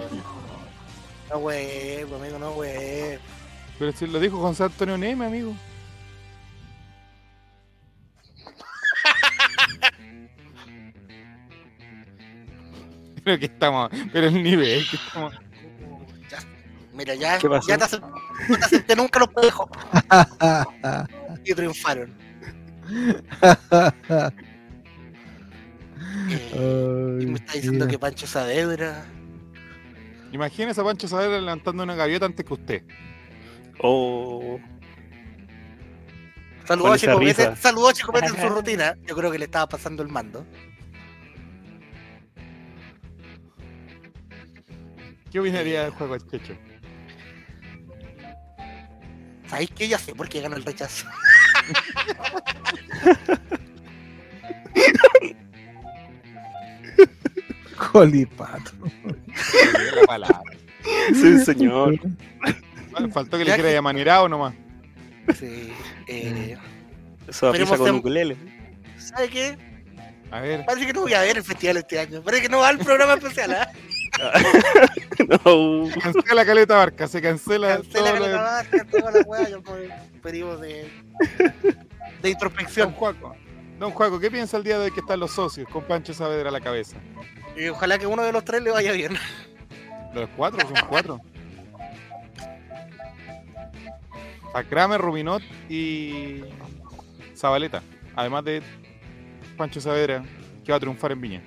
[1.30, 3.18] No, güey, pues, amigo, no, güey.
[3.78, 5.54] pero si lo dijo José Antonio Neme, amigo.
[13.24, 15.34] Pero que estamos, pero el nivel que estamos.
[16.92, 17.68] Mira, ya, ¿Qué pasó?
[17.68, 18.06] ya te, acepté,
[18.48, 19.68] no te acepté nunca los pendejos.
[21.44, 22.12] y triunfaron.
[26.54, 29.04] Eh, y me está diciendo que Pancho Saavedra.
[30.32, 32.82] Imagínese a Pancho Saavedra levantando una gaviota antes que usted.
[33.80, 34.58] Oh.
[36.64, 37.56] Saludó a Chico risa.
[37.56, 38.96] saludó a Chico Pete en su rutina.
[39.06, 40.46] Yo creo que le estaba pasando el mando.
[45.30, 46.54] ¿Qué opinaría del juego del Checho?
[49.48, 49.88] ¿Sabéis qué?
[49.88, 51.06] Ya sé por qué ganó el rechazo.
[57.76, 58.72] Jolipato.
[59.94, 60.40] La palabra.
[61.14, 61.98] Sí, señor.
[63.12, 64.54] Faltó que Ya le llamar manirado nomás.
[65.38, 65.72] Sí.
[66.08, 66.56] Eh,
[67.28, 68.36] Eso con ukulele.
[68.98, 69.56] ¿Sabe qué?
[70.30, 72.22] A ver, Parece que no voy a ver el festival este año.
[72.22, 73.52] Parece que no va al programa especial.
[73.52, 73.70] ¿ah?
[75.28, 75.88] No.
[76.02, 79.48] cancela la caleta barca, se cancela, Cancela lo la trabaja, toda la weá.
[79.48, 79.80] Yo por
[80.22, 80.88] periodo de,
[81.28, 81.62] de
[82.22, 82.92] Don introspección.
[82.92, 83.34] Juaco.
[83.78, 86.48] Don Juaco, ¿qué piensa el día de hoy que están los socios con Pancho Saavedra
[86.50, 86.96] a la cabeza?
[87.56, 89.16] Y ojalá que uno de los tres le vaya bien.
[90.14, 90.60] ¿Los cuatro?
[90.68, 91.20] ¿Son cuatro?
[94.54, 96.42] A Kramer, Rubinot y
[97.34, 97.82] Zabaleta.
[98.14, 98.62] Además de
[99.56, 100.22] Pancho Saavedra,
[100.64, 101.42] que va a triunfar en Viña.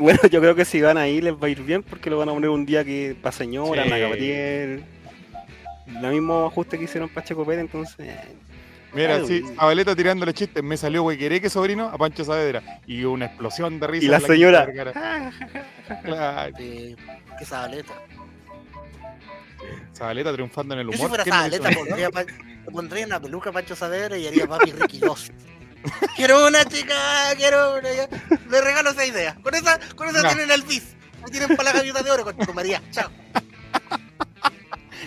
[0.00, 2.28] Bueno, yo creo que si van ahí les va a ir bien porque lo van
[2.28, 3.88] a poner un día que para señora, Sí.
[3.88, 4.84] Ana Gabriel.
[6.00, 8.08] Lo mismo ajuste que hicieron para Checo Pérez, entonces.
[8.92, 9.54] Mira, Ay, sí, uy.
[9.54, 10.62] Zabaleta tirándole chistes.
[10.62, 11.04] Me salió
[11.40, 12.80] que sobrino a Pancho Saavedra.
[12.86, 14.04] Y una explosión de risa.
[14.04, 14.66] Y la señora.
[16.04, 16.96] Claro, Eh,
[17.38, 17.92] que Zabaleta.
[19.96, 21.08] Zabaleta triunfando en el Yo si humor.
[21.10, 22.10] fuera ¿quién lo Zabaleta pondría,
[22.72, 25.30] pondría una peluca a Pancho Saavedra y haría papi Ricky 2.
[26.16, 26.94] quiero una chica,
[27.36, 27.92] quiero una.
[27.92, 28.08] ya.
[28.50, 29.36] Le regalo esa idea.
[29.42, 30.28] Con esa, con esa No.
[30.28, 30.94] tienen el bis.
[31.24, 32.82] Ahí tienen para la gaviota de oro con tu María.
[32.90, 33.10] Chao.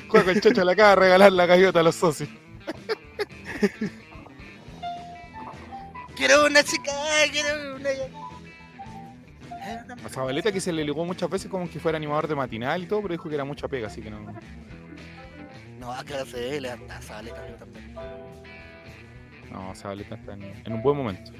[0.09, 2.29] Juego el Checho le acaba de regalar la gaviota a los socios.
[6.15, 6.91] Quiero una chica,
[7.31, 7.89] quiero una.
[10.05, 12.85] A Zabaleta que se le ligó muchas veces como que fuera animador de matinal y
[12.85, 14.19] todo, pero dijo que era mucha pega, así que no.
[15.79, 17.95] No, a clase de él, a Zabaleta yo también.
[19.53, 21.31] No, Zabaleta está en, en un buen momento.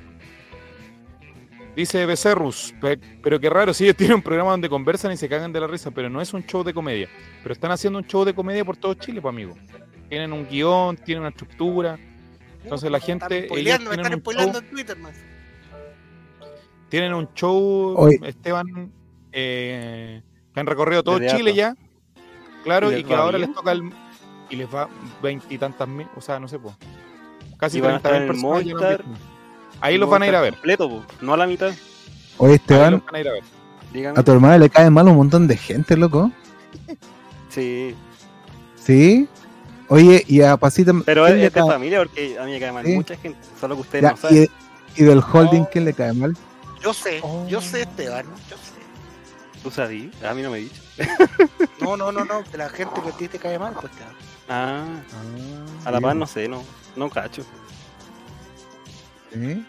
[1.76, 5.28] Dice Becerrus, pe- pero qué raro, si ellos tienen un programa donde conversan y se
[5.28, 7.10] cagan de la risa, pero no es un show de comedia.
[7.42, 9.56] Pero están haciendo un show de comedia por todo Chile, pues amigo.
[10.10, 11.98] Tienen un guion, tienen una estructura,
[12.62, 14.64] Entonces la Me gente, están ellos spoileando, me tienen están un spoileando show.
[14.64, 15.16] en Twitter, más.
[16.90, 18.20] tienen un show, Oye.
[18.24, 18.92] Esteban,
[19.32, 20.22] eh,
[20.54, 21.76] que han recorrido todo Desde Chile ya,
[22.64, 23.50] claro, ¿Y que ahora bien?
[23.50, 23.92] les toca el,
[24.52, 24.88] y les va
[25.24, 26.76] veintitantas mil, o sea, no sé, pues,
[27.64, 28.98] casi Y van a treinta estar mil en personas.
[29.00, 29.06] Movistar.
[29.82, 31.72] Ahí los van a ir a ver, Completo, po, no a la mitad.
[32.38, 33.44] Oye, Esteban, los van a ir a ver.
[33.94, 34.20] Dígame.
[34.20, 36.32] a tu hermana le cae mal un montón de gente, loco.
[37.50, 37.96] Sí,
[38.84, 39.28] ¿Sí?
[39.88, 40.92] Oye, y a Pasita.
[41.06, 42.96] pero ¿quién es, de cae- familia porque a mí me cae mal Sí.
[42.96, 44.50] mucha gente, solo que ustedes ya, no saben.
[44.96, 46.36] y, y del holding, ¿quién le cae mal?
[46.82, 47.46] Yo sé, Oh.
[47.48, 48.74] yo sé, Esteban, yo sé.
[49.62, 50.22] ¿Tú sabías?
[50.24, 50.82] A mí no me he dicho.
[51.80, 54.00] No, no, no, no, la gente que a ti te cae mal, pues te
[54.50, 54.84] Ah,
[55.86, 56.62] a la paz no sé, no,
[56.96, 57.44] no cacho.
[59.34, 59.66] ¿Sí?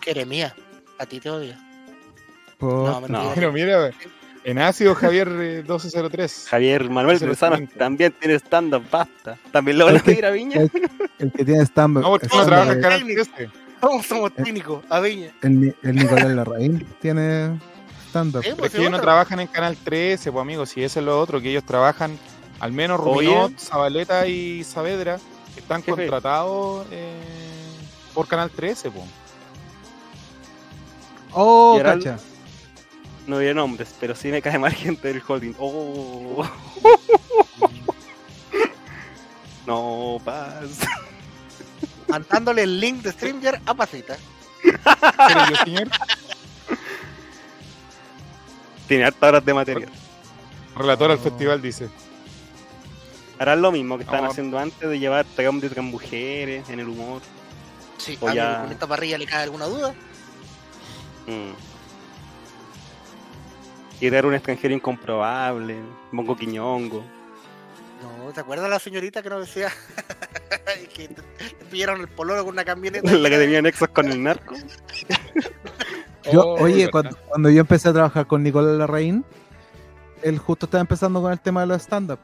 [0.00, 0.54] que eres mía,
[0.98, 1.58] a ti te odia.
[2.58, 3.32] Por- No, no.
[3.34, 3.90] Pero mira,
[4.44, 6.46] En ácido, Javier eh, 1203.
[6.50, 7.74] Javier Manuel cuento.
[7.78, 9.38] también tiene stand-up, basta.
[9.50, 10.60] También lo van a pedir a Viña.
[10.60, 10.70] El,
[11.18, 13.50] el que tiene stand No, porque no trabaja en el, Canal 13.
[13.80, 15.32] Todos somos técnicos, Aveña.
[15.42, 17.58] Ni- el Nicolás Larraín tiene
[18.08, 18.42] stand-up.
[18.42, 21.06] Pero pues, es que ellos no trabajan en Canal 13, pues amigos, si eso es
[21.06, 22.18] lo otro, que ellos trabajan,
[22.60, 23.00] al menos.
[23.00, 25.18] Rubinot, Zabaleta y Saavedra,
[25.56, 25.92] están Jefe.
[25.96, 27.14] contratados eh,
[28.12, 29.04] por Canal 13, pues.
[31.32, 32.18] Oh, Gerald- cacha.
[33.26, 35.54] No diré nombres, pero sí me cae mal gente del holding.
[35.58, 36.44] Oh.
[39.66, 40.80] No, paz.
[42.08, 44.16] Mandándole el link de StreamYard a Pasita.
[44.62, 45.88] Pero yo, señor,
[48.86, 49.92] Tiene hartas horas de material.
[50.76, 51.88] relator al festival, dice.
[53.44, 54.30] Harán lo mismo que estaban No.
[54.30, 57.20] haciendo antes de llevar de otras mujeres en el humor.
[57.98, 59.92] Sí, O ¿alguien ya- con esta parrilla le cae alguna duda?
[61.26, 61.52] Mm.
[64.00, 65.76] Y dar un extranjero incomprobable,
[66.10, 67.04] Mongo Quiñongo.
[68.02, 69.70] No, ¿te acuerdas la señorita que nos decía
[70.94, 73.12] que te, te pillaron el pololo con una camioneta?
[73.12, 74.54] La que tenía nexos con el narco.
[76.32, 79.26] Yo, Oh, oye, cuando, cuando yo empecé a trabajar con Nicolás Larraín,
[80.22, 82.18] él justo estaba empezando con el tema de los stand-up.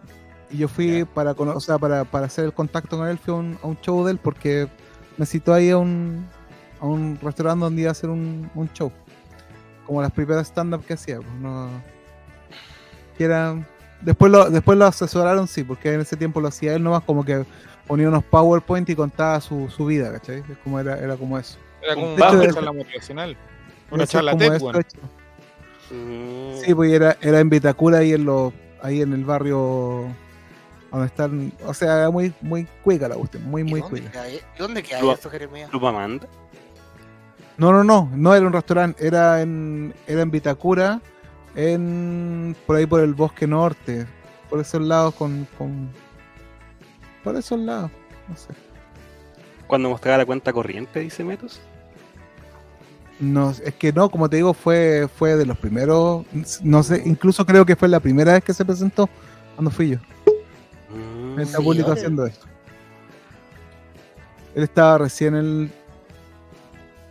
[0.51, 3.33] Y yo fui para, cono- o sea, para, para hacer el contacto con él, fui
[3.33, 4.69] a un, a un show de él porque
[5.17, 6.27] me citó ahí a un,
[6.81, 8.91] a un restaurante donde iba a hacer un, un show.
[9.87, 11.17] Como las primeras stand-up que hacía.
[11.17, 11.69] pues, no-
[13.17, 13.55] que era,
[14.01, 17.25] después, lo, después lo asesoraron, sí, porque en ese tiempo lo hacía él nomás como
[17.25, 17.45] que
[17.87, 20.39] ponía unos PowerPoint y contaba su, su vida, ¿cachai?
[20.39, 21.59] Es como era, era como eso.
[21.83, 23.37] Era como una de- charla motivacional.
[23.91, 24.99] Una charla TED, hecho.
[25.91, 26.55] Mm.
[26.65, 28.53] Sí, pues era, era en Vitacura ahí en los,
[28.83, 30.07] ahí en el barrio
[30.91, 34.11] donde están, o sea, era muy, muy cuica la cuestión, muy, ¿Y muy dónde cuica.
[34.11, 34.41] queda?
[34.59, 35.71] ¿Dónde queda Lo- eso, Jeremías?
[35.71, 36.27] Club Amanda.
[37.57, 41.01] No, no, no, no era un restaurante, era en, era en Vitacura,
[41.55, 44.07] en, por ahí por el bosque norte,
[44.49, 45.91] por esos lados con, con
[47.23, 47.91] por esos lados,
[48.29, 48.49] no sé.
[49.67, 51.61] Cuando mostraba la cuenta corriente, dice Metos.
[53.21, 56.25] No, es que no, como te digo, fue, fue de los primeros,
[56.63, 59.09] no sé, incluso creo que fue la primera vez que se presentó
[59.55, 59.99] cuando fui yo.
[61.37, 61.45] Mm.
[61.47, 61.99] Sí, público ahora.
[61.99, 62.47] haciendo esto.
[64.55, 65.71] Él estaba recién en el.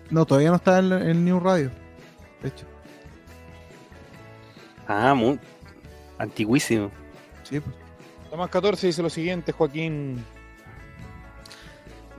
[0.09, 1.71] No, todavía no estaba en el New Radio.
[2.41, 2.65] De hecho,
[4.87, 5.39] Ah, muy
[6.17, 6.89] antiguísimo.
[7.43, 7.75] sí, pues.
[8.29, 10.23] Tomás 14 dice lo siguiente, Joaquín.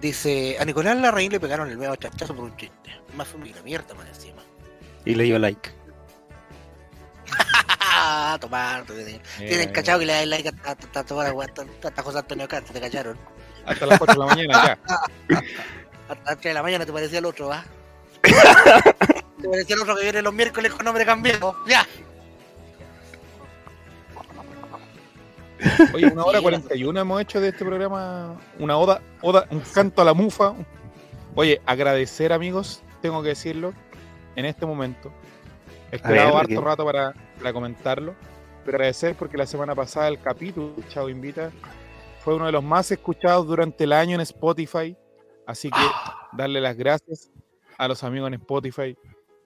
[0.01, 2.91] Dice, a Nicolás Larraín le pegaron el medio chachazo por un chiste.
[3.17, 4.43] Más familia mierda más encima.
[5.05, 5.71] Y le dio like.
[8.03, 8.85] Ah, tomar.
[8.85, 10.77] Tienen Eh, cachado que le da like a- a a-
[11.89, 13.19] hasta José Antonio Cáncer, te cacharon.
[13.67, 14.79] Hasta las 4 de la mañana, ya.
[16.09, 17.65] Hasta las 3 de la mañana te parecía el otro, ¿va?
[18.23, 21.57] te parecía el otro que viene los miércoles con nombre cambiado.
[21.69, 21.87] Ya.
[25.93, 28.41] Oye, una hora Sí, 41 hemos hecho de este programa.
[28.59, 30.55] Una oda, oda, un canto a la mufa.
[31.35, 33.75] Oye, agradecer, amigos, tengo que decirlo,
[34.37, 35.13] en este momento.
[35.93, 38.15] He esperado ver, harto rato para, para comentarlo.
[38.65, 41.51] Pero agradecer porque la semana pasada el capítulo Chao Invita
[42.21, 44.97] fue uno de los más escuchados durante el año en Spotify.
[45.47, 45.81] Así que
[46.37, 47.31] darle las gracias
[47.79, 48.97] a los amigos en Spotify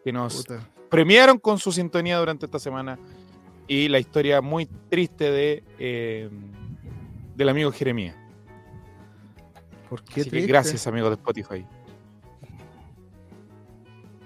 [0.03, 0.69] que nos Puta.
[0.91, 2.99] premiaron con su sintonía durante esta semana
[3.69, 6.29] y la historia muy triste de eh,
[7.37, 8.16] del amigo Jeremías.
[9.89, 10.49] ¿Por qué Así que triste?
[10.49, 11.65] gracias amigos de Spotify.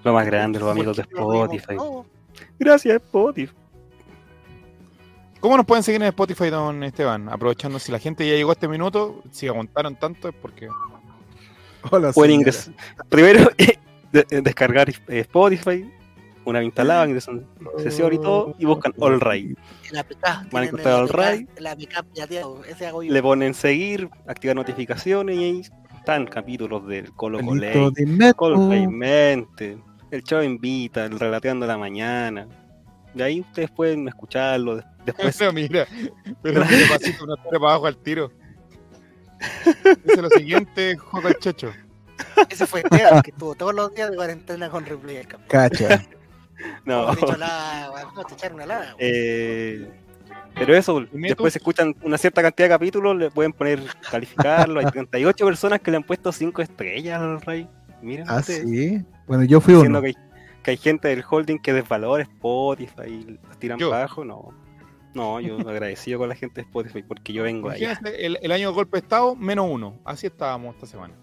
[0.03, 1.77] Lo más grande, los amigos de Spotify.
[2.59, 3.53] Gracias, Spotify.
[5.41, 7.29] ¿Cómo nos pueden seguir en Spotify, don Esteban?
[7.29, 10.69] Aprovechando, si la gente ya llegó a este minuto, si aguantaron tanto es porque...
[11.91, 12.75] Hola, Pueden ingresar.
[13.09, 13.49] Primero,
[14.13, 15.89] de- de- descargar eh, Spotify,
[16.45, 17.47] una vez instalada, ingresan
[17.79, 19.57] sesión y todo, y buscan All Right.
[20.51, 21.47] Van a encontrar el al APK, Ray.
[21.59, 23.13] La APK pirateado, ese hago yo.
[23.13, 25.63] Le ponen seguir, activar notificaciones y ahí
[25.99, 27.73] están capítulos del Colo Coley.
[28.35, 29.79] Colo Paymente,
[30.11, 32.47] el Chavo Invita, el Relateando la Mañana.
[33.15, 34.77] De ahí ustedes pueden escucharlo.
[34.77, 35.87] de- Después, Pero mira,
[36.43, 38.31] pero mira, pasito una para abajo al tiro.
[40.05, 41.73] Dice lo siguiente, Joca el Checho.
[42.51, 45.49] Ese fue Esteban, que estuvo todos los días de cuarentena con replay del campeón.
[45.49, 46.05] Cacha.
[46.85, 47.13] no.
[48.67, 48.95] Lana.
[48.99, 49.89] Eh,
[50.55, 53.81] pero eso, después se escuchan una cierta cantidad de capítulos, le pueden poner
[54.11, 54.81] calificarlo.
[54.81, 57.69] Hay 38 personas que le han puesto 5 estrellas al Rey.
[58.03, 59.05] Miren Ah, ustedes, sí.
[59.29, 60.03] Bueno, yo fui diciendo uno.
[60.03, 60.15] que hay,
[60.63, 63.93] que hay gente del holding que desvalora Spotify y los tiran Yo.
[63.95, 64.25] abajo.
[64.25, 64.49] No,
[65.15, 67.69] no, yo agradecido con la gente de Spotify porque yo vengo.
[67.69, 69.95] Imagínate, el, el año de golpe de estado, menos uno.
[70.05, 71.15] Así estábamos esta semana.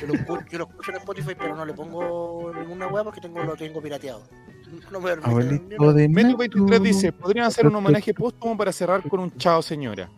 [0.00, 0.14] Yo lo,
[0.48, 3.82] yo lo escucho en Spotify, pero no le pongo ninguna weá porque tengo, lo tengo
[3.82, 4.22] pirateado.
[4.92, 6.36] No me de Metro metro.
[6.36, 10.10] 23 dice, podrían hacer un homenaje póstumo para cerrar con un chao señora.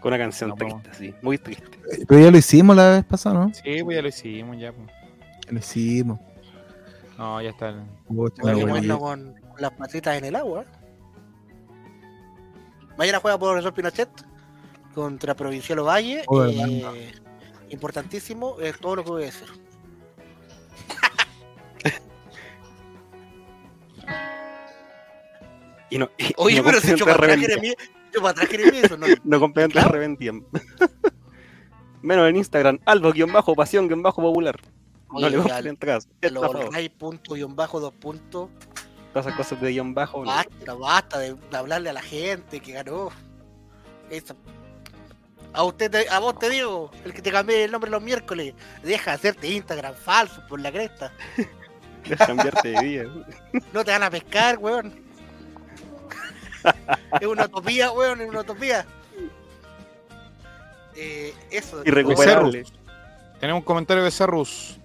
[0.00, 0.82] Con una canción No, vamos.
[0.82, 1.78] triste, sí, muy triste.
[2.08, 3.52] Pero ya lo hicimos la vez pasada, ¿no?
[3.54, 4.72] Sí, pues ya lo hicimos, ya.
[4.72, 4.88] pues.
[5.58, 6.18] Hicimos.
[7.18, 7.74] No, ya está.
[8.06, 8.98] Pucha, abuelito.
[8.98, 10.64] con, con las patitas en el agua.
[12.96, 14.08] Mañana juega por profesor Pinochet
[14.94, 16.24] contra Provincial Ovalle.
[16.26, 17.12] Oh, eh,
[17.70, 19.48] importantísimo, es todo lo que voy a decir.
[25.90, 27.38] Y no, y, Oye, no pero si yo para atrás.
[27.38, 27.74] Jeremías,
[28.14, 29.06] yo para atrás Jeremías, eso no.
[29.24, 30.42] No revendían.
[32.02, 34.58] Menos en Instagram, algo-pasión-popular.
[35.20, 36.08] No le caso.
[36.22, 36.72] Los Estafador.
[36.72, 38.48] Ray punto guion bajo dos puntos.
[39.12, 40.20] Todas esas cosas de guion bajo.
[40.24, 40.30] no.
[40.30, 43.10] Basta, basta de, de hablarle a la gente que ganó.
[44.10, 44.34] Esa-
[45.52, 48.54] A usted, te- a vos te digo, el que te cambié el nombre los miércoles,
[48.82, 51.12] deja de hacerte Instagram falso por la cresta.
[52.08, 53.04] Deja cambiarte de día.
[53.72, 54.92] No te van a pescar, weón.
[57.20, 58.84] es una utopía, weón, es una utopía.
[60.96, 61.82] Eh, eso.
[61.84, 62.64] Irrecuperable.
[63.40, 64.78] Tenemos un comentario de Cerrus.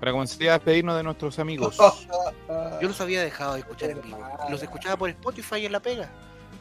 [0.00, 1.76] Para comenzar a despedirnos de nuestros amigos.
[2.80, 4.18] Yo los había dejado de escuchar en vivo.
[4.48, 6.10] Los escuchaba por Spotify en la pega.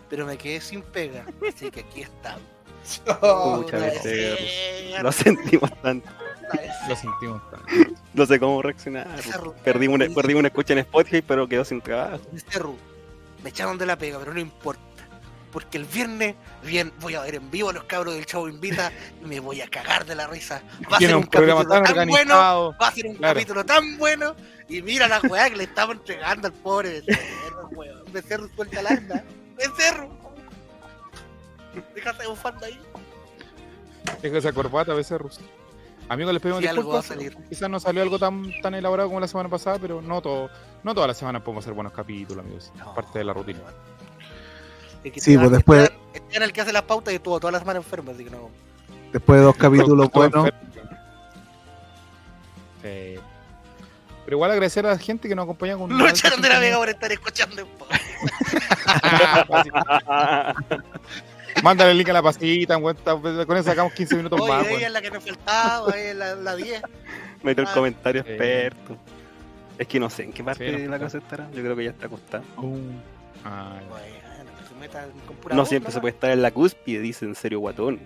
[0.09, 1.25] Pero me quedé sin pega.
[1.47, 2.43] Así que aquí estamos.
[3.57, 6.09] Muchas veces lo sentimos tanto.
[6.87, 7.69] Lo sentimos tanto.
[8.13, 9.07] No sé cómo reaccionar.
[9.63, 12.19] Perdimos una, perdimos una escucha en Spotify, pero quedó sin trabajo.
[13.43, 14.81] Me echaron de la pega, pero no importa.
[15.51, 18.91] Porque el viernes, bien, voy a ver en vivo a los cabros del Chavo Invita
[19.21, 20.61] y me voy a cagar de la risa.
[20.91, 22.35] Va a ser un un capítulo tan tan bueno,
[22.79, 23.33] va a ser un Claro.
[23.33, 24.35] capítulo tan bueno.
[24.67, 28.03] Y mira la weá que le estamos entregando al pobre Becerro, weón.
[28.11, 29.23] Becerro suelta la anda.
[29.57, 30.09] Becerro.
[31.95, 32.79] Déjate bufando ahí.
[34.21, 35.39] Deja esa corbata, Becerrus.
[36.09, 37.11] Amigos, les pedimos Sí, disculpas.
[37.49, 40.49] Quizás no salió algo tan, tan elaborado como la semana pasada, pero no todo,
[40.83, 42.71] no todas las semanas podemos hacer buenos capítulos, amigos.
[42.75, 43.59] Es parte de la rutina.
[45.03, 47.39] Es que Sí, pues después- Esteban- Esteban es el que hace las pautas y estuvo
[47.39, 48.49] toda la semana enfermo, así que no.
[49.13, 50.49] Después de dos capítulos buenos.
[52.81, 53.15] Sí.
[54.25, 56.77] Pero igual agradecer a la gente que nos acompaña con Lo echaron de la vega
[56.77, 57.67] por estar escuchando.
[61.63, 62.21] Mándale el link a la
[62.91, 63.15] está-
[63.45, 64.67] con eso sacamos 15 minutos Oye, más.
[64.67, 66.81] ella es la que nos faltaba, ella es la, la 10.
[67.43, 67.73] Mete el Ah.
[67.73, 68.97] comentario experto.
[69.77, 71.49] Es que no sé en qué parte Sí, no de la casa estará.
[71.51, 72.43] Yo creo que ya está acostada.
[73.45, 74.28] Ah, Bueno,
[74.79, 77.99] metan con pura No siempre se puede estar en la cúspide, dice en serio guatón.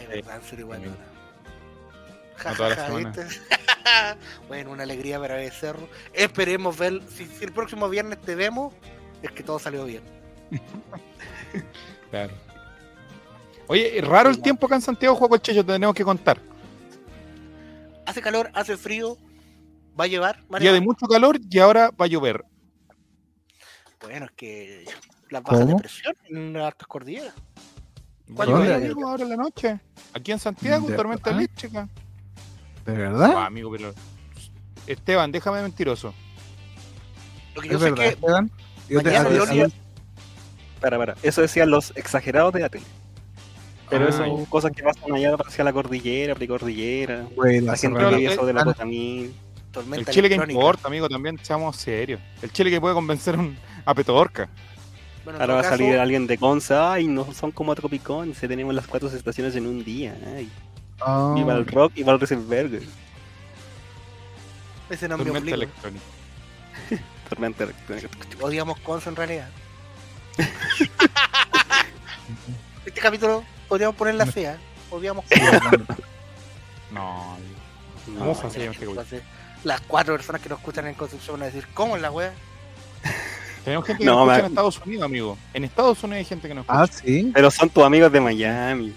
[0.00, 0.68] Es verdad, en serio,
[2.36, 2.94] Ja, ja.
[2.96, 3.26] ¿viste?
[4.48, 5.88] bueno, una alegría para ver Cerro.
[6.12, 7.00] Esperemos ver.
[7.08, 8.74] Si, si el próximo viernes te vemos,
[9.22, 10.02] es que todo salió bien.
[12.10, 12.34] claro.
[13.68, 16.40] Oye, raro el tiempo acá en Santiago, Juego Checho, te tenemos que contar.
[18.04, 19.16] Hace calor, hace frío.
[19.98, 20.44] Va a llevar.
[20.60, 22.44] Día de mucho calor y ahora va a llover.
[24.00, 24.84] Bueno, es que
[25.30, 27.34] las bajas de presión en las altas cordilleras.
[28.28, 28.84] Va a ¿Cuándo llover, hay?
[28.84, 29.80] amigo, ahora en la noche.
[30.14, 31.88] Aquí en Santiago, ¿De tormenta eléctrica.
[32.84, 33.46] ¿De Ah, verdad?
[33.46, 33.94] amigo, pero.
[34.86, 36.12] Esteban, déjame mentiroso.
[37.54, 38.50] Lo que yo ¿Es sé verdad, es que Esteban?
[38.88, 39.68] Yo te- mañana
[40.80, 41.14] Para, para.
[41.22, 42.84] Eso decían los exagerados de la tele.
[43.88, 47.26] Pero Ah, eso son cosas que pasan allá hacia la cordillera, precordillera.
[47.34, 48.74] güey, la gente que vive eso de la Ah.
[48.82, 49.32] El
[49.72, 52.20] tormenta Chile que importa, amigo, también seamos serios.
[52.42, 54.48] El Chile que puede convencer un, a Petorca.
[55.26, 56.92] Bueno, Ahora va a salir alguien de Conza.
[56.92, 58.32] Ay, no son como Tropicón.
[58.32, 60.16] Se tenemos las cuatro estaciones en un día.
[60.24, 60.48] Ay,
[61.34, 62.80] viva el rock y va el Rieselberg.
[64.88, 66.04] Ese no es mi Tormenta electrónica.
[67.28, 68.08] Tormenta electrónica.
[68.40, 69.48] Odiamos Conso en realidad.
[72.86, 74.56] este capítulo podríamos poner la fea.
[74.92, 75.24] Odiamos
[76.92, 77.56] No, amigo.
[78.06, 78.96] No, ¿Cómo fue así, este güey?
[78.96, 79.24] Entonces,
[79.64, 82.32] Las cuatro personas que nos escuchan en Concepción van a decir, ¿cómo es la wea?
[83.66, 85.38] Tenemos gente que No, nos escucha en Estados Unidos, amigo.
[85.52, 86.82] En Estados Unidos hay gente que nos escucha.
[86.82, 87.30] Ah, sí.
[87.34, 88.92] Pero son tus amigos de Miami.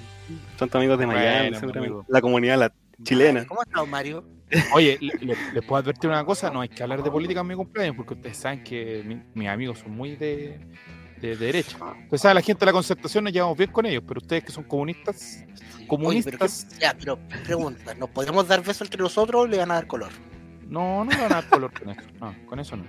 [0.59, 1.79] Son tus amigos de Miami, Bueno, seguramente.
[1.87, 2.05] amigo.
[2.07, 2.71] La comunidad la
[3.01, 3.45] chilena.
[3.47, 4.23] ¿Cómo estás, Mario?
[4.73, 7.47] Oye, le- le- les puedo advertir una cosa, no hay que hablar de política en
[7.47, 10.59] mi cumpleaños, porque ustedes saben que mi- mis amigos son muy de,
[11.19, 11.77] de derecha.
[12.03, 14.51] Ustedes saben, la gente de la concertación nos llevamos bien con ellos, pero ustedes que
[14.51, 19.43] son comunistas, Oye, pero, comunistas, ¿qué- ya, pero pregunta, ¿nos podemos dar besos entre nosotros
[19.43, 20.09] o le van a dar color?
[20.67, 22.01] no, no le van a dar color con eso.
[22.21, 22.83] No, con eso no.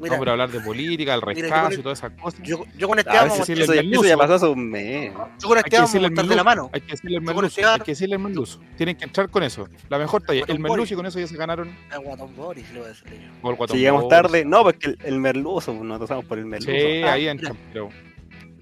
[0.00, 2.40] Mira, no, pero hablar de política, el el- y todas esas cosas.
[2.42, 3.82] yo, yo con ver vamos a decirle el eso ya
[4.16, 4.18] merluzo.
[4.18, 5.12] pasó hace un mes.
[5.12, 6.70] yo con Hay que Esteban vamos a el estar de la merluzo, mano.
[6.72, 8.60] hay que decirle el merluzo, Esteban- hay que decirle el merluzo.
[8.76, 9.68] Tienen que entrar con eso.
[9.88, 12.78] La mejor talla, el merluzo y con eso ya se ganaron A Guatón Boris, le
[12.80, 13.50] voy a decir yo.
[13.50, 14.16] el Si llegamos Boris.
[14.22, 16.70] tarde, no, porque el, el merluzo, pues, nos pasamos por el merluzo.
[16.72, 17.88] Sí, Ah, ahí entran, pero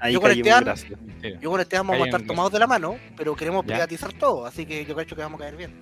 [0.01, 1.01] Ahí yo con gracias.
[1.01, 1.41] mentira.
[1.41, 4.67] Yo con Esteban vamos a estar tomados de la mano, pero queremos privatizar todo, así
[4.67, 5.73] que yo creo que vamos a caer bien.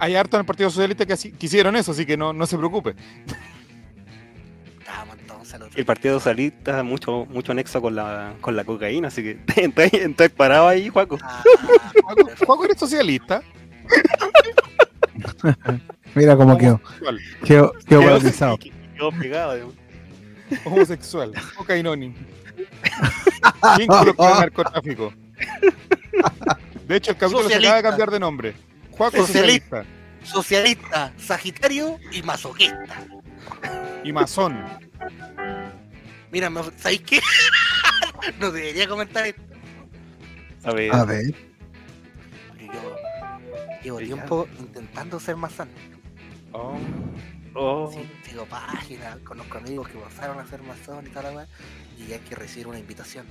[0.00, 2.46] Hay harto en el Partido Socialista que así- que hicieron eso, así que no, no
[2.46, 2.94] se preocupe.
[5.74, 10.34] El Partido Socialista mucho, mucho nexo con la, con la cocaína, así que entonces, entonces
[10.36, 11.18] parado ahí, Juaco.
[11.22, 11.42] Ah,
[12.02, 13.42] Juaco, Juaco, ¿eres socialista?
[16.14, 16.80] Mira cómo quedó.
[16.84, 17.20] Homosexual.
[17.44, 18.58] Quedó, quedó paralizado.
[18.96, 19.74] Quedó pegado, digamos.
[20.64, 21.32] Homosexual.
[21.56, 22.14] Cocainónimo.
[23.78, 25.12] Vínculos con el narcotráfico.
[26.86, 28.54] De hecho, el capítulo se acaba de cambiar de nombre.
[29.00, 29.86] Juaco Socialista.
[30.22, 30.26] Socialista.
[30.26, 33.06] socialista, sagitario y masoquista.
[34.04, 34.62] Y masón.
[36.30, 37.20] Mira, ¿sabéis qué?
[38.38, 39.40] no debería comentar esto.
[40.64, 41.34] A ver, A ver.
[42.58, 42.72] Pero
[43.82, 45.70] yo llevo tiempo intentando ser masón.
[46.52, 46.76] Oh.
[47.54, 51.48] oh, Sí, sigo páginas, conozco amigos que pasaron a ser masón y tal,
[51.96, 53.24] y hay que recibir una invitación.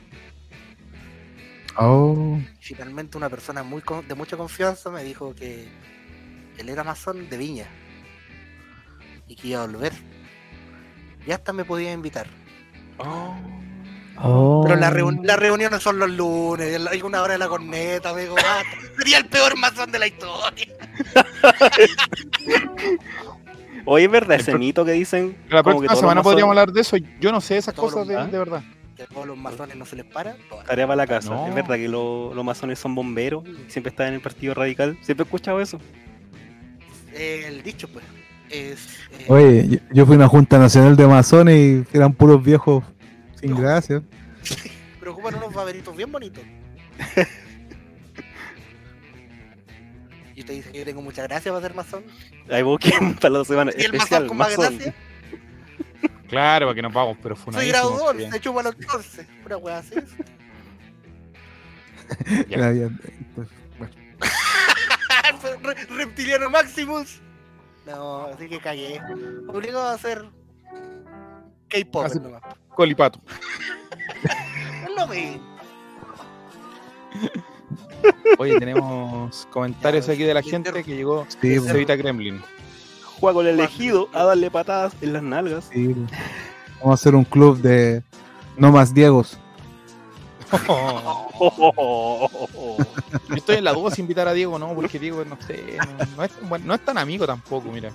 [1.77, 2.39] Oh.
[2.59, 5.67] Finalmente una persona muy con- de mucha confianza me dijo que
[6.57, 7.65] él era masón de Viña
[9.27, 9.93] y que iba a volver.
[11.25, 12.27] Y hasta me podía invitar.
[12.97, 13.35] Oh.
[14.65, 18.35] Pero reun- las reuniones son los lunes, hay una hora de la corneta, me digo,
[18.37, 18.63] "Ah,
[18.97, 20.67] sería el peor masón de la historia.
[23.85, 25.37] Oye, ¿es verdad El ese mito que dicen?
[25.49, 26.97] La próxima semana podríamos hablar de eso.
[27.21, 28.61] Yo no sé esas cosas de verdad.
[28.99, 30.35] Que a todos los masones no se les para.
[30.67, 31.29] Tarea para la casa.
[31.29, 31.47] No.
[31.47, 34.97] Es verdad que lo- los masones son bomberos, siempre están en el partido radical.
[35.01, 35.79] Siempre he escuchado eso.
[37.13, 38.03] El dicho, pues,
[38.49, 38.97] es...
[39.17, 42.83] eh, Oye, yo, yo fui a una junta nacional de masones y eran puros viejos
[43.39, 44.03] sin gracia.
[44.99, 46.43] pero ocupan unos baberitos bien bonitos.
[50.35, 52.03] y usted dice que yo tengo mucha gracia para ser masón.
[52.51, 54.93] Ahí vos que para la semana Y el masón con más gracia.
[56.29, 59.27] Claro, para que nos vamos, pero fue una Soy grado 2, se chupa los 11.
[59.45, 59.95] Una wea así.
[62.47, 62.57] Ya.
[62.57, 62.99] Era bien,
[63.35, 63.47] pues,
[63.77, 63.93] bueno.
[65.63, 67.19] Re- Reptiliano Maximus.
[67.85, 69.01] No, así que cagué.
[69.47, 70.25] Obligado a hacer
[71.69, 72.41] K-pop nomás.
[72.69, 73.19] Colipato.
[74.83, 75.57] Es lo mismo.
[78.37, 82.41] Oye, tenos comentarios aquí de la gente que llegó Sí, pues, Cevita Kremlin.
[83.19, 85.69] Juega con el elegido a darle patadas en las nalgas.
[85.73, 85.95] sí.
[86.81, 88.01] Vamos a hacer un club de
[88.55, 89.37] no más Diegos.
[90.49, 91.27] Yo
[93.35, 96.05] estoy en la duda si invitar a Diego o no, porque Diego, no sé, no,
[96.15, 97.91] no es, bueno, no es tan amigo tampoco, mira.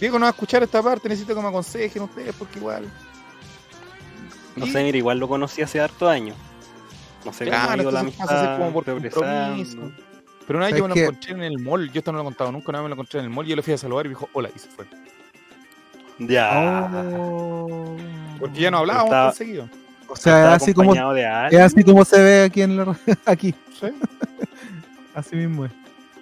[0.00, 2.90] Diego no va a escuchar esta parte, necesito que me aconsejen ustedes, porque igual.
[4.56, 6.36] No sé, mira, igual lo conocí hace harto años.
[7.24, 8.84] No sé cómo ha Claro, ido la amistad como por.
[10.50, 11.00] Pero una vez yo me lo ¿Sabes qué?
[11.04, 12.94] encontré en el mall, yo esto no lo he contado nunca, una vez me lo
[12.94, 14.58] encontré en el mall y yo le fui a saludar y me dijo, hola, y
[14.58, 14.84] se fue.
[16.18, 16.90] Ya.
[17.16, 17.96] Oh.
[18.40, 19.68] Porque ya no hablábamos tan seguido.
[20.08, 23.54] O sea, Estaba así como, es así como se ve aquí en la, aquí.
[23.78, 23.86] ¿sí?
[25.14, 25.70] Así mismo es.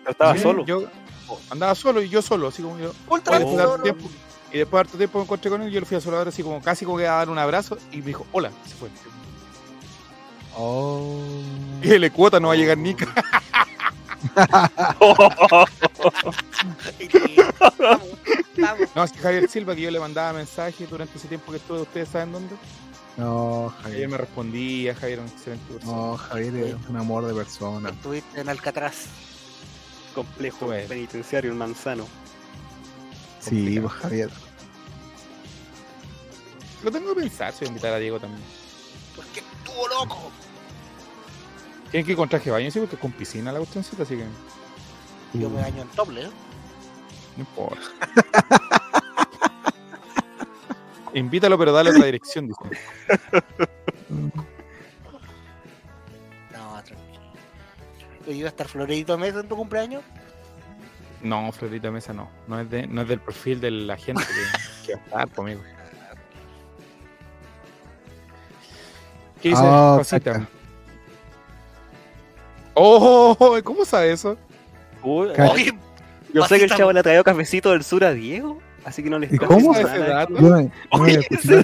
[0.00, 0.66] pero estaba Sí, solo.
[0.66, 0.82] Yo
[1.48, 2.92] andaba solo y yo solo, así como yo.
[3.08, 3.82] Ultra Oye, después de harto solo.
[3.82, 4.10] tiempo,
[4.52, 6.42] y después de harto tiempo me encontré con él, yo le fui a saludar así
[6.42, 8.88] como casi como que a dar un abrazo y me dijo, hola, y se fue.
[10.54, 11.22] Oh.
[11.82, 13.77] Y el cuota no va a llegar ni ca- Vamos, vamos.
[18.94, 21.82] No, es que Javier Silva, que yo le mandaba mensajes durante ese tiempo que estuve,
[21.82, 22.56] ¿ustedes saben dónde?
[23.16, 24.08] No, Javier Javier.
[24.08, 25.92] me respondía, Javier era un excelente persona.
[25.96, 27.90] No, Javier es un amor de persona.
[27.90, 29.06] Estuviste en Alcatraz.
[30.14, 30.88] Complejo Bueno.
[30.88, 32.06] penitenciario, el manzano.
[33.40, 33.88] Sí, complicado.
[33.88, 34.30] pues Javier.
[36.84, 38.42] Lo tengo que pensar si voy a invitar a Diego también.
[39.16, 40.30] Porque estuvo loco.
[41.90, 44.16] Tienen que ir con traje de baño, sí, porque es con piscina la cuestioncita, así
[44.16, 44.24] que
[45.38, 46.30] Yo me baño en doble, ¿eh?
[47.36, 47.80] no importa.
[51.14, 52.60] Invítalo, pero dale otra dirección, dice.
[56.52, 57.20] No, tranquilo.
[58.26, 60.02] Oye, ¿iba a estar Floredito Mesa en tu cumpleaños?
[61.22, 62.28] No, Florita Mesa no.
[62.46, 65.30] No es, de, no es del perfil de la gente que, que va a estar
[65.30, 65.62] conmigo.
[69.42, 70.46] ¿Qué dice Ah, Pasita?
[72.80, 74.36] Oh, ¿cómo sabe eso?
[75.02, 75.28] Uy.
[75.52, 75.78] Oye,
[76.32, 79.10] yo sé que el chavo le ha traído cafecito del sur a Diego, así que
[79.10, 79.74] no le ¿Y está cómo?
[79.74, 80.34] ¿Sabe ese dato?
[80.38, 81.62] Yo Oye, escuchado.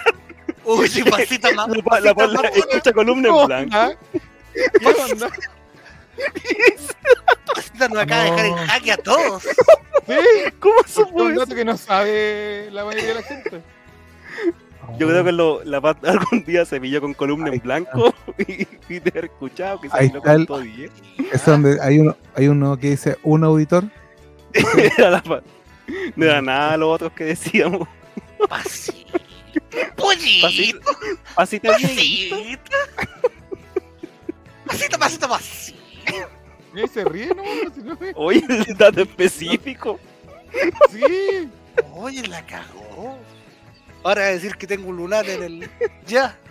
[0.65, 1.69] uy, sí, pasita más.
[1.91, 3.99] La, la, la, más- escucha columna en blanco.
[4.53, 5.29] ¿Qué onda?
[7.55, 9.43] Pasita nos acaba de dejar en jaque a todos.
[9.43, 10.15] ¿Sí?
[10.61, 11.41] ¿Cómo Es supo un eso?
[11.41, 13.63] dato que no sabe la mayoría de la gente.
[14.99, 18.15] Yo creo que lo, la Pat algún día se pilló con columna Ahí en blanco
[18.39, 20.93] y, y de haber escuchado que Ahí se lo está el- contó Diego.
[21.33, 23.85] Es donde hay uno, hay uno que dice un auditor.
[24.99, 25.45] Era la Pat.
[26.17, 27.87] No era nada los otros que decíamos.
[28.49, 29.19] Pasita
[31.77, 32.01] bien.
[32.01, 32.71] Pasita.
[34.67, 35.79] Pasita, pasita, pasita.
[36.75, 37.43] Y se ríe, ¿no?
[37.75, 40.01] Si no es- Oye, el dato específico.
[40.91, 41.49] Sí.
[41.93, 43.19] Oye, la cagó.
[44.05, 45.71] Ahora decir que tengo un lunar en el.
[46.07, 46.37] Ya.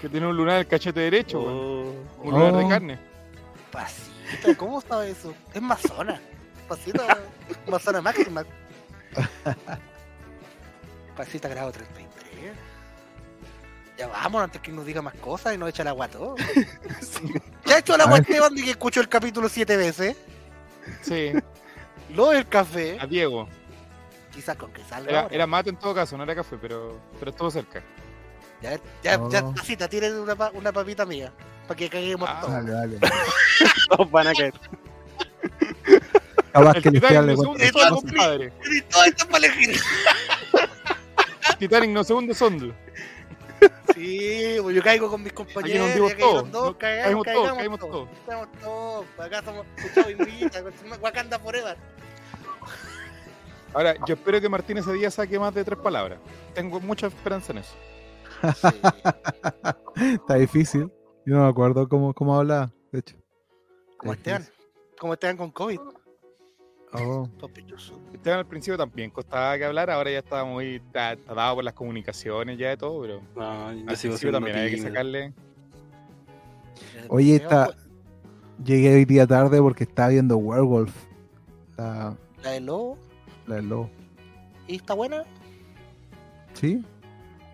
[0.00, 1.40] Que tiene un lunar en el cachete derecho.
[1.40, 1.92] Oh.
[2.22, 2.68] Un lunar de Oh.
[2.68, 2.98] carne.
[3.72, 5.34] Pasita, ¿cómo sabe eso?
[5.52, 6.20] Es mazona.
[6.68, 7.18] Pasita,
[7.68, 8.44] mazona máxima.
[11.16, 12.52] Pasita grado 33.
[13.98, 16.36] Ya vamos, antes que nos diga más cosas y nos echa el agua todo.
[17.66, 18.18] Ya ha hecho el agua.
[18.18, 20.16] Esteban de que escuchó el capítulo siete veces.
[21.02, 21.32] Sí,
[22.14, 22.98] Lo del café.
[23.00, 23.48] a Diego.
[24.32, 25.34] Quizás con que salga Era, ahora.
[25.34, 27.82] era mate en todo caso, no era café, pero, pero estuvo cerca.
[28.62, 29.54] Ya, ya, ya, Oh.
[29.54, 31.32] pasita, tiren una, una papita mía.
[31.66, 32.52] Para que caguemos Ah, todos.
[32.66, 32.98] Dale, dale.
[33.88, 34.54] Todos van a caer.
[36.52, 38.10] Capaz que el Titanic Esteban le no se cuente hunde cuenta solo, cosas.
[38.12, 38.52] compadre.
[38.70, 39.70] Y todo esto para elegir.
[41.50, 42.74] El Titanic no se hunde solo.
[43.94, 45.90] Sí, pues yo caigo con mis compañeros.
[46.18, 47.92] todos, nos caigamos, caímos todos, caigamos caímos todos.
[47.92, 48.08] todos.
[48.18, 49.06] Estamos todos.
[49.26, 51.76] Acá somos Wakanda Forever.
[53.74, 56.18] Ahora, yo espero que Martín ese día saque más de tres palabras.
[56.54, 57.74] Tengo mucha esperanza en eso.
[59.96, 60.90] Está difícil.
[61.24, 63.16] Yo no me acuerdo cómo, cómo hablaba, de hecho.
[63.96, 64.44] Como Esteban.
[64.98, 65.78] Como Esteban con COVID.
[66.94, 67.26] Oh.
[68.12, 71.64] Esteban al principio también costaba que hablar, ahora ya estaba muy ta- está dado por
[71.64, 75.32] las comunicaciones ya de todo, pero No, al principio también había que sacarle.
[77.08, 77.82] Oye, Esteban, está-
[78.62, 80.94] llegué hoy día tarde porque estaba viendo Werewolf.
[81.78, 82.98] La, La de Lobo.
[83.46, 83.90] La del lobo.
[84.68, 85.24] ¿Y está buena?
[86.54, 86.84] ¿Sí?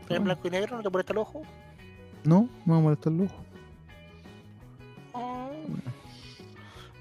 [0.02, 0.24] ¿Está en Ah.
[0.24, 0.76] blanco y negro?
[0.76, 1.42] ¿No te molesta el ojo?
[2.24, 3.44] No, no me molesta el ojo.
[5.14, 5.48] Ah.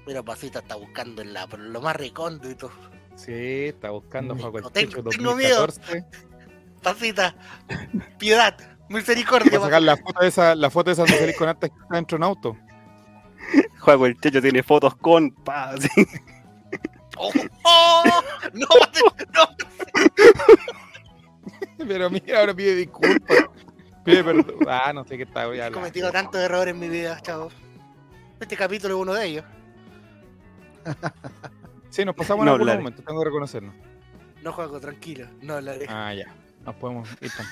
[0.06, 2.70] Mira, Pasita está buscando en la, pero lo más recóndito.
[3.16, 3.32] Sí,
[3.66, 4.38] está buscando Mm.
[4.40, 5.66] Juaco el No tengo- Checho tengo miedo.
[5.66, 6.04] 2014.
[6.82, 7.34] Pasita,
[8.18, 8.56] piedad,
[8.88, 9.58] misericordia.
[9.60, 12.16] Sacar la foto de esa, la foto de esa salís con harta que está dentro
[12.16, 12.56] de un auto.
[13.80, 15.30] Juego el Checho tiene fotos con.
[15.32, 15.74] Pa.
[17.18, 17.30] ¡Oh!
[17.64, 18.02] ¡Oh!
[18.54, 18.66] ¡No!
[19.34, 19.46] ¡No!
[21.86, 23.38] Pero mira, ahora pide disculpas.
[24.04, 24.56] Pide perdón.
[24.68, 25.46] Ah, no sé qué está.
[25.46, 27.52] voy a He cometido tantos errores en mi vida, chavos.
[28.40, 29.44] Este capítulo es uno de ellos.
[31.90, 32.78] Sí, nos pasamos en No hablaré.
[32.78, 33.74] momentos, tengo que reconocernos.
[34.42, 35.86] No juego tranquilo, no hablaré.
[35.88, 36.26] Ah, ya.
[36.64, 37.46] Nos podemos ir tan-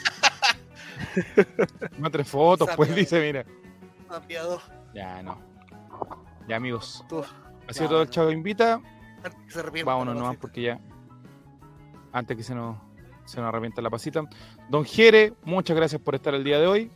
[1.98, 3.44] No tres fotos, pues dice, mira.
[4.94, 5.38] Ya, no.
[6.48, 7.04] Ya, amigos.
[7.08, 7.24] Tú.
[7.68, 8.12] Ha sido todo el no.
[8.12, 8.80] chavo invita.
[9.48, 10.80] Se arrepiente, Vámonos nomás porque ya.
[12.12, 12.78] Antes que se nos,
[13.24, 14.22] se nos arrepienta la pasita.
[14.68, 16.90] Don Jere, muchas gracias por estar el día de hoy.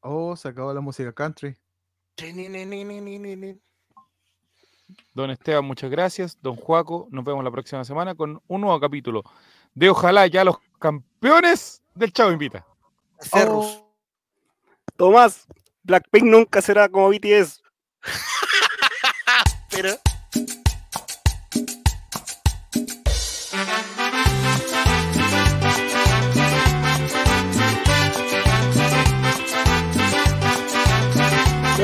[0.00, 1.56] Oh, se acabó la música country.
[5.14, 6.38] Don Esteban, muchas gracias.
[6.40, 9.22] Don Juaco, nos vemos la próxima semana con un nuevo capítulo
[9.74, 12.66] de Ojalá ya los campeones del Chavo Invita.
[13.18, 13.82] Cerrus.
[14.96, 15.46] Tomás,
[15.82, 17.62] Blackpink nunca será como BTS.
[19.70, 19.94] Pero.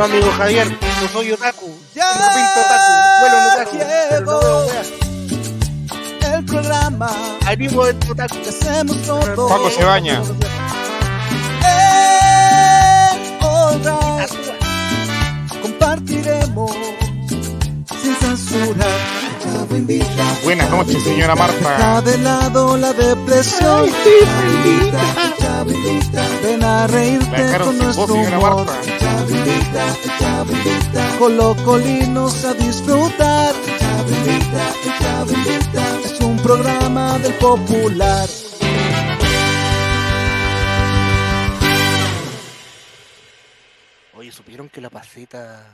[0.01, 0.67] Yo, amigo Javier,
[1.03, 1.79] yo soy otaku.
[1.95, 2.93] Ya Tengo pinta otaku.
[3.21, 3.77] Vuelo en otaku.
[4.25, 4.41] No.
[6.37, 7.11] El programa
[7.47, 8.37] Animo de otaku.
[8.49, 9.37] hacemos todos.
[9.37, 10.23] Juaco se baña.
[11.67, 13.11] Eh.
[15.61, 16.73] Compartiremos
[18.01, 18.87] sin censura.
[20.43, 22.01] Buenas noches, señora Marta.
[22.01, 23.87] de lado la depresión.
[23.87, 25.03] Invita,
[25.39, 26.27] Chavo invita.
[26.43, 28.65] Ven a reírte con nuestro voz, señora humor.
[28.65, 28.90] Marta.
[29.71, 31.17] Invita, Chavo invita.
[31.19, 33.55] Colocolinos a disfrutar.
[33.79, 36.01] Chavo invita, Chavo invita.
[36.05, 38.29] Es un programa del popular.
[44.17, 45.73] Oye, ¿supieron que la pasita